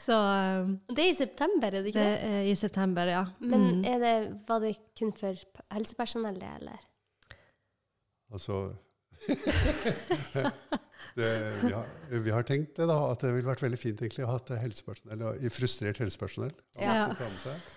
så 0.05 0.15
um, 0.61 0.77
Det 0.87 1.03
er 1.03 1.09
i 1.11 1.17
september, 1.17 1.73
er 1.75 1.83
det 1.83 1.91
ikke 1.91 2.05
det 2.05 2.21
det? 2.21 2.29
er 2.37 2.47
i 2.51 2.55
september, 2.59 3.11
ja. 3.11 3.25
Men 3.39 3.61
Mm. 3.71 3.83
er 3.85 3.99
det, 3.99 4.13
var 4.47 4.59
det 4.63 4.75
kun 4.99 5.11
for 5.15 5.35
helsepersonell, 5.71 6.39
det, 6.39 6.49
eller? 6.61 6.79
Altså 8.31 8.71
det, 11.15 11.27
vi, 11.61 11.71
har, 11.73 11.85
vi 12.09 12.31
har 12.31 12.43
tenkt 12.47 12.77
det, 12.79 12.87
da, 12.89 12.95
at 13.11 13.21
det 13.21 13.33
ville 13.35 13.45
vært 13.45 13.61
veldig 13.61 13.77
fint 13.77 14.01
egentlig 14.01 14.23
å 14.25 14.31
ha 14.31 14.39
helsepersonell, 14.63 15.21
frustrert 15.53 15.99
helsepersonell. 16.01 16.53
Ja. 16.81 17.11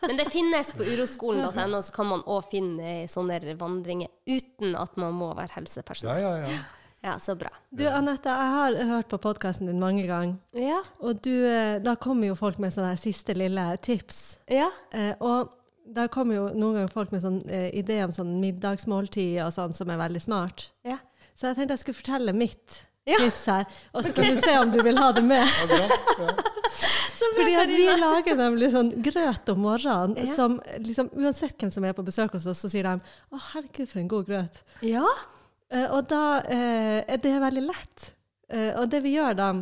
Men 0.07 0.21
det 0.21 0.31
finnes 0.33 0.73
på 0.79 0.87
uroskolen.no, 0.87 1.83
så 1.85 1.93
kan 1.93 2.09
man 2.15 2.25
òg 2.31 2.49
finne 2.55 2.95
sånne 3.13 3.59
vandringer 3.61 4.09
uten 4.31 4.73
at 4.81 4.97
man 5.01 5.13
må 5.19 5.35
være 5.37 5.59
helsepersonell. 5.59 6.25
ja, 6.25 6.33
ja. 6.47 6.65
Ja, 7.05 7.19
så 7.19 7.35
bra. 7.37 7.51
Du, 7.69 7.83
Anette, 7.85 8.33
jeg 8.33 8.53
har 8.55 8.77
hørt 8.89 9.11
på 9.13 9.19
podkasten 9.21 9.69
din 9.69 9.77
mange 9.77 10.07
ganger. 10.09 10.39
Ja. 10.57 10.79
Og 11.05 11.19
du, 11.21 11.35
eh, 11.45 11.77
da 11.85 11.99
kommer 12.01 12.31
jo 12.31 12.37
folk 12.39 12.57
med 12.63 12.73
sånne 12.73 12.95
siste 12.97 13.37
lille 13.37 13.67
tips. 13.85 14.39
Ja. 14.49 14.71
Eh, 14.89 15.13
og 15.21 15.53
da 15.87 16.07
kommer 16.09 16.35
jo 16.39 16.45
noen 16.55 16.75
ganger 16.79 16.93
folk 16.93 17.13
med 17.13 17.23
sånn 17.23 17.41
eh, 17.51 17.71
idé 17.77 18.01
om 18.05 18.13
sånn 18.17 18.39
middagsmåltid 18.41 19.39
og 19.45 19.53
sånn, 19.53 19.75
som 19.77 19.91
er 19.91 20.01
veldig 20.01 20.23
smart. 20.23 20.71
ja. 20.85 20.99
Så 21.35 21.49
jeg 21.49 21.57
tenkte 21.57 21.75
jeg 21.75 21.81
skulle 21.83 21.99
fortelle 21.99 22.33
mitt 22.33 22.85
Ja. 23.07 23.17
tips 23.19 23.45
her, 23.51 23.65
og 23.93 24.05
så 24.05 24.13
kan 24.15 24.25
du 24.31 24.37
se 24.41 24.53
om 24.57 24.71
du 24.71 24.79
vil 24.87 24.97
ha 24.97 25.11
det 25.13 25.25
med. 25.27 25.43
ja 25.59 25.67
bra. 25.67 25.79
Ja. 26.25 26.35
Fordi 27.35 27.55
at 27.59 27.69
vi 27.73 27.89
lager 28.01 28.37
nemlig 28.39 28.71
sånn 28.73 28.91
grøt 29.03 29.49
om 29.53 29.59
morgenen 29.65 30.15
Ja. 30.29 30.35
som 30.35 30.61
liksom, 30.79 31.11
Uansett 31.17 31.59
hvem 31.59 31.73
som 31.73 31.85
er 31.85 31.93
på 31.93 32.05
besøk 32.07 32.33
hos 32.37 32.47
oss, 32.47 32.63
så 32.63 32.71
sier 32.71 32.83
de 32.87 33.01
'Å, 33.01 33.41
herregud, 33.53 33.89
for 33.89 33.99
en 33.99 34.09
god 34.09 34.27
grøt'. 34.29 34.63
Ja. 34.83 35.05
Eh, 35.71 35.87
og 35.91 36.09
da 36.09 36.39
eh, 36.47 37.03
er 37.09 37.17
det 37.19 37.35
veldig 37.43 37.67
lett. 37.67 38.13
Eh, 38.49 38.73
og 38.79 38.89
det 38.91 39.03
vi 39.03 39.17
gjør 39.17 39.35
da, 39.37 39.53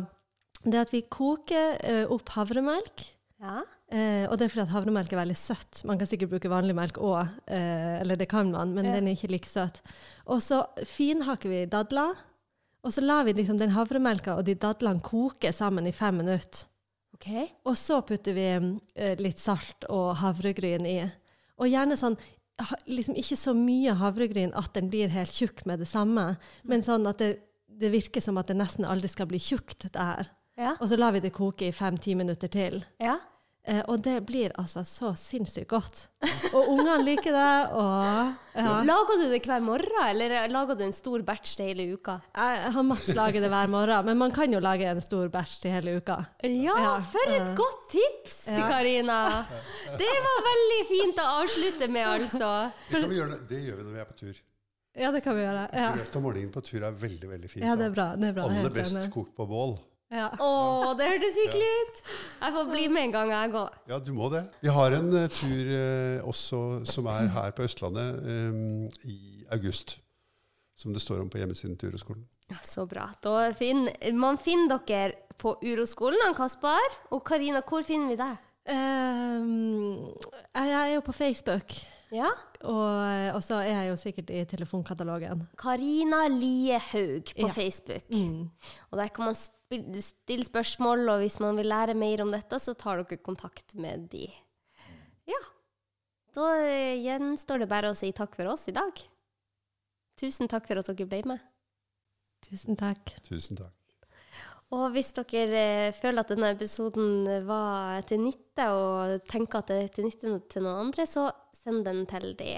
det 0.63 0.75
er 0.75 0.81
at 0.81 0.91
vi 0.93 1.01
koker 1.01 1.77
eh, 1.83 2.05
opp 2.05 2.29
havremelk. 2.29 3.07
Ja. 3.41 3.63
Eh, 3.93 4.25
og 4.25 4.39
det 4.39 4.47
er 4.47 4.49
fordi 4.53 4.63
at 4.65 4.73
havremelk 4.73 5.11
er 5.13 5.19
veldig 5.21 5.37
søtt. 5.37 5.83
Man 5.85 5.99
kan 6.01 6.09
sikkert 6.09 6.31
bruke 6.31 6.49
vanlig 6.49 6.73
melk 6.77 6.97
òg, 6.97 7.29
eh, 7.45 7.99
eller 8.01 8.17
det 8.17 8.27
kan 8.31 8.49
man, 8.51 8.73
men 8.73 8.85
Ja. 8.89 8.93
den 8.97 9.07
er 9.07 9.13
ikke 9.15 9.29
like 9.31 9.45
søt. 9.49 9.81
Og 10.25 10.41
så 10.41 10.63
finhakker 10.89 11.49
vi 11.51 11.65
dadler, 11.69 12.15
og 12.83 12.91
så 12.91 13.01
lar 13.05 13.23
vi 13.27 13.33
liksom 13.37 13.57
den 13.59 13.69
havremelka 13.75 14.35
og 14.37 14.45
de 14.45 14.55
dadlene 14.55 14.99
koke 15.01 15.53
sammen 15.53 15.85
i 15.87 15.91
fem 15.91 16.17
minutter. 16.17 16.65
OK. 17.13 17.27
Og 17.65 17.75
så 17.77 18.01
putter 18.03 18.33
vi 18.33 18.47
eh, 18.95 19.15
litt 19.21 19.39
salt 19.39 19.85
og 19.89 20.15
havregryn 20.17 20.85
i. 20.89 21.11
Og 21.59 21.69
gjerne 21.69 21.95
sånn 21.95 22.17
liksom 22.87 23.15
ikke 23.15 23.37
så 23.37 23.53
mye 23.55 23.93
havregryn 23.97 24.51
at 24.57 24.73
den 24.73 24.89
blir 24.89 25.07
helt 25.13 25.31
tjukk 25.31 25.65
med 25.69 25.79
det 25.79 25.87
samme, 25.87 26.37
men 26.63 26.81
sånn 26.81 27.07
at 27.09 27.17
det, 27.21 27.39
det 27.69 27.91
virker 27.93 28.21
som 28.21 28.37
at 28.37 28.47
det 28.47 28.57
nesten 28.57 28.85
aldri 28.85 29.07
skal 29.07 29.27
bli 29.29 29.39
tjukt, 29.39 29.85
det 29.91 29.95
her. 30.01 30.27
Ja. 30.57 30.75
Og 30.79 30.89
så 30.89 30.97
lar 30.97 31.11
vi 31.15 31.19
det 31.23 31.31
koke 31.33 31.65
i 31.67 31.71
fem-ti 31.71 32.15
minutter 32.15 32.47
til. 32.47 32.83
ja. 32.99 33.19
Eh, 33.63 33.79
og 33.87 34.01
det 34.03 34.17
blir 34.27 34.51
altså 34.59 34.81
så 34.83 35.13
sinnssykt 35.15 35.69
godt. 35.71 36.01
Og 36.51 36.65
ungene 36.73 36.97
liker 37.07 37.31
det, 37.31 37.51
og 37.79 38.57
ja. 38.59 38.73
Lager 38.83 39.21
du 39.21 39.23
det 39.31 39.39
hver 39.47 39.63
morgen, 39.63 39.95
eller 40.03 40.49
lager 40.51 40.75
du 40.75 40.83
en 40.83 40.95
stor 40.95 41.23
batch 41.23 41.53
til 41.55 41.69
hele 41.71 41.85
uka? 41.95 42.17
Jeg 42.35 42.73
har 42.75 42.83
Mats 42.83 43.07
lager 43.15 43.39
det 43.39 43.47
hver 43.53 43.71
morgen, 43.71 44.03
men 44.09 44.19
man 44.19 44.35
kan 44.35 44.51
jo 44.51 44.59
lage 44.59 44.89
en 44.91 44.99
stor 45.01 45.31
batch 45.31 45.61
til 45.63 45.71
hele 45.77 45.95
uka. 46.01 46.17
Ja, 46.43 46.75
Ja, 46.83 46.91
for 47.07 47.23
et 47.31 47.39
eh, 47.39 47.53
godt 47.55 47.85
tips, 47.95 48.41
ja. 48.51 48.67
Karina! 48.67 49.21
Det 49.95 50.11
var 50.27 50.43
veldig 50.49 50.81
fint 50.91 51.23
å 51.23 51.29
avslutte 51.39 51.87
med, 51.87 52.09
altså. 52.17 52.51
Det, 52.89 52.99
kan 52.99 53.07
vi 53.13 53.21
gjøre, 53.21 53.39
det 53.47 53.63
gjør 53.63 53.79
vi 53.79 53.87
når 53.87 53.95
vi 53.95 54.03
er 54.03 54.11
på 54.11 54.19
tur. 54.25 54.43
Ja, 54.93 55.09
det 55.15 55.23
kan 55.25 55.39
vi 55.39 55.41
gjøre. 55.47 55.63
Ja, 55.73 55.87
Grøt 55.95 56.19
om 56.19 56.27
morgenen 56.27 56.51
på 56.53 56.61
tur 56.67 56.83
er 56.83 56.91
veldig 56.91 57.31
veldig 57.31 57.49
fint. 57.49 57.63
ja 57.65 57.79
det 57.79 57.87
er 57.87 57.95
bra. 57.95 58.11
Det 58.19 58.27
er 58.27 58.35
bra. 58.35 58.51
Aller 58.51 58.75
best 58.75 58.99
kokt 59.15 59.33
på 59.39 59.47
bål. 59.49 59.77
Ja. 60.13 60.27
Å, 60.37 60.93
det 60.99 61.07
hørtes 61.09 61.37
hyggelig 61.41 61.69
ut! 61.81 62.01
Jeg 62.43 62.53
får 62.53 62.67
bli 62.69 62.83
med 62.93 63.07
en 63.07 63.13
gang, 63.15 63.31
jeg 63.33 63.51
går. 63.55 63.77
Ja, 63.89 63.97
du 64.03 64.11
må 64.13 64.27
det. 64.33 64.43
Vi 64.61 64.69
har 64.75 64.93
en 64.99 65.09
uh, 65.09 65.23
tur 65.33 65.71
uh, 65.73 66.27
også 66.29 66.59
som 66.85 67.07
er 67.09 67.31
her 67.33 67.55
på 67.57 67.65
Østlandet 67.65 68.19
um, 68.21 68.85
i 69.09 69.17
august. 69.55 69.97
Som 70.77 70.93
det 70.93 71.01
står 71.01 71.21
om 71.23 71.29
på 71.33 71.41
hjemmesiden 71.41 71.75
til 71.81 71.93
Uroskolen. 71.93 72.23
Ja, 72.51 72.59
så 72.65 72.85
bra. 72.89 73.07
Da 73.23 73.47
finn, 73.57 73.87
man 74.19 74.37
finner 74.41 74.81
dere 74.85 75.15
på 75.39 75.55
Uroskolen, 75.63 76.19
han 76.25 76.37
Kaspar. 76.37 76.85
Og 77.13 77.23
Karina, 77.25 77.61
hvor 77.65 77.85
finner 77.87 78.13
vi 78.13 78.19
deg? 78.19 78.41
Um, 78.69 80.13
jeg 80.55 80.75
er 80.77 80.93
jo 80.95 81.01
på 81.05 81.11
Facebook, 81.17 81.73
Ja. 82.13 82.29
og, 82.61 83.35
og 83.35 83.41
så 83.43 83.57
er 83.63 83.71
jeg 83.73 83.89
jo 83.89 83.95
sikkert 83.99 84.29
i 84.31 84.43
telefonkatalogen. 84.47 85.47
Karina 85.59 86.27
Lie 86.31 86.77
Haug 86.91 87.33
på 87.33 87.47
Ja. 87.49 87.53
Facebook. 87.57 88.05
Mm. 88.13 88.49
Og 88.91 88.99
der 89.01 89.07
kan 89.07 89.25
man 89.31 89.35
stille 90.03 90.45
spørsmål, 90.47 91.07
og 91.13 91.23
hvis 91.23 91.39
man 91.43 91.57
vil 91.59 91.69
lære 91.71 91.95
mer 91.97 92.23
om 92.25 92.33
dette, 92.33 92.59
så 92.61 92.75
tar 92.77 93.03
dere 93.03 93.21
kontakt 93.23 93.75
med 93.79 94.07
de. 94.13 94.27
Ja. 95.29 95.39
Da 96.33 96.49
eh, 96.65 96.99
gjenstår 97.03 97.61
det 97.61 97.69
bare 97.71 97.91
å 97.93 97.97
si 97.97 98.11
takk 98.15 98.35
for 98.37 98.49
oss 98.53 98.67
i 98.71 98.75
dag. 98.75 98.97
Tusen 100.19 100.49
takk 100.49 100.67
for 100.69 100.81
at 100.81 100.89
dere 100.89 101.09
ble 101.09 101.21
med. 101.33 101.45
Tusen 102.43 102.77
takk. 102.79 103.15
Tusen 103.27 103.59
takk. 103.59 103.73
Og 104.73 104.87
hvis 104.95 105.11
dere 105.15 105.59
eh, 105.59 105.93
føler 105.93 106.23
at 106.23 106.33
denne 106.33 106.53
episoden 106.55 107.27
var 107.47 108.05
til 108.09 108.23
nytte, 108.23 108.69
og 108.73 109.27
tenker 109.29 109.61
at 109.61 109.69
det 109.69 109.79
er 109.83 109.93
til 109.93 110.09
nytte 110.09 110.33
til 110.49 110.65
noen 110.65 110.87
andre, 110.87 111.05
så 111.09 111.29
send 111.63 111.85
den 111.87 112.03
til 112.09 112.33
de. 112.39 112.55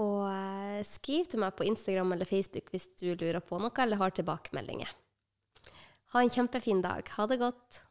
Og 0.00 0.24
eh, 0.30 0.80
skriv 0.88 1.26
til 1.28 1.42
meg 1.42 1.56
på 1.58 1.66
Instagram 1.68 2.14
eller 2.14 2.28
Facebook 2.28 2.70
hvis 2.72 2.88
du 3.00 3.10
lurer 3.12 3.42
på 3.44 3.58
noe 3.60 3.74
eller 3.84 4.00
har 4.00 4.14
tilbakemeldinger. 4.16 4.94
Ha 6.12 6.20
en 6.20 6.30
kjempefin 6.30 6.82
dag. 6.82 7.08
Ha 7.16 7.26
det 7.26 7.38
godt. 7.40 7.86